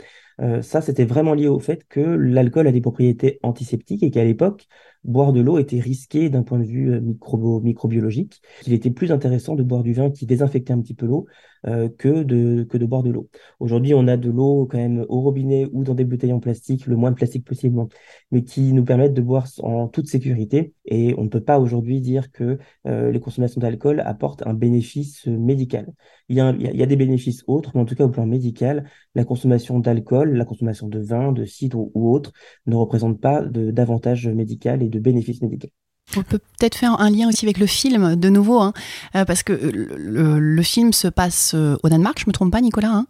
Ça, 0.61 0.81
c'était 0.81 1.05
vraiment 1.05 1.33
lié 1.33 1.47
au 1.47 1.59
fait 1.59 1.85
que 1.87 2.01
l'alcool 2.01 2.67
a 2.67 2.73
des 2.73 2.81
propriétés 2.81 3.39
antiseptiques 3.41 4.03
et 4.03 4.11
qu'à 4.11 4.25
l'époque, 4.25 4.67
boire 5.05 5.33
de 5.33 5.41
l'eau 5.41 5.57
était 5.57 5.79
risqué 5.79 6.29
d'un 6.29 6.43
point 6.43 6.59
de 6.59 6.65
vue 6.65 6.93
euh, 6.93 7.59
microbiologique, 7.61 8.41
qu'il 8.61 8.73
était 8.73 8.91
plus 8.91 9.11
intéressant 9.11 9.55
de 9.55 9.63
boire 9.63 9.83
du 9.83 9.93
vin 9.93 10.09
qui 10.09 10.25
désinfectait 10.25 10.73
un 10.73 10.81
petit 10.81 10.93
peu 10.93 11.05
l'eau 11.05 11.27
euh, 11.67 11.89
que, 11.89 12.21
de, 12.21 12.63
que 12.63 12.77
de 12.77 12.85
boire 12.85 13.01
de 13.01 13.09
l'eau. 13.09 13.27
Aujourd'hui, 13.59 13.95
on 13.95 14.07
a 14.07 14.17
de 14.17 14.29
l'eau 14.29 14.67
quand 14.69 14.77
même 14.77 15.03
au 15.09 15.21
robinet 15.21 15.67
ou 15.71 15.83
dans 15.83 15.95
des 15.95 16.05
bouteilles 16.05 16.33
en 16.33 16.39
plastique, 16.39 16.85
le 16.85 16.95
moins 16.95 17.09
de 17.09 17.15
plastique 17.15 17.43
possible, 17.43 17.81
mais 18.29 18.43
qui 18.43 18.71
nous 18.73 18.83
permettent 18.83 19.15
de 19.15 19.21
boire 19.21 19.47
en 19.63 19.87
toute 19.87 20.07
sécurité. 20.07 20.73
Et 20.85 21.15
on 21.17 21.23
ne 21.23 21.29
peut 21.29 21.41
pas 21.41 21.59
aujourd'hui 21.59 22.01
dire 22.01 22.31
que 22.31 22.59
euh, 22.85 23.11
les 23.11 23.19
consommations 23.19 23.59
d'alcool 23.59 24.01
apportent 24.01 24.45
un 24.45 24.53
bénéfice 24.53 25.25
médical. 25.25 25.91
Il 26.29 26.35
y, 26.37 26.41
a, 26.41 26.85
des 26.85 26.95
bénéfices 26.95 27.43
autres, 27.47 27.71
mais 27.75 27.81
en 27.81 27.85
tout 27.85 27.95
cas 27.95 28.05
au 28.05 28.09
plan 28.09 28.25
médical, 28.25 28.89
la 29.13 29.25
consommation 29.25 29.79
d'alcool, 29.79 30.35
la 30.35 30.45
consommation 30.45 30.87
de 30.87 30.99
vin, 30.99 31.31
de 31.31 31.45
cidre 31.45 31.79
ou, 31.93 32.11
autre 32.11 32.31
ne 32.65 32.75
représente 32.75 33.19
pas 33.21 33.41
d'avantage 33.43 34.27
médical 34.27 34.81
et 34.81 34.89
médicaux. 34.99 35.69
On 36.17 36.23
peut 36.23 36.37
peut-être 36.37 36.75
faire 36.75 36.99
un 36.99 37.09
lien 37.09 37.27
aussi 37.27 37.45
avec 37.45 37.57
le 37.57 37.65
film, 37.65 38.15
de 38.15 38.29
nouveau, 38.29 38.59
hein, 38.59 38.73
euh, 39.15 39.25
parce 39.25 39.43
que 39.43 39.53
le, 39.53 40.39
le, 40.39 40.63
film 40.63 40.93
se 40.93 41.07
passe 41.07 41.53
euh, 41.55 41.77
au 41.83 41.89
Danemark, 41.89 42.19
je 42.19 42.25
me 42.27 42.31
trompe 42.31 42.51
pas, 42.51 42.61
Nicolas 42.61 42.91
hein? 42.91 43.07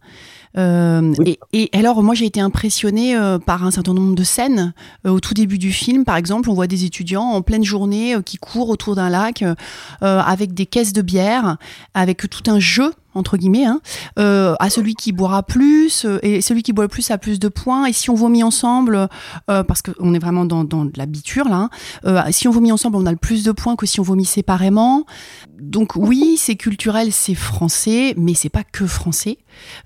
Euh, 0.58 1.14
et, 1.26 1.40
et, 1.54 1.70
alors, 1.74 2.02
moi, 2.04 2.16
j'ai 2.16 2.26
été 2.26 2.40
impressionnée 2.40 3.16
euh, 3.16 3.40
par 3.40 3.64
un 3.64 3.72
certain 3.72 3.94
nombre 3.94 4.16
de 4.16 4.24
scènes. 4.24 4.74
Euh, 5.06 5.12
au 5.12 5.20
tout 5.20 5.34
début 5.34 5.58
du 5.58 5.72
film, 5.72 6.06
par 6.06 6.16
exemple, 6.16 6.50
on 6.50 6.54
voit 6.54 6.68
des 6.68 6.86
étudiants 6.86 7.24
en 7.24 7.42
pleine 7.42 7.64
journée 7.64 8.16
qui 8.26 8.38
courent 8.38 8.70
autour 8.70 8.96
d'un 8.96 9.10
lac 9.10 9.44
avec 10.02 10.54
des 10.54 10.66
caisses 10.66 10.94
de 10.94 11.02
bière, 11.02 11.58
avec 11.94 12.30
tout 12.30 12.50
un 12.50 12.60
jeu 12.60 12.92
entre 13.16 13.38
guillemets, 13.38 13.66
hein, 13.66 13.82
euh, 14.20 14.56
à 14.60 14.70
celui 14.70 14.94
qui 14.94 15.12
boira 15.12 15.42
plus, 15.42 16.06
et 16.22 16.42
celui 16.42 16.62
qui 16.64 16.74
boit 16.74 16.84
le 16.84 16.90
plus 16.90 17.10
a 17.12 17.18
plus 17.18 17.40
de 17.40 17.48
points. 17.48 17.86
Et 17.86 17.94
si 17.94 18.10
on 18.10 18.14
vomit 18.14 18.44
ensemble, 18.44 19.08
euh, 19.50 19.64
parce 19.64 19.82
qu'on 19.82 20.14
est 20.14 20.20
vraiment 20.20 20.46
dans, 20.46 20.64
dans 20.64 20.86
de 20.86 20.92
là, 20.98 21.70
hein, 22.04 22.32
si 22.32 22.48
on 22.48 22.52
vomit 22.52 22.72
ensemble, 22.72 22.98
on 22.98 23.06
a 23.06 23.12
le 23.12 23.18
plus 23.18 23.44
de 23.44 23.52
points 23.52 23.76
que 23.76 23.86
si 23.86 24.00
on 24.00 24.04
vomit 24.04 24.26
séparément. 24.26 25.06
Donc 25.60 25.96
oui, 25.96 26.36
c'est 26.38 26.56
culturel, 26.56 27.12
c'est 27.12 27.36
français, 27.36 28.14
mais 28.18 28.34
c'est 28.34 28.50
pas 28.50 28.64
que 28.64 28.86
français. 28.86 29.38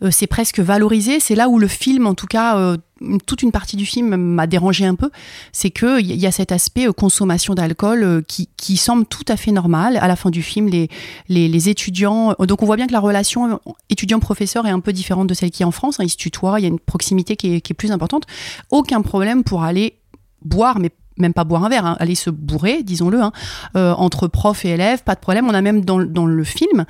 c'est 0.09 0.27
presque 0.27 0.58
valorisé. 0.61 1.19
C'est 1.19 1.35
là 1.35 1.49
où 1.49 1.59
le 1.59 1.67
film, 1.67 2.07
en 2.07 2.13
tout 2.13 2.27
cas, 2.27 2.57
euh, 2.57 2.77
toute 3.25 3.41
une 3.41 3.51
partie 3.51 3.75
du 3.75 3.85
film 3.85 4.15
m'a 4.15 4.47
dérangé 4.47 4.85
un 4.85 4.95
peu. 4.95 5.09
C'est 5.51 5.69
qu'il 5.69 6.15
y 6.15 6.25
a 6.25 6.31
cet 6.31 6.51
aspect 6.51 6.87
euh, 6.87 6.93
consommation 6.93 7.53
d'alcool 7.53 8.03
euh, 8.03 8.21
qui, 8.27 8.77
semble 8.77 9.05
tout 9.05 9.25
à 9.27 9.37
fait 9.37 9.51
normal. 9.51 9.97
À 9.97 10.07
la 10.07 10.15
fin 10.15 10.29
du 10.29 10.41
film, 10.41 10.69
les, 10.69 11.69
étudiants. 11.69 12.33
Donc 12.39 12.63
on 12.63 12.65
voit 12.65 12.75
bien 12.75 12.87
que 12.87 12.93
la 12.93 12.99
relation 12.99 13.59
étudiant-professeur 13.89 14.65
est 14.65 14.71
un 14.71 14.79
peu 14.79 14.93
différente 14.93 15.27
de 15.27 15.33
celle 15.33 15.51
qui 15.51 15.63
est 15.63 15.65
en 15.65 15.71
France. 15.71 15.99
Hein. 15.99 16.03
Ils 16.03 16.09
se 16.09 16.17
tutoient, 16.17 16.59
il 16.59 16.63
y 16.63 16.65
a 16.65 16.69
une 16.69 16.79
proximité 16.79 17.35
qui 17.35 17.55
est 17.55 17.73
plus 17.73 17.91
importante. 17.91 18.23
Aucun 18.69 19.01
problème 19.01 19.43
pour 19.43 19.63
aller 19.63 19.99
boire, 20.41 20.79
mais 20.79 20.91
même 21.19 21.33
pas 21.33 21.43
boire 21.43 21.63
un 21.63 21.69
verre, 21.69 21.85
hein, 21.85 21.97
aller 21.99 22.15
se 22.15 22.29
bourrer, 22.29 22.83
disons-le, 22.83 23.21
hein, 23.21 23.31
euh, 23.75 23.93
entre 23.93 24.27
prof 24.27 24.65
et 24.65 24.69
élève, 24.69 25.03
pas 25.03 25.15
de 25.15 25.19
problème. 25.19 25.47
On 25.47 25.53
a 25.53 25.61
même 25.61 25.83
dans, 25.85 25.97
le 25.97 26.43
film 26.43 26.85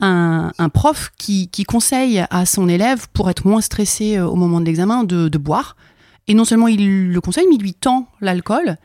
un, 0.00 0.50
prof 0.72 1.10
qui, 1.18 1.48
qui, 1.48 1.64
conseille 1.64 2.24
à 2.30 2.46
son 2.46 2.68
élève, 2.68 3.06
pour 3.12 3.30
être 3.30 3.46
moins 3.46 3.60
stressé 3.60 4.16
euh, 4.16 4.26
au 4.26 4.36
moment 4.36 4.60
de 4.60 4.66
l'examen, 4.66 5.04
de, 5.04 5.28
de 5.28 5.38
boire. 5.38 5.76
Et 6.26 6.34
non 6.34 6.44
seulement 6.44 6.68
il 6.68 7.12
le 7.12 7.20
conseille, 7.20 7.46
mais 7.48 7.56
il 7.56 7.62
lui 7.62 7.74
tend 7.74 8.08
l'alcool. 8.20 8.76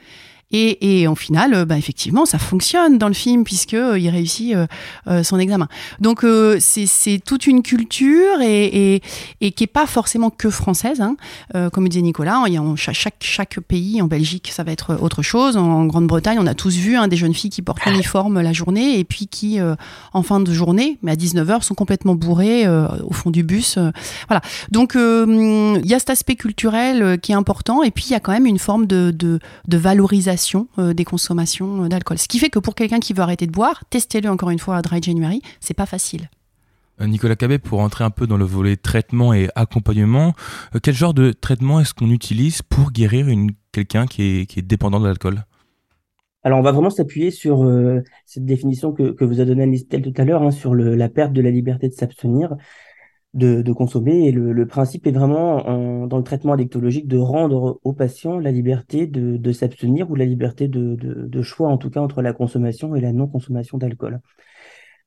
Et, 0.52 1.02
et 1.02 1.08
en 1.08 1.14
final, 1.14 1.54
euh, 1.54 1.66
bah, 1.66 1.78
effectivement, 1.78 2.26
ça 2.26 2.40
fonctionne 2.40 2.98
dans 2.98 3.08
le 3.08 3.14
film 3.14 3.44
puisque 3.44 3.76
euh, 3.76 4.00
il 4.00 4.10
réussit 4.10 4.56
euh, 5.08 5.24
son 5.24 5.38
examen. 5.38 5.68
Donc 6.00 6.26
c'est 6.60 7.22
toute 7.24 7.46
une 7.46 7.62
culture 7.62 8.42
et, 8.42 8.96
et, 8.96 9.02
et, 9.42 9.52
qui 9.52 9.66
est 9.66 9.68
pas 9.68 9.86
forcément 9.86 10.32
que 10.32 10.50
française. 10.50 11.02
Hein. 11.02 11.16
comme 11.72 11.88
disait 11.88 12.02
Nicolas, 12.02 12.44
il 12.48 12.54
y 12.54 12.58
a 12.58 12.64
chaque, 12.76 13.16
chaque 13.22 13.60
pays, 13.60 14.02
en 14.02 14.08
Belgique, 14.08 14.50
ça 14.52 14.64
va 14.64 14.72
être 14.72 14.98
autre 15.02 15.22
chose. 15.22 15.58
En, 15.58 15.86
Grande-Bretagne, 15.86 16.38
on 16.40 16.48
a 16.48 16.54
tous 16.54 16.76
vu 16.76 16.96
hein, 16.96 17.08
des 17.08 17.16
jeunes 17.16 17.34
filles 17.34 17.50
qui 17.50 17.62
portent 17.62 17.86
l'uniforme 17.86 18.42
la 18.42 18.54
journée 18.54 19.00
et 19.00 19.04
puis 19.04 19.28
qui, 19.28 19.60
en 20.14 20.24
fin 20.24 20.40
de 20.40 20.52
journée, 20.54 20.98
mais 21.04 21.12
à 21.12 21.16
19h, 21.16 21.62
sont 21.62 21.76
complètement 21.76 22.16
bourrées 22.16 22.68
au 22.68 23.14
fond 23.14 23.30
du 23.30 23.44
bus. 23.44 23.78
voilà. 24.28 24.42
Donc 24.72 24.94
il 24.96 25.86
y 25.86 25.94
a 25.94 26.00
cet 26.00 26.10
aspect 26.10 26.36
culturel 26.36 27.20
qui 27.20 27.32
est 27.32 27.36
important 27.36 27.84
et 27.84 27.92
puis 27.92 28.06
il 28.10 28.12
y 28.12 28.16
a 28.16 28.20
quand 28.20 28.32
même 28.32 28.46
une 28.46 28.60
forme 28.60 28.86
de, 28.86 29.12
de, 29.12 29.40
de 29.68 29.78
valorisation 29.78 30.39
euh, 30.78 30.94
des 30.94 31.06
consommations 31.06 31.86
euh, 31.86 31.88
d'alcool. 31.88 32.18
Ce 32.18 32.28
qui 32.28 32.40
fait 32.40 32.50
que 32.50 32.60
pour 32.60 32.76
quelqu'un 32.76 33.00
qui 33.00 33.14
veut 33.14 33.22
arrêter 33.22 33.48
de 33.48 33.52
boire, 33.52 33.84
testez-le 33.90 34.30
encore 34.30 34.50
une 34.50 34.60
fois 34.60 34.78
à 34.78 34.82
Dry 34.82 35.02
January, 35.02 35.42
c'est 35.60 35.74
pas 35.74 35.86
facile. 35.86 36.30
Euh, 37.02 37.08
Nicolas 37.08 37.36
Cabet, 37.36 37.60
pour 37.60 37.80
entrer 37.80 38.04
un 38.04 38.10
peu 38.10 38.28
dans 38.28 38.38
le 38.38 38.46
volet 38.46 38.76
traitement 38.76 39.34
et 39.34 39.50
accompagnement, 39.56 40.34
quel 40.84 40.94
genre 40.94 41.14
de 41.14 41.32
traitement 41.32 41.80
est-ce 41.80 41.94
qu'on 41.94 42.10
utilise 42.10 42.62
pour 42.62 42.92
guérir 42.92 43.28
quelqu'un 43.72 44.06
qui 44.06 44.24
est, 44.24 44.46
qui 44.46 44.60
est 44.60 44.64
dépendant 44.64 45.00
de 45.00 45.08
l'alcool? 45.08 45.44
Alors, 46.44 46.60
on 46.60 46.62
va 46.62 46.72
vraiment 46.72 46.90
s'appuyer 46.90 47.32
sur 47.32 47.70
cette 48.26 48.46
définition 48.46 48.94
que, 48.94 49.12
que 49.12 49.26
vous 49.26 49.42
a 49.42 49.46
donnée 49.46 49.64
Anistel 49.64 50.02
tout 50.02 50.14
à 50.16 50.24
l'heure, 50.24 50.42
hein, 50.42 50.52
sur 50.52 50.74
le, 50.74 50.96
la 50.96 51.10
perte 51.10 51.34
de 51.34 51.42
la 51.42 51.52
liberté 51.52 51.90
de 51.90 51.94
s'abstenir 51.94 52.56
de, 53.34 53.72
consommer. 53.74 54.28
Et 54.28 54.32
le, 54.32 54.66
principe 54.68 55.08
est 55.08 55.12
vraiment, 55.12 56.08
dans 56.08 56.18
le 56.18 56.24
traitement 56.24 56.54
addictologique, 56.54 57.08
de 57.08 57.18
rendre 57.18 57.80
aux 57.84 57.94
patients 57.94 58.40
la 58.40 58.52
liberté 58.52 59.08
de, 59.08 59.52
s'abstenir 59.52 60.10
ou 60.12 60.16
la 60.16 60.26
liberté 60.26 60.68
de, 60.68 61.42
choix, 61.42 61.70
en 61.70 61.78
tout 61.78 61.90
cas, 61.90 62.02
entre 62.02 62.22
la 62.22 62.34
consommation 62.34 62.96
et 62.96 63.02
la 63.02 63.14
non-consommation 63.14 63.78
d'alcool. 63.78 64.22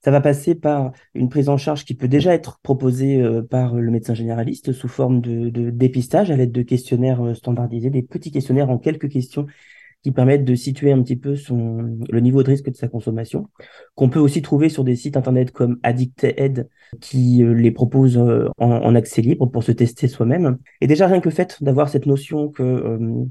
Ça 0.04 0.10
va 0.10 0.20
passer 0.20 0.56
par 0.56 0.92
une 1.14 1.28
prise 1.28 1.48
en 1.48 1.56
charge 1.56 1.84
qui 1.84 1.94
peut 1.94 2.08
déjà 2.08 2.34
être 2.34 2.58
proposée 2.60 3.22
euh, 3.22 3.40
par 3.40 3.76
le 3.76 3.88
médecin 3.92 4.14
généraliste 4.14 4.72
sous 4.72 4.88
forme 4.88 5.20
de, 5.20 5.70
dépistage 5.70 6.32
à 6.32 6.36
l'aide 6.36 6.50
de 6.50 6.62
questionnaires 6.62 7.24
euh, 7.24 7.34
standardisés, 7.34 7.88
des 7.90 8.02
petits 8.02 8.32
questionnaires 8.32 8.68
en 8.68 8.78
quelques 8.78 9.08
questions 9.08 9.46
qui 10.02 10.10
permettent 10.10 10.44
de 10.44 10.54
situer 10.54 10.92
un 10.92 11.02
petit 11.02 11.16
peu 11.16 11.36
le 11.50 12.20
niveau 12.20 12.42
de 12.42 12.50
risque 12.50 12.70
de 12.70 12.76
sa 12.76 12.88
consommation, 12.88 13.48
qu'on 13.94 14.08
peut 14.08 14.18
aussi 14.18 14.42
trouver 14.42 14.68
sur 14.68 14.84
des 14.84 14.96
sites 14.96 15.16
internet 15.16 15.52
comme 15.52 15.78
Addicted 15.82 16.68
qui 17.00 17.42
euh, 17.42 17.52
les 17.52 17.70
propose 17.70 18.18
euh, 18.18 18.48
en, 18.58 18.94
accès 18.94 19.22
libre 19.22 19.46
pour 19.46 19.62
se 19.62 19.72
tester 19.72 20.08
soi-même. 20.08 20.58
Et 20.80 20.86
déjà 20.86 21.06
rien 21.06 21.20
que 21.20 21.28
le 21.28 21.34
fait 21.34 21.62
d'avoir 21.62 21.88
cette 21.88 22.06
notion 22.06 22.48
que 22.48 22.62
euh, 22.62 23.24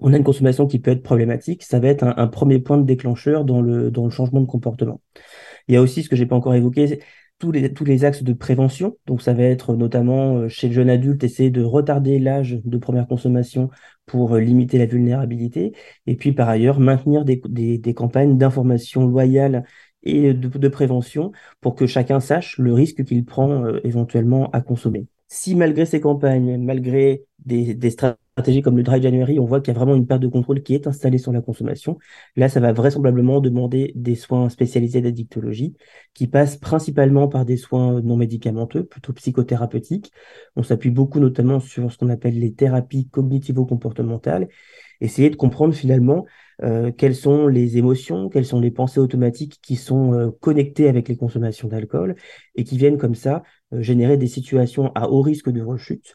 on 0.00 0.12
a 0.12 0.16
une 0.16 0.24
consommation 0.24 0.66
qui 0.66 0.78
peut 0.78 0.90
être 0.90 1.02
problématique, 1.02 1.62
ça 1.62 1.78
va 1.78 1.88
être 1.88 2.04
un, 2.04 2.26
premier 2.26 2.58
point 2.58 2.78
de 2.78 2.84
déclencheur 2.84 3.44
dans 3.44 3.60
le, 3.60 3.90
dans 3.90 4.04
le 4.04 4.10
changement 4.10 4.40
de 4.40 4.46
comportement. 4.46 5.00
Il 5.68 5.74
y 5.74 5.76
a 5.76 5.82
aussi 5.82 6.02
ce 6.02 6.08
que 6.08 6.16
j'ai 6.16 6.24
pas 6.24 6.34
encore 6.36 6.54
évoqué, 6.54 7.00
tous 7.42 7.50
les, 7.50 7.72
tous 7.74 8.04
axes 8.04 8.22
de 8.22 8.32
prévention. 8.32 8.96
Donc, 9.06 9.20
ça 9.20 9.32
va 9.32 9.42
être 9.42 9.74
notamment 9.74 10.36
euh, 10.36 10.48
chez 10.48 10.68
le 10.68 10.74
jeune 10.74 10.88
adulte, 10.88 11.24
essayer 11.24 11.50
de 11.50 11.64
retarder 11.64 12.20
l'âge 12.20 12.60
de 12.64 12.78
première 12.78 13.08
consommation 13.08 13.68
pour 14.06 14.36
euh, 14.36 14.40
limiter 14.40 14.78
la 14.78 14.86
vulnérabilité. 14.86 15.72
Et 16.06 16.14
puis, 16.14 16.32
par 16.32 16.48
ailleurs, 16.48 16.78
maintenir 16.78 17.24
des, 17.24 17.40
campagnes 17.96 18.38
d'information 18.38 19.08
loyale 19.08 19.64
et 20.04 20.34
de, 20.34 20.68
prévention 20.68 21.32
pour 21.60 21.74
que 21.74 21.86
chacun 21.86 22.20
sache 22.20 22.58
le 22.58 22.72
risque 22.74 23.04
qu'il 23.04 23.24
prend 23.24 23.64
euh, 23.64 23.80
éventuellement 23.82 24.48
à 24.52 24.60
consommer. 24.60 25.08
Si 25.34 25.54
malgré 25.54 25.86
ces 25.86 25.98
campagnes, 25.98 26.58
malgré 26.62 27.24
des, 27.38 27.74
stratégies, 27.88 28.20
stratégie 28.32 28.60
comme 28.60 28.76
le 28.76 28.82
Dry 28.82 29.00
January, 29.00 29.38
on 29.38 29.46
voit 29.46 29.62
qu'il 29.62 29.72
y 29.72 29.74
a 29.74 29.78
vraiment 29.78 29.94
une 29.94 30.06
perte 30.06 30.20
de 30.20 30.28
contrôle 30.28 30.62
qui 30.62 30.74
est 30.74 30.86
installée 30.86 31.16
sur 31.16 31.32
la 31.32 31.40
consommation. 31.40 31.96
Là, 32.36 32.50
ça 32.50 32.60
va 32.60 32.74
vraisemblablement 32.74 33.40
demander 33.40 33.92
des 33.94 34.14
soins 34.14 34.50
spécialisés 34.50 35.00
d'addictologie 35.00 35.74
qui 36.12 36.26
passent 36.26 36.58
principalement 36.58 37.28
par 37.28 37.46
des 37.46 37.56
soins 37.56 38.02
non 38.02 38.18
médicamenteux, 38.18 38.84
plutôt 38.84 39.14
psychothérapeutiques. 39.14 40.12
On 40.54 40.62
s'appuie 40.62 40.90
beaucoup 40.90 41.18
notamment 41.18 41.60
sur 41.60 41.90
ce 41.90 41.96
qu'on 41.96 42.10
appelle 42.10 42.38
les 42.38 42.52
thérapies 42.52 43.08
cognitivo-comportementales. 43.08 44.48
Essayer 45.00 45.30
de 45.30 45.36
comprendre 45.36 45.72
finalement 45.72 46.26
euh, 46.62 46.92
quelles 46.92 47.16
sont 47.16 47.46
les 47.48 47.76
émotions, 47.76 48.28
quelles 48.28 48.46
sont 48.46 48.60
les 48.60 48.70
pensées 48.70 49.00
automatiques 49.00 49.58
qui 49.62 49.76
sont 49.76 50.14
euh, 50.14 50.30
connectées 50.40 50.88
avec 50.88 51.08
les 51.08 51.16
consommations 51.16 51.68
d'alcool 51.68 52.14
et 52.54 52.64
qui 52.64 52.78
viennent 52.78 52.98
comme 52.98 53.14
ça 53.14 53.42
euh, 53.72 53.82
générer 53.82 54.16
des 54.16 54.26
situations 54.28 54.92
à 54.94 55.08
haut 55.08 55.22
risque 55.22 55.50
de 55.50 55.62
rechute 55.62 56.14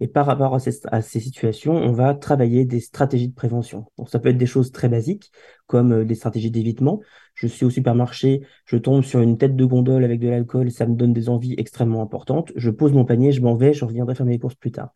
et 0.00 0.08
par 0.08 0.26
rapport 0.26 0.54
à 0.54 0.58
ces, 0.58 1.20
situations, 1.20 1.74
on 1.74 1.92
va 1.92 2.14
travailler 2.14 2.64
des 2.64 2.80
stratégies 2.80 3.28
de 3.28 3.34
prévention. 3.34 3.86
Donc 3.96 4.10
ça 4.10 4.18
peut 4.18 4.28
être 4.30 4.36
des 4.36 4.44
choses 4.44 4.72
très 4.72 4.88
basiques, 4.88 5.30
comme 5.66 6.04
des 6.04 6.14
stratégies 6.16 6.50
d'évitement. 6.50 7.00
Je 7.34 7.46
suis 7.46 7.64
au 7.64 7.70
supermarché, 7.70 8.42
je 8.66 8.76
tombe 8.76 9.04
sur 9.04 9.20
une 9.20 9.38
tête 9.38 9.54
de 9.54 9.64
gondole 9.64 10.04
avec 10.04 10.20
de 10.20 10.28
l'alcool, 10.28 10.72
ça 10.72 10.86
me 10.86 10.96
donne 10.96 11.12
des 11.12 11.28
envies 11.28 11.54
extrêmement 11.58 12.02
importantes. 12.02 12.52
Je 12.56 12.70
pose 12.70 12.92
mon 12.92 13.04
panier, 13.04 13.30
je 13.30 13.40
m'en 13.40 13.54
vais, 13.54 13.72
je 13.72 13.84
reviendrai 13.84 14.14
faire 14.16 14.26
mes 14.26 14.38
courses 14.38 14.56
plus 14.56 14.72
tard. 14.72 14.90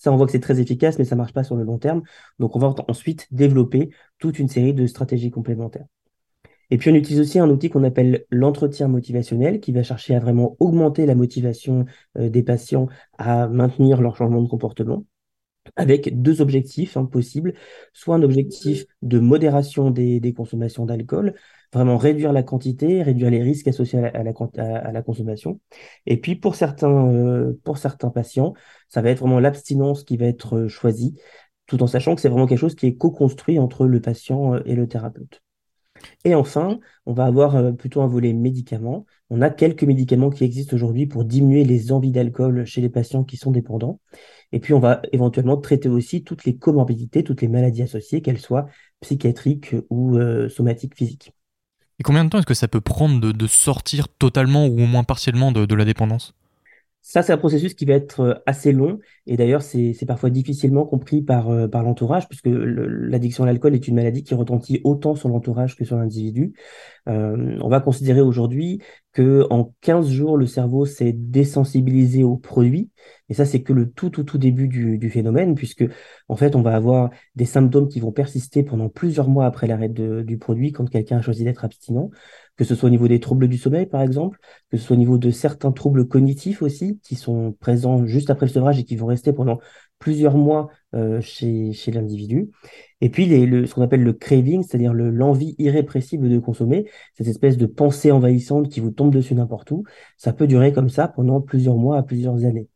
Ça, 0.00 0.12
on 0.12 0.16
voit 0.16 0.26
que 0.26 0.32
c'est 0.32 0.40
très 0.40 0.60
efficace, 0.60 0.98
mais 0.98 1.04
ça 1.04 1.14
marche 1.16 1.34
pas 1.34 1.44
sur 1.44 1.56
le 1.56 1.64
long 1.64 1.78
terme. 1.78 2.02
Donc 2.40 2.56
on 2.56 2.58
va 2.58 2.74
ensuite 2.88 3.28
développer 3.32 3.90
toute 4.18 4.38
une 4.40 4.48
série 4.48 4.74
de 4.74 4.86
stratégies 4.86 5.30
complémentaires. 5.30 5.86
Et 6.70 6.78
puis 6.78 6.90
on 6.90 6.94
utilise 6.94 7.20
aussi 7.20 7.38
un 7.38 7.50
outil 7.50 7.68
qu'on 7.68 7.84
appelle 7.84 8.24
l'entretien 8.30 8.88
motivationnel 8.88 9.60
qui 9.60 9.72
va 9.72 9.82
chercher 9.82 10.14
à 10.14 10.20
vraiment 10.20 10.56
augmenter 10.60 11.06
la 11.06 11.14
motivation 11.14 11.84
euh, 12.18 12.30
des 12.30 12.42
patients 12.42 12.88
à 13.18 13.48
maintenir 13.48 14.00
leur 14.00 14.16
changement 14.16 14.42
de 14.42 14.48
comportement. 14.48 15.04
avec 15.76 16.22
deux 16.22 16.40
objectifs 16.40 16.96
hein, 16.96 17.04
possibles, 17.04 17.54
soit 17.92 18.16
un 18.16 18.22
objectif 18.22 18.86
de 19.02 19.18
modération 19.18 19.90
des, 19.90 20.20
des 20.20 20.32
consommations 20.32 20.86
d'alcool, 20.86 21.34
vraiment 21.72 21.96
réduire 21.96 22.32
la 22.32 22.42
quantité, 22.42 23.02
réduire 23.02 23.30
les 23.30 23.42
risques 23.42 23.68
associés 23.68 23.98
à 23.98 24.22
la, 24.22 24.32
à 24.56 24.92
la, 24.92 25.02
consommation. 25.02 25.60
Et 26.06 26.20
puis 26.20 26.36
pour 26.36 26.54
certains, 26.54 27.08
euh, 27.08 27.58
pour 27.64 27.78
certains 27.78 28.10
patients, 28.10 28.54
ça 28.88 29.02
va 29.02 29.10
être 29.10 29.20
vraiment 29.20 29.40
l'abstinence 29.40 30.04
qui 30.04 30.16
va 30.16 30.26
être 30.26 30.56
euh, 30.56 30.68
choisie, 30.68 31.16
tout 31.66 31.82
en 31.82 31.86
sachant 31.86 32.14
que 32.14 32.20
c'est 32.20 32.28
vraiment 32.28 32.46
quelque 32.46 32.58
chose 32.58 32.74
qui 32.74 32.86
est 32.86 32.96
co-construit 32.96 33.58
entre 33.58 33.86
le 33.86 34.00
patient 34.00 34.54
euh, 34.54 34.60
et 34.64 34.74
le 34.74 34.88
thérapeute. 34.88 35.42
Et 36.24 36.34
enfin, 36.34 36.80
on 37.04 37.12
va 37.12 37.26
avoir 37.26 37.74
plutôt 37.76 38.00
un 38.00 38.06
volet 38.06 38.32
médicaments. 38.32 39.04
On 39.28 39.42
a 39.42 39.50
quelques 39.50 39.84
médicaments 39.84 40.30
qui 40.30 40.44
existent 40.44 40.74
aujourd'hui 40.74 41.06
pour 41.06 41.24
diminuer 41.24 41.62
les 41.62 41.92
envies 41.92 42.10
d'alcool 42.10 42.64
chez 42.64 42.80
les 42.80 42.88
patients 42.88 43.22
qui 43.22 43.36
sont 43.36 43.50
dépendants. 43.50 44.00
Et 44.52 44.60
puis, 44.60 44.72
on 44.72 44.80
va 44.80 45.02
éventuellement 45.12 45.58
traiter 45.58 45.90
aussi 45.90 46.24
toutes 46.24 46.46
les 46.46 46.56
comorbidités, 46.56 47.22
toutes 47.22 47.42
les 47.42 47.48
maladies 47.48 47.82
associées, 47.82 48.22
qu'elles 48.22 48.38
soient 48.38 48.66
psychiatriques 49.02 49.76
ou 49.90 50.18
somatiques 50.48 50.96
physiques. 50.96 51.34
Et 52.00 52.02
combien 52.02 52.24
de 52.24 52.30
temps 52.30 52.38
est-ce 52.38 52.46
que 52.46 52.54
ça 52.54 52.66
peut 52.66 52.80
prendre 52.80 53.20
de, 53.20 53.46
sortir 53.46 54.08
totalement 54.08 54.66
ou 54.66 54.80
au 54.80 54.86
moins 54.86 55.04
partiellement 55.04 55.52
de 55.52 55.74
la 55.74 55.84
dépendance? 55.84 56.34
Ça, 57.02 57.22
c'est 57.22 57.32
un 57.32 57.38
processus 57.38 57.74
qui 57.74 57.86
va 57.86 57.94
être 57.94 58.20
euh, 58.20 58.34
assez 58.44 58.72
long 58.72 58.98
et 59.26 59.36
d'ailleurs, 59.36 59.62
c'est 59.62 59.94
parfois 60.06 60.28
difficilement 60.28 60.84
compris 60.84 61.22
par, 61.22 61.48
euh, 61.50 61.66
par 61.66 61.82
l'entourage 61.82 62.28
puisque 62.28 62.48
l'addiction 62.48 63.44
à 63.44 63.46
l'alcool 63.46 63.74
est 63.74 63.88
une 63.88 63.94
maladie 63.94 64.22
qui 64.22 64.34
retentit 64.34 64.80
autant 64.84 65.14
sur 65.14 65.28
l'entourage 65.28 65.76
que 65.76 65.84
sur 65.84 65.96
l'individu. 65.96 66.52
Euh, 67.08 67.56
on 67.60 67.68
va 67.68 67.80
considérer 67.80 68.20
aujourd'hui 68.20 68.82
que 69.12 69.46
en 69.50 69.74
15 69.80 70.08
jours, 70.10 70.36
le 70.36 70.46
cerveau 70.46 70.84
s'est 70.84 71.12
désensibilisé 71.12 72.22
au 72.22 72.36
produit. 72.36 72.90
Et 73.28 73.34
ça, 73.34 73.44
c'est 73.44 73.62
que 73.62 73.72
le 73.72 73.90
tout, 73.90 74.10
tout, 74.10 74.24
tout 74.24 74.38
début 74.38 74.68
du, 74.68 74.98
du, 74.98 75.10
phénomène, 75.10 75.54
puisque 75.54 75.84
en 76.28 76.36
fait, 76.36 76.54
on 76.54 76.62
va 76.62 76.76
avoir 76.76 77.10
des 77.34 77.44
symptômes 77.44 77.88
qui 77.88 78.00
vont 78.00 78.12
persister 78.12 78.62
pendant 78.62 78.88
plusieurs 78.88 79.28
mois 79.28 79.46
après 79.46 79.66
l'arrêt 79.66 79.88
du 79.88 80.38
produit 80.38 80.72
quand 80.72 80.88
quelqu'un 80.88 81.18
a 81.18 81.22
choisi 81.22 81.44
d'être 81.44 81.64
abstinent 81.64 82.10
que 82.60 82.66
ce 82.66 82.74
soit 82.74 82.88
au 82.88 82.90
niveau 82.90 83.08
des 83.08 83.20
troubles 83.20 83.48
du 83.48 83.56
sommeil, 83.56 83.86
par 83.86 84.02
exemple, 84.02 84.38
que 84.70 84.76
ce 84.76 84.84
soit 84.84 84.94
au 84.94 84.98
niveau 84.98 85.16
de 85.16 85.30
certains 85.30 85.72
troubles 85.72 86.06
cognitifs 86.06 86.60
aussi, 86.60 87.00
qui 87.02 87.16
sont 87.16 87.56
présents 87.58 88.04
juste 88.04 88.28
après 88.28 88.44
le 88.44 88.52
sevrage 88.52 88.78
et 88.78 88.84
qui 88.84 88.96
vont 88.96 89.06
rester 89.06 89.32
pendant 89.32 89.60
plusieurs 89.98 90.36
mois 90.36 90.68
euh, 90.94 91.22
chez, 91.22 91.72
l'individu. 91.86 92.50
Et 93.00 93.08
puis 93.08 93.24
les, 93.24 93.46
le, 93.46 93.64
ce 93.64 93.74
qu'on 93.74 93.80
appelle 93.80 94.02
le 94.02 94.12
craving, 94.12 94.62
c'est-à-dire 94.62 94.92
l'envie 94.92 95.54
irrépressible 95.56 96.28
de 96.28 96.38
consommer, 96.38 96.84
cette 97.14 97.28
espèce 97.28 97.56
de 97.56 97.64
pensée 97.64 98.10
envahissante 98.10 98.68
qui 98.68 98.80
vous 98.80 98.90
tombe 98.90 99.10
dessus 99.10 99.34
n'importe 99.34 99.70
où, 99.70 99.84
ça 100.18 100.34
peut 100.34 100.46
durer 100.46 100.74
comme 100.74 100.90
ça 100.90 101.08
pendant 101.08 101.40
plusieurs 101.40 101.76
mois 101.76 101.96
à 101.96 102.02
plusieurs 102.02 102.44
années. 102.44 102.68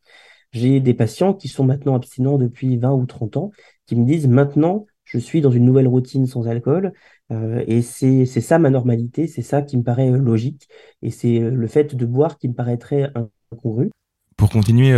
J'ai 0.51 0.79
des 0.79 0.95
patients 0.95 1.35
qui 1.35 1.47
sont 1.47 1.63
maintenant 1.63 1.93
abstinents 1.93 2.39
depuis 2.39 2.75
20 2.77 2.91
ou 2.91 3.05
30 3.05 3.37
ans, 3.37 3.51
qui 3.85 3.95
me 3.95 4.03
disent 4.03 4.27
maintenant, 4.27 4.87
je 5.05 5.19
suis 5.19 5.39
dans 5.39 5.51
une 5.51 5.63
nouvelle 5.63 5.87
routine 5.87 6.25
sans 6.25 6.47
alcool, 6.47 6.91
euh, 7.31 7.63
et 7.67 7.81
c'est 7.81 8.25
ça 8.25 8.59
ma 8.59 8.69
normalité, 8.69 9.27
c'est 9.27 9.41
ça 9.41 9.61
qui 9.61 9.77
me 9.77 9.83
paraît 9.83 10.11
euh, 10.11 10.17
logique, 10.17 10.67
et 11.01 11.11
c'est 11.11 11.39
euh, 11.39 11.51
le 11.51 11.67
fait 11.67 11.95
de 11.95 12.05
boire 12.05 12.37
qui 12.37 12.49
me 12.49 12.53
paraîtrait 12.53 13.11
incongru. 13.51 13.91
Pour 14.35 14.49
continuer, 14.49 14.93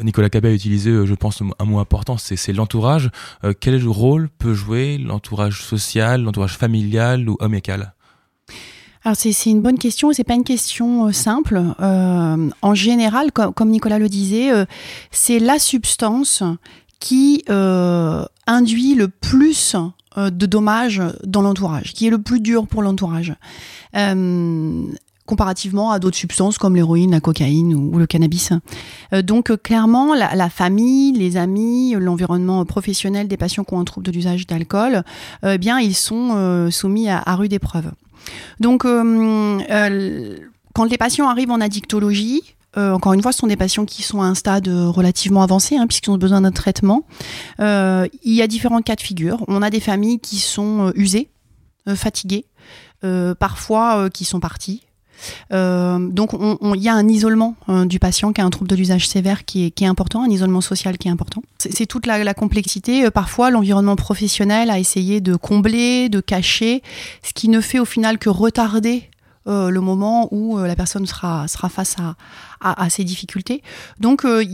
Nicolas 0.00 0.30
Cabet 0.30 0.50
a 0.50 0.52
utilisé, 0.52 1.04
je 1.04 1.14
pense, 1.14 1.42
un 1.58 1.64
mot 1.64 1.80
important, 1.80 2.16
c'est 2.16 2.52
l'entourage. 2.52 3.10
quel 3.58 3.84
rôle 3.84 4.28
peut 4.28 4.54
jouer 4.54 4.96
l'entourage 4.96 5.64
social, 5.64 6.22
l'entourage 6.22 6.56
familial 6.56 7.28
ou 7.28 7.36
amical 7.40 7.94
alors 9.04 9.16
c'est 9.16 9.50
une 9.50 9.62
bonne 9.62 9.78
question, 9.78 10.12
c'est 10.12 10.24
pas 10.24 10.34
une 10.34 10.42
question 10.42 11.12
simple. 11.12 11.60
en 11.78 12.74
général, 12.74 13.30
comme 13.32 13.70
Nicolas 13.70 14.00
le 14.00 14.08
disait, 14.08 14.50
c'est 15.12 15.38
la 15.38 15.60
substance 15.60 16.42
qui 16.98 17.44
induit 18.46 18.94
le 18.94 19.08
plus 19.08 19.76
euh, 20.18 20.30
de 20.30 20.46
dommages 20.46 21.02
dans 21.24 21.42
l'entourage, 21.42 21.92
qui 21.92 22.06
est 22.06 22.10
le 22.10 22.18
plus 22.18 22.40
dur 22.40 22.66
pour 22.66 22.82
l'entourage. 22.82 23.34
Euh, 23.96 24.82
comparativement 25.26 25.90
à 25.90 25.98
d'autres 25.98 26.16
substances 26.16 26.56
comme 26.56 26.74
l'héroïne, 26.76 27.10
la 27.10 27.20
cocaïne 27.20 27.74
ou, 27.74 27.98
le 27.98 28.06
cannabis. 28.06 28.52
Euh, 29.12 29.20
donc 29.22 29.54
clairement, 29.62 30.14
la, 30.14 30.48
famille, 30.48 31.12
les 31.12 31.36
amis, 31.36 31.94
l'environnement 31.98 32.64
professionnel 32.64 33.28
des 33.28 33.36
patients 33.36 33.64
qui 33.64 33.74
ont 33.74 33.80
un 33.80 33.84
trouble 33.84 34.06
de 34.06 34.12
l'usage 34.12 34.46
d'alcool, 34.46 35.02
eh 35.44 35.58
bien 35.58 35.80
ils 35.80 35.96
sont 35.96 36.70
soumis 36.70 37.08
à, 37.08 37.20
à 37.26 37.34
rude 37.34 37.52
épreuve. 37.52 37.90
Donc 38.60 38.84
quand 38.84 40.84
les 40.84 40.96
patients 40.96 41.28
arrivent 41.28 41.50
en 41.50 41.60
addictologie, 41.60 42.55
euh, 42.76 42.92
encore 42.92 43.12
une 43.12 43.22
fois, 43.22 43.32
ce 43.32 43.38
sont 43.38 43.46
des 43.46 43.56
patients 43.56 43.84
qui 43.84 44.02
sont 44.02 44.20
à 44.20 44.26
un 44.26 44.34
stade 44.34 44.68
euh, 44.68 44.88
relativement 44.88 45.42
avancé, 45.42 45.76
hein, 45.76 45.86
puisqu'ils 45.86 46.10
ont 46.10 46.18
besoin 46.18 46.42
d'un 46.42 46.52
traitement. 46.52 47.04
Euh, 47.60 48.06
il 48.22 48.34
y 48.34 48.42
a 48.42 48.46
différents 48.46 48.82
cas 48.82 48.96
de 48.96 49.00
figure. 49.00 49.44
On 49.48 49.62
a 49.62 49.70
des 49.70 49.80
familles 49.80 50.20
qui 50.20 50.36
sont 50.38 50.92
usées, 50.94 51.30
fatiguées, 51.94 52.46
parfois 53.38 54.10
qui 54.10 54.24
sont 54.24 54.40
parties. 54.40 54.82
donc 55.50 56.32
il 56.32 56.82
y 56.82 56.88
a 56.88 56.94
un 56.94 57.08
isolement 57.08 57.54
du 57.84 58.00
patient 58.00 58.32
qui 58.32 58.40
a 58.40 58.44
un 58.44 58.50
trouble 58.50 58.68
de 58.68 58.74
l'usage 58.74 59.06
sévère 59.06 59.44
qui 59.44 59.64
est, 59.64 59.82
important, 59.84 60.24
un 60.24 60.28
isolement 60.28 60.60
social 60.60 60.98
qui 60.98 61.06
est 61.06 61.10
important. 61.10 61.42
C'est 61.58 61.86
toute 61.86 62.06
la, 62.06 62.22
la 62.24 62.34
complexité. 62.34 63.08
parfois 63.12 63.50
l'environnement 63.50 63.94
professionnel 63.94 64.68
a 64.70 64.80
essayé 64.80 65.20
de 65.20 65.36
combler, 65.36 66.08
de 66.08 66.20
cacher, 66.20 66.82
ce 67.22 67.32
qui 67.32 67.48
ne 67.48 67.60
fait 67.60 67.78
au 67.78 67.84
final 67.84 68.18
que 68.18 68.28
retarder 68.28 69.08
le 69.46 69.80
moment 69.80 70.28
où 70.32 70.58
euh, 70.58 70.66
la 70.66 70.76
personne 70.76 71.06
sera, 71.06 71.48
sera 71.48 71.68
face 71.68 71.96
à, 71.98 72.16
à, 72.60 72.90
ces 72.90 73.04
difficultés. 73.04 73.62
Donc, 74.00 74.24
euh, 74.24 74.44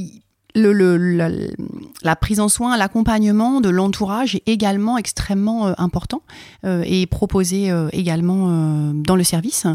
le, 0.55 1.57
la, 2.03 2.17
prise 2.17 2.41
en 2.41 2.49
soin, 2.49 2.77
l'accompagnement 2.77 3.61
de 3.61 3.69
l'entourage 3.69 4.35
est 4.35 4.49
également 4.49 4.99
extrêmement 4.99 5.69
euh, 5.69 5.73
important 5.79 6.23
euh, 6.65 6.83
et 6.87 7.07
proposé 7.07 7.71
euh, 7.71 7.89
également 7.93 8.93
dans 8.93 9.17
le 9.17 9.25
service, 9.25 9.67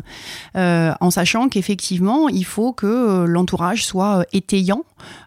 en 0.56 1.12
sachant 1.12 1.50
qu'effectivement, 1.50 2.30
il 2.30 2.46
faut 2.46 2.74
que 2.74 3.26
l'entourage 3.26 3.86
soit 3.86 4.26
étayant, 4.34 4.84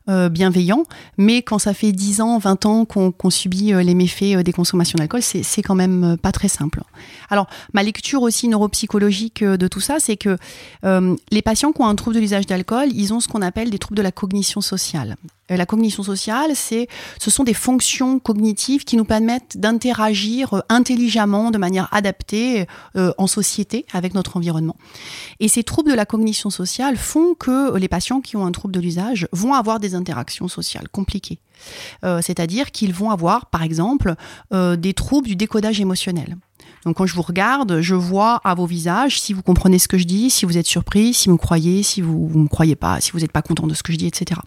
bienveillant, 0.08 0.84
mais 1.16 1.42
quand 1.42 1.58
ça 1.58 1.74
fait 1.74 1.92
10 1.92 2.20
ans, 2.20 2.38
20 2.38 2.66
ans 2.66 2.84
qu'on 2.84 3.30
subit 3.30 3.72
les 3.72 3.94
méfaits 3.94 4.38
des 4.38 4.52
consommations 4.52 4.96
d'alcool, 4.98 5.22
c'est 5.22 5.62
quand 5.62 5.74
même 5.74 6.16
pas 6.20 6.32
très 6.32 6.48
simple. 6.48 6.82
Alors, 7.30 7.46
ma 7.72 7.82
lecture 7.82 8.22
aussi 8.22 8.48
neuropsychologique 8.48 9.44
de 9.44 9.68
tout 9.68 9.80
ça, 9.80 10.00
c'est 10.00 10.16
que 10.16 10.36
les 10.82 11.42
patients 11.42 11.72
qui 11.72 11.82
ont 11.82 11.86
un 11.86 11.94
trouble 11.94 12.16
de 12.16 12.20
l'usage 12.20 12.46
d'alcool, 12.46 12.88
ils 12.92 13.12
ont 13.12 13.20
ce 13.20 13.28
qu'on 13.28 13.42
appelle 13.42 13.70
des 13.70 13.78
troubles 13.78 13.98
de 13.98 14.02
la 14.02 14.12
cognition 14.12 14.60
sociale. 14.60 15.16
Euh, 15.50 15.56
la 15.56 15.66
cognition 15.66 16.02
sociale, 16.02 16.52
c'est, 16.54 16.88
ce 17.18 17.30
sont 17.30 17.44
des 17.44 17.54
fonctions 17.54 18.18
cognitives 18.18 18.84
qui 18.84 18.96
nous 18.96 19.04
permettent 19.04 19.56
d'interagir 19.56 20.54
euh, 20.54 20.60
intelligemment, 20.68 21.50
de 21.50 21.58
manière 21.58 21.88
adaptée 21.92 22.66
euh, 22.96 23.12
en 23.18 23.26
société 23.26 23.86
avec 23.92 24.14
notre 24.14 24.36
environnement. 24.36 24.76
Et 25.40 25.48
ces 25.48 25.64
troubles 25.64 25.90
de 25.90 25.96
la 25.96 26.06
cognition 26.06 26.50
sociale 26.50 26.96
font 26.96 27.34
que 27.34 27.76
les 27.76 27.88
patients 27.88 28.20
qui 28.20 28.36
ont 28.36 28.46
un 28.46 28.52
trouble 28.52 28.74
de 28.74 28.80
l'usage 28.80 29.28
vont 29.32 29.54
avoir 29.54 29.80
des 29.80 29.94
interactions 29.94 30.48
sociales 30.48 30.88
compliquées. 30.88 31.40
c'est-à-dire 32.02 32.70
qu'ils 32.70 32.94
vont 32.94 33.10
avoir, 33.10 33.46
par 33.46 33.62
exemple, 33.62 34.14
des 34.52 34.94
troubles 34.94 35.28
du 35.28 35.36
décodage 35.36 35.80
émotionnel. 35.80 36.36
Donc 36.84 36.96
quand 36.96 37.06
je 37.06 37.14
vous 37.14 37.22
regarde, 37.22 37.80
je 37.80 37.94
vois 37.94 38.40
à 38.44 38.54
vos 38.54 38.66
visages 38.66 39.20
si 39.20 39.32
vous 39.32 39.42
comprenez 39.42 39.78
ce 39.78 39.88
que 39.88 39.98
je 39.98 40.04
dis, 40.04 40.30
si 40.30 40.46
vous 40.46 40.56
êtes 40.56 40.66
surpris, 40.66 41.12
si 41.12 41.28
vous 41.28 41.36
croyez, 41.36 41.82
si 41.82 42.00
vous 42.00 42.30
ne 42.34 42.44
me 42.44 42.48
croyez 42.48 42.76
pas, 42.76 43.00
si 43.00 43.12
vous 43.12 43.20
n'êtes 43.20 43.32
pas 43.32 43.42
content 43.42 43.66
de 43.66 43.74
ce 43.74 43.82
que 43.82 43.92
je 43.92 43.98
dis, 43.98 44.06
etc. 44.06 44.40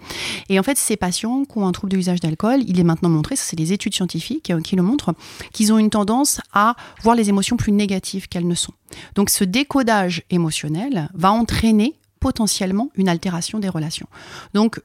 Et 0.49 0.59
en 0.59 0.63
fait, 0.63 0.77
ces 0.77 0.97
patients 0.97 1.45
qui 1.45 1.57
ont 1.57 1.67
un 1.67 1.71
trouble 1.71 1.91
de 1.91 2.03
d'alcool, 2.19 2.61
il 2.67 2.79
est 2.79 2.83
maintenant 2.83 3.09
montré, 3.09 3.35
ça 3.35 3.43
c'est 3.47 3.55
des 3.55 3.71
études 3.71 3.95
scientifiques 3.95 4.49
euh, 4.51 4.61
qui 4.61 4.75
le 4.75 4.83
montrent, 4.83 5.15
qu'ils 5.53 5.71
ont 5.71 5.77
une 5.77 5.89
tendance 5.89 6.41
à 6.53 6.75
voir 7.01 7.15
les 7.15 7.29
émotions 7.29 7.57
plus 7.57 7.71
négatives 7.71 8.27
qu'elles 8.27 8.47
ne 8.47 8.55
sont. 8.55 8.73
Donc 9.15 9.29
ce 9.29 9.43
décodage 9.43 10.23
émotionnel 10.29 11.09
va 11.13 11.31
entraîner 11.31 11.95
potentiellement 12.19 12.89
une 12.95 13.09
altération 13.09 13.59
des 13.59 13.69
relations. 13.69 14.07
Donc 14.53 14.81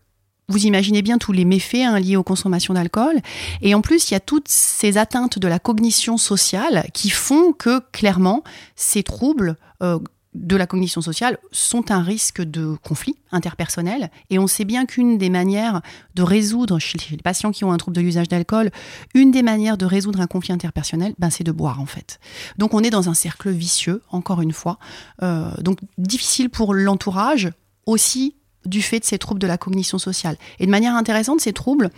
vous 0.48 0.66
imaginez 0.66 1.02
bien 1.02 1.18
tous 1.18 1.32
les 1.32 1.44
méfaits 1.44 1.84
hein, 1.84 1.98
liés 1.98 2.16
aux 2.16 2.22
consommations 2.22 2.74
d'alcool. 2.74 3.20
Et 3.60 3.74
en 3.74 3.80
plus, 3.80 4.10
il 4.10 4.14
y 4.14 4.16
a 4.16 4.20
toutes 4.20 4.48
ces 4.48 4.96
atteintes 4.96 5.38
de 5.38 5.48
la 5.48 5.58
cognition 5.58 6.16
sociale 6.16 6.88
qui 6.94 7.10
font 7.10 7.52
que, 7.52 7.80
clairement, 7.92 8.42
ces 8.74 9.02
troubles 9.02 9.56
euh, 9.82 9.98
de 10.34 10.56
la 10.56 10.66
cognition 10.66 11.00
sociale 11.00 11.38
sont 11.52 11.90
un 11.90 12.02
risque 12.02 12.40
de 12.40 12.76
conflit 12.82 13.16
interpersonnel. 13.32 14.10
Et 14.30 14.38
on 14.38 14.46
sait 14.46 14.64
bien 14.64 14.86
qu'une 14.86 15.18
des 15.18 15.30
manières 15.30 15.82
de 16.14 16.22
résoudre, 16.22 16.78
chez 16.78 16.98
les 17.10 17.16
patients 17.18 17.50
qui 17.50 17.64
ont 17.64 17.72
un 17.72 17.76
trouble 17.76 17.96
de 17.96 18.02
l'usage 18.02 18.28
d'alcool, 18.28 18.70
une 19.14 19.30
des 19.30 19.42
manières 19.42 19.76
de 19.76 19.86
résoudre 19.86 20.20
un 20.20 20.26
conflit 20.26 20.52
interpersonnel, 20.52 21.14
ben, 21.18 21.30
c'est 21.30 21.44
de 21.44 21.52
boire 21.52 21.80
en 21.80 21.86
fait. 21.86 22.20
Donc 22.56 22.74
on 22.74 22.82
est 22.82 22.90
dans 22.90 23.08
un 23.08 23.14
cercle 23.14 23.50
vicieux, 23.50 24.02
encore 24.10 24.40
une 24.40 24.52
fois. 24.52 24.78
Euh, 25.22 25.50
donc 25.60 25.78
difficile 25.98 26.50
pour 26.50 26.74
l'entourage, 26.74 27.50
aussi 27.86 28.34
du 28.64 28.82
fait 28.82 29.00
de 29.00 29.04
ces 29.04 29.18
troubles 29.18 29.40
de 29.40 29.46
la 29.46 29.58
cognition 29.58 29.98
sociale. 29.98 30.36
Et 30.58 30.66
de 30.66 30.70
manière 30.70 30.94
intéressante, 30.94 31.40
ces 31.40 31.52
troubles, 31.52 31.90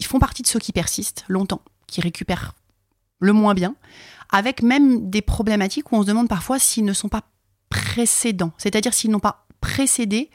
ils 0.00 0.06
font 0.06 0.18
partie 0.18 0.42
de 0.42 0.46
ceux 0.46 0.58
qui 0.58 0.72
persistent 0.72 1.24
longtemps, 1.28 1.62
qui 1.86 2.00
récupèrent 2.00 2.54
le 3.20 3.32
moins 3.32 3.54
bien, 3.54 3.76
avec 4.30 4.62
même 4.62 5.10
des 5.10 5.22
problématiques 5.22 5.92
où 5.92 5.96
on 5.96 6.02
se 6.02 6.06
demande 6.06 6.28
parfois 6.28 6.58
s'ils 6.58 6.84
ne 6.84 6.92
sont 6.92 7.08
pas 7.08 7.22
précédents, 7.68 8.52
c'est-à-dire 8.58 8.92
s'ils 8.92 9.10
n'ont 9.10 9.20
pas 9.20 9.46
précédé 9.60 10.30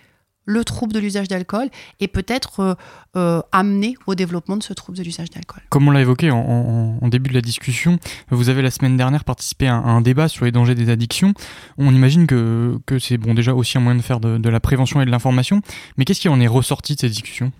le 0.48 0.64
trouble 0.64 0.94
de 0.94 1.00
l'usage 1.00 1.28
d'alcool 1.28 1.70
et 2.00 2.08
peut-être 2.08 2.62
euh, 2.62 2.74
euh, 3.16 3.42
amener 3.52 3.96
au 4.08 4.16
développement 4.16 4.58
de 4.58 4.64
ce 4.64 4.74
trouble 4.74 4.98
de 4.98 5.04
l'usage 5.04 5.30
d'alcool. 5.30 5.62
Comme 5.70 5.88
on 5.88 5.92
l'a 5.92 6.02
évoqué 6.02 6.32
en, 6.32 7.08
début 7.10 7.30
de 7.30 7.36
la 7.36 7.42
discussion, 7.42 8.00
vous 8.32 8.50
avez 8.50 8.62
la 8.62 8.72
semaine 8.72 8.98
dernière 8.98 9.24
participé 9.24 9.68
à 9.68 9.76
un, 9.76 10.02
débat 10.02 10.28
sur 10.28 10.46
les 10.46 10.52
dangers 10.52 10.76
des 10.76 10.90
addictions. 10.90 11.34
On 11.78 11.94
imagine 11.94 12.28
que, 12.28 12.80
que 12.86 12.98
c'est 12.98 13.18
bon 13.18 13.34
déjà 13.34 13.54
aussi 13.54 13.78
un 13.78 13.82
moyen 13.82 13.98
de 13.98 14.04
faire 14.04 14.20
de, 14.20 14.38
de 14.38 14.50
la 14.50 14.60
prévention 14.60 15.02
et 15.02 15.06
de 15.06 15.12
l'information, 15.12 15.62
mais 15.98 16.06
qu'est-ce 16.06 16.22
qui 16.22 16.30
en 16.30 16.40
est 16.40 16.48
ressorti 16.48 16.96
de 16.96 17.00
ces 17.02 17.10
discussions? 17.10 17.52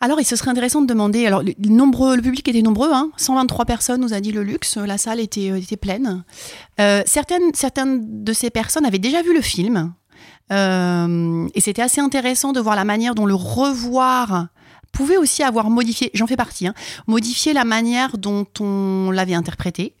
Alors, 0.00 0.18
il 0.18 0.24
se 0.24 0.34
serait 0.34 0.50
intéressant 0.50 0.80
de 0.80 0.86
demander. 0.86 1.26
Alors, 1.26 1.42
le, 1.42 1.54
nombreux, 1.68 2.16
le 2.16 2.22
public 2.22 2.48
était 2.48 2.62
nombreux, 2.62 2.90
123 3.16 3.62
hein. 3.62 3.64
personnes, 3.66 4.00
nous 4.00 4.14
a 4.14 4.20
dit 4.20 4.32
le 4.32 4.42
luxe. 4.42 4.76
La 4.76 4.98
salle 4.98 5.20
était, 5.20 5.60
était 5.60 5.76
pleine. 5.76 6.24
certaines, 7.06 7.54
certaines 7.54 8.24
de 8.24 8.32
ces 8.32 8.50
personnes 8.50 8.84
avaient 8.84 8.98
déjà 8.98 9.22
vu 9.22 9.32
le 9.32 9.42
film. 9.42 9.94
Euh, 10.50 11.48
et 11.54 11.60
c'était 11.60 11.82
assez 11.82 12.00
intéressant 12.00 12.52
de 12.52 12.60
voir 12.60 12.76
la 12.76 12.84
manière 12.84 13.14
dont 13.14 13.26
le 13.26 13.34
revoir 13.34 14.48
pouvait 14.92 15.16
aussi 15.16 15.42
avoir 15.42 15.70
modifié, 15.70 16.10
j'en 16.12 16.26
fais 16.26 16.36
partie, 16.36 16.66
hein, 16.66 16.74
modifié 17.06 17.54
la 17.54 17.64
manière 17.64 18.18
dont 18.18 18.46
on 18.60 19.10
l'avait 19.10 19.32
interprété. 19.32 19.94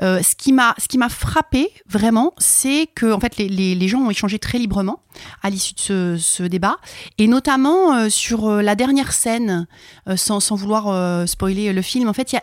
Euh, 0.00 0.22
ce 0.22 0.36
qui 0.36 0.52
m'a 0.52 1.08
frappé 1.08 1.68
vraiment, 1.88 2.32
c'est 2.38 2.86
que 2.94 3.12
en 3.12 3.18
fait 3.18 3.38
les, 3.38 3.88
gens 3.88 3.98
ont 4.02 4.10
échangé 4.10 4.38
très 4.38 4.58
librement 4.58 5.02
à 5.42 5.50
l'issue 5.50 5.74
de 5.88 6.16
ce, 6.16 6.44
débat, 6.44 6.76
et 7.18 7.26
notamment 7.26 7.92
euh, 7.92 8.08
sur 8.08 8.48
la 8.48 8.76
dernière 8.76 9.12
scène, 9.12 9.66
sans, 10.14 10.54
vouloir 10.54 11.28
spoiler 11.28 11.72
le 11.72 11.82
film. 11.82 12.08
En 12.08 12.12
fait, 12.12 12.36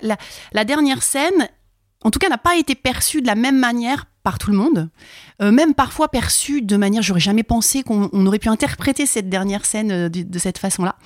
la 0.51 0.65
dernière 0.65 1.01
scène, 1.03 1.47
en 2.03 2.11
tout 2.11 2.19
cas, 2.19 2.27
n'a 2.27 2.37
pas 2.37 2.57
été 2.57 2.75
perçue 2.75 3.21
de 3.21 3.27
la 3.27 3.35
même 3.35 3.57
manière 3.57 4.07
par 4.27 4.39
tout 4.39 4.51
le 4.51 4.57
monde, 4.57 4.89
euh, 5.41 5.53
même 5.53 5.73
parfois 5.73 6.09
perçu 6.09 6.61
de 6.61 6.75
manière, 6.75 7.01
j'aurais 7.01 7.21
jamais 7.21 7.43
pensé 7.43 7.81
qu'on 7.81 8.25
aurait 8.25 8.39
pu 8.39 8.49
interpréter 8.49 9.05
cette 9.05 9.29
dernière 9.29 9.63
scène 9.63 9.89
euh, 9.89 10.09
de, 10.09 10.37
cette 10.37 10.57
façon-là. 10.57 10.97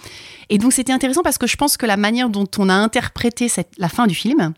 Et 0.49 0.57
donc 0.57 0.73
c'était 0.73 0.91
intéressant 0.91 1.21
parce 1.21 1.37
que 1.37 1.45
je 1.45 1.55
pense 1.55 1.77
que 1.77 1.85
la 1.85 1.97
manière 1.97 2.31
dont 2.31 2.47
on 2.57 2.67
a 2.67 2.73
interprété 2.73 3.47
la 3.77 3.89
fin 3.89 4.07
du 4.07 4.15
film, 4.15 4.53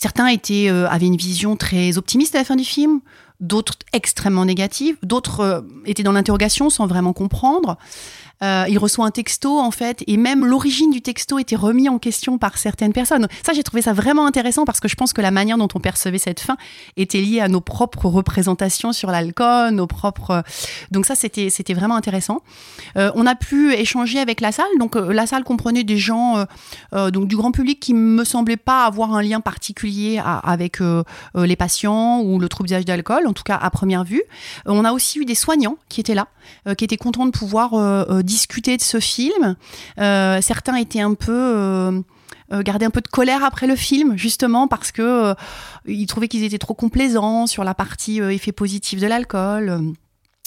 certains 0.00 0.28
euh, 0.28 0.86
avaient 0.88 1.06
une 1.06 1.16
vision 1.16 1.56
très 1.56 1.98
optimiste 1.98 2.34
de 2.34 2.38
la 2.38 2.44
fin 2.44 2.54
du 2.54 2.62
film, 2.62 3.00
d'autres 3.40 3.74
extrêmement 3.92 4.44
négative, 4.44 4.96
d'autres 5.02 5.66
étaient 5.84 6.04
dans 6.04 6.12
l'interrogation 6.12 6.70
sans 6.70 6.86
vraiment 6.86 7.12
comprendre. 7.12 7.78
Euh, 8.42 8.64
il 8.68 8.78
reçoit 8.78 9.04
un 9.04 9.10
texto 9.10 9.58
en 9.58 9.70
fait, 9.70 10.04
et 10.06 10.16
même 10.16 10.46
l'origine 10.46 10.90
du 10.90 11.02
texto 11.02 11.38
était 11.38 11.56
remis 11.56 11.88
en 11.88 11.98
question 11.98 12.38
par 12.38 12.56
certaines 12.56 12.92
personnes. 12.92 13.26
Ça, 13.44 13.52
j'ai 13.52 13.62
trouvé 13.62 13.82
ça 13.82 13.92
vraiment 13.92 14.26
intéressant 14.26 14.64
parce 14.64 14.80
que 14.80 14.88
je 14.88 14.94
pense 14.94 15.12
que 15.12 15.20
la 15.20 15.30
manière 15.30 15.58
dont 15.58 15.68
on 15.74 15.80
percevait 15.80 16.18
cette 16.18 16.40
fin 16.40 16.56
était 16.96 17.20
liée 17.20 17.40
à 17.40 17.48
nos 17.48 17.60
propres 17.60 18.06
représentations 18.06 18.92
sur 18.92 19.10
l'alcool, 19.10 19.72
nos 19.72 19.86
propres. 19.86 20.44
Donc 20.90 21.06
ça, 21.06 21.14
c'était 21.14 21.50
c'était 21.50 21.74
vraiment 21.74 21.96
intéressant. 21.96 22.42
Euh, 22.96 23.10
on 23.14 23.26
a 23.26 23.34
pu 23.34 23.72
échanger 23.74 24.20
avec 24.20 24.40
la 24.40 24.52
salle. 24.52 24.66
Donc 24.78 24.96
euh, 24.96 25.12
la 25.12 25.26
salle 25.26 25.44
comprenait 25.44 25.84
des 25.84 25.98
gens 25.98 26.46
donc 26.92 27.28
du 27.28 27.36
grand 27.36 27.52
public 27.52 27.80
qui 27.80 27.94
me 27.94 28.24
semblaient 28.24 28.56
pas 28.56 28.84
avoir 28.84 29.14
un 29.14 29.22
lien 29.22 29.40
particulier 29.40 30.20
avec 30.24 30.78
les 31.34 31.56
patients 31.56 32.20
ou 32.20 32.38
le 32.38 32.48
trouble 32.48 32.68
d'usage 32.68 32.84
d'alcool, 32.84 33.26
en 33.26 33.32
tout 33.32 33.42
cas 33.42 33.56
à 33.56 33.70
première 33.70 34.04
vue. 34.04 34.22
on 34.66 34.84
a 34.84 34.92
aussi 34.92 35.18
eu 35.18 35.24
des 35.24 35.34
soignants 35.34 35.76
qui 35.88 36.00
étaient 36.00 36.14
là, 36.14 36.28
qui 36.76 36.84
étaient 36.84 36.96
contents 36.96 37.26
de 37.26 37.30
pouvoir 37.30 37.72
discuter 38.28 38.76
de 38.76 38.82
ce 38.82 39.00
film. 39.00 39.56
Euh, 39.98 40.40
certains 40.40 40.76
étaient 40.76 41.00
un 41.00 41.14
peu 41.14 41.32
euh, 41.32 42.00
euh, 42.52 42.62
garder 42.62 42.86
un 42.86 42.90
peu 42.90 43.00
de 43.00 43.08
colère 43.08 43.42
après 43.42 43.66
le 43.66 43.74
film, 43.74 44.16
justement 44.16 44.68
parce 44.68 44.92
que 44.92 45.34
ils 45.86 46.06
trouvaient 46.06 46.28
qu'ils 46.28 46.44
étaient 46.44 46.58
trop 46.58 46.74
complaisants 46.74 47.46
sur 47.46 47.64
la 47.64 47.74
partie 47.74 48.18
effet 48.18 48.52
positif 48.52 49.00
de 49.00 49.06
l'alcool. 49.06 49.94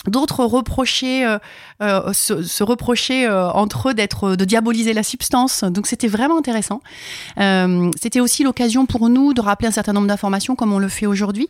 D'autres 0.07 0.45
reprochaient, 0.45 1.25
euh, 1.25 1.37
euh 1.81 2.11
se, 2.13 2.63
reprochaient 2.63 3.27
euh, 3.27 3.51
entre 3.51 3.89
eux 3.89 3.93
d'être, 3.93 4.35
de 4.35 4.45
diaboliser 4.45 4.93
la 4.93 5.03
substance. 5.03 5.63
Donc 5.63 5.85
c'était 5.85 6.07
vraiment 6.07 6.37
intéressant. 6.37 6.81
C'était 7.37 8.19
aussi 8.19 8.43
l'occasion 8.43 8.85
pour 8.85 9.09
nous 9.09 9.33
de 9.33 9.41
rappeler 9.41 9.67
un 9.67 9.71
certain 9.71 9.93
nombre 9.93 10.07
d'informations, 10.07 10.55
comme 10.55 10.73
on 10.73 10.79
le 10.79 10.87
fait 10.87 11.05
aujourd'hui, 11.05 11.49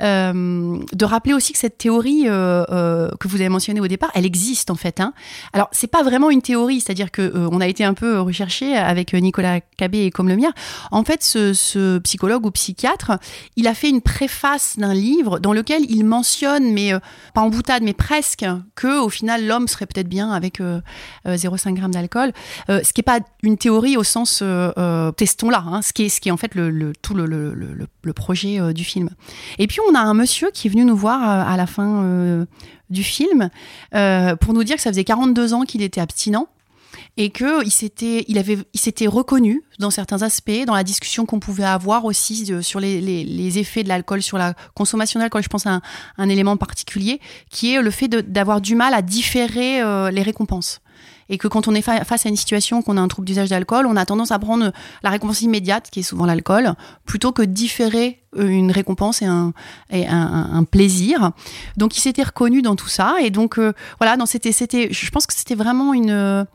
de 0.00 1.04
rappeler 1.04 1.34
aussi 1.34 1.52
que 1.52 1.58
cette 1.58 1.78
théorie 1.78 2.24
que 2.24 3.28
vous 3.28 3.36
avez 3.36 3.48
mentionnée 3.48 3.80
au 3.80 3.86
départ, 3.86 4.10
elle 4.14 4.26
existe 4.26 4.70
en 4.70 4.74
fait. 4.74 5.00
Hein. 5.00 5.12
Alors 5.52 5.68
c'est 5.72 5.86
pas 5.86 6.02
vraiment 6.02 6.30
une 6.30 6.42
théorie, 6.42 6.80
c'est-à-dire 6.80 7.10
que 7.10 7.32
on 7.50 7.60
a 7.60 7.66
été 7.66 7.84
un 7.84 7.94
peu 7.94 8.20
recherché 8.20 8.76
avec 8.76 9.14
Nicolas 9.14 9.60
Cabé 9.76 10.04
et 10.04 10.10
comme 10.10 10.28
le 10.28 10.36
mien. 10.36 10.52
En 10.90 11.04
fait, 11.04 11.22
ce, 11.22 11.52
ce, 11.54 11.98
psychologue 11.98 12.46
ou 12.46 12.50
psychiatre, 12.50 13.12
il 13.56 13.66
a 13.66 13.74
fait 13.74 13.88
une 13.88 14.00
préface 14.00 14.76
d'un 14.78 14.94
livre 14.94 15.38
dans 15.38 15.52
lequel 15.52 15.82
il 15.88 16.04
mentionne, 16.04 16.72
mais 16.72 16.92
pas 17.34 17.40
en 17.40 17.48
boutade 17.48 17.82
mais 17.86 17.94
presque 17.94 18.44
que 18.74 19.00
au 19.00 19.08
final 19.08 19.46
l'homme 19.46 19.68
serait 19.68 19.86
peut-être 19.86 20.08
bien 20.08 20.32
avec 20.32 20.58
0,5 20.58 20.64
euh, 20.66 20.80
euh, 21.28 21.36
g 21.36 21.88
d'alcool. 21.88 22.32
Euh, 22.68 22.80
ce 22.82 22.92
qui 22.92 22.98
n'est 22.98 23.04
pas 23.04 23.20
une 23.44 23.56
théorie 23.56 23.96
au 23.96 24.02
sens 24.02 24.42
testons-là, 25.16 25.64
hein, 25.64 25.82
ce, 25.82 25.92
qui 25.92 26.06
est, 26.06 26.08
ce 26.08 26.20
qui 26.20 26.28
est 26.28 26.32
en 26.32 26.36
fait 26.36 26.56
le, 26.56 26.92
tout 27.00 27.14
le, 27.14 27.26
le 27.26 28.12
projet 28.12 28.74
du 28.74 28.82
film. 28.82 29.10
Et 29.58 29.68
puis 29.68 29.78
on 29.88 29.94
a 29.94 30.00
un 30.00 30.14
monsieur 30.14 30.50
qui 30.52 30.66
est 30.66 30.70
venu 30.70 30.84
nous 30.84 30.96
voir 30.96 31.22
à 31.22 31.56
la 31.56 31.66
fin 31.66 32.44
du 32.90 33.04
film 33.04 33.50
pour 33.92 34.52
nous 34.52 34.64
dire 34.64 34.76
que 34.76 34.82
ça 34.82 34.90
faisait 34.90 35.04
42 35.04 35.54
ans 35.54 35.62
qu'il 35.62 35.82
était 35.82 36.00
abstinent 36.00 36.48
et 37.16 37.30
que 37.30 37.64
il 37.64 37.70
s'était, 37.70 38.24
il 38.28 38.38
avait, 38.38 38.58
il 38.74 38.80
s'était 38.80 39.06
reconnu 39.06 39.62
dans 39.78 39.90
certains 39.90 40.22
aspects, 40.22 40.64
dans 40.66 40.74
la 40.74 40.84
discussion 40.84 41.24
qu'on 41.24 41.40
pouvait 41.40 41.64
avoir 41.64 42.04
aussi 42.04 42.52
euh, 42.52 42.60
sur 42.60 42.78
les, 42.78 43.00
les, 43.00 43.24
les, 43.24 43.58
effets 43.58 43.82
de 43.82 43.88
l'alcool 43.88 44.22
sur 44.22 44.36
la 44.36 44.54
consommation 44.74 45.18
d'alcool. 45.18 45.42
Je 45.42 45.48
pense 45.48 45.66
à 45.66 45.70
un, 45.70 45.82
un, 46.18 46.28
élément 46.28 46.56
particulier 46.56 47.20
qui 47.50 47.74
est 47.74 47.80
le 47.80 47.90
fait 47.90 48.08
d'avoir 48.08 48.60
du 48.60 48.74
mal 48.74 48.92
à 48.92 49.02
différer 49.02 49.80
euh, 49.80 50.10
les 50.10 50.22
récompenses. 50.22 50.80
Et 51.28 51.38
que 51.38 51.48
quand 51.48 51.66
on 51.66 51.74
est 51.74 51.82
face 51.82 52.24
à 52.24 52.28
une 52.28 52.36
situation, 52.36 52.82
qu'on 52.82 52.96
a 52.96 53.00
un 53.00 53.08
trouble 53.08 53.26
d'usage 53.26 53.48
d'alcool, 53.48 53.86
on 53.86 53.96
a 53.96 54.06
tendance 54.06 54.30
à 54.30 54.38
prendre 54.38 54.70
la 55.02 55.10
récompense 55.10 55.42
immédiate, 55.42 55.90
qui 55.90 55.98
est 56.00 56.04
souvent 56.04 56.24
l'alcool, 56.24 56.74
plutôt 57.04 57.32
que 57.32 57.42
différer 57.42 58.22
euh, 58.36 58.46
une 58.46 58.70
récompense 58.70 59.22
et 59.22 59.24
un, 59.24 59.52
et 59.90 60.06
un, 60.06 60.50
un 60.52 60.62
plaisir. 60.62 61.32
Donc 61.76 61.96
il 61.96 62.00
s'était 62.00 62.22
reconnu 62.22 62.62
dans 62.62 62.76
tout 62.76 62.88
ça. 62.88 63.16
Et 63.22 63.30
donc 63.30 63.58
voilà, 63.98 64.16
c'était, 64.26 64.52
c'était, 64.52 64.92
je 64.92 65.10
pense 65.10 65.26
que 65.26 65.34
c'était 65.34 65.56
vraiment 65.56 65.94
une 65.94 66.46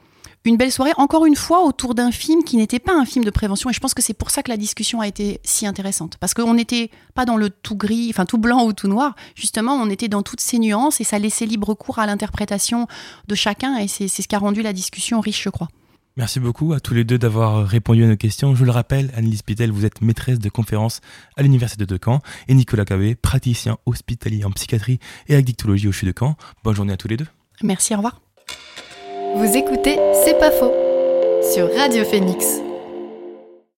une 0.43 0.57
belle 0.57 0.71
soirée, 0.71 0.93
encore 0.97 1.25
une 1.25 1.35
fois, 1.35 1.65
autour 1.65 1.93
d'un 1.93 2.11
film 2.11 2.43
qui 2.43 2.57
n'était 2.57 2.79
pas 2.79 2.93
un 2.93 3.05
film 3.05 3.23
de 3.23 3.29
prévention. 3.29 3.69
Et 3.69 3.73
je 3.73 3.79
pense 3.79 3.93
que 3.93 4.01
c'est 4.01 4.13
pour 4.13 4.31
ça 4.31 4.41
que 4.41 4.49
la 4.49 4.57
discussion 4.57 4.99
a 4.99 5.07
été 5.07 5.39
si 5.43 5.67
intéressante. 5.67 6.17
Parce 6.19 6.33
qu'on 6.33 6.53
n'était 6.53 6.89
pas 7.13 7.25
dans 7.25 7.37
le 7.37 7.49
tout 7.49 7.75
gris, 7.75 8.07
enfin 8.09 8.25
tout 8.25 8.39
blanc 8.39 8.65
ou 8.65 8.73
tout 8.73 8.87
noir. 8.87 9.15
Justement, 9.35 9.73
on 9.73 9.89
était 9.89 10.07
dans 10.07 10.23
toutes 10.23 10.41
ces 10.41 10.57
nuances 10.57 10.99
et 10.99 11.03
ça 11.03 11.19
laissait 11.19 11.45
libre 11.45 11.73
cours 11.75 11.99
à 11.99 12.07
l'interprétation 12.07 12.87
de 13.27 13.35
chacun. 13.35 13.77
Et 13.77 13.87
c'est 13.87 14.07
ce 14.07 14.27
qui 14.27 14.35
a 14.35 14.39
rendu 14.39 14.61
la 14.61 14.73
discussion 14.73 15.19
riche, 15.19 15.43
je 15.43 15.49
crois. 15.49 15.67
Merci 16.17 16.41
beaucoup 16.41 16.73
à 16.73 16.81
tous 16.81 16.93
les 16.93 17.05
deux 17.05 17.17
d'avoir 17.17 17.65
répondu 17.65 18.03
à 18.03 18.07
nos 18.07 18.17
questions. 18.17 18.53
Je 18.53 18.65
le 18.65 18.71
rappelle, 18.71 19.11
Annelise 19.15 19.43
Pitel, 19.43 19.71
vous 19.71 19.85
êtes 19.85 20.01
maîtresse 20.01 20.39
de 20.39 20.49
conférences 20.49 20.99
à 21.37 21.43
l'Université 21.43 21.85
de 21.85 21.99
Caen 22.03 22.19
et 22.49 22.53
Nicolas 22.53 22.83
Cabé, 22.83 23.15
praticien 23.15 23.77
hospitalier 23.85 24.43
en 24.43 24.51
psychiatrie 24.51 24.99
et 25.27 25.35
addictologie 25.35 25.87
au 25.87 25.93
CHU 25.93 26.07
de 26.07 26.13
Caen. 26.17 26.35
Bonne 26.65 26.75
journée 26.75 26.93
à 26.93 26.97
tous 26.97 27.07
les 27.07 27.15
deux. 27.15 27.27
Merci, 27.63 27.93
au 27.93 27.97
revoir. 27.97 28.19
Vous 29.35 29.55
écoutez 29.57 29.97
C'est 30.25 30.37
pas 30.37 30.51
faux 30.51 30.73
sur 31.53 31.73
Radio 31.75 32.03
Phoenix. 32.03 32.61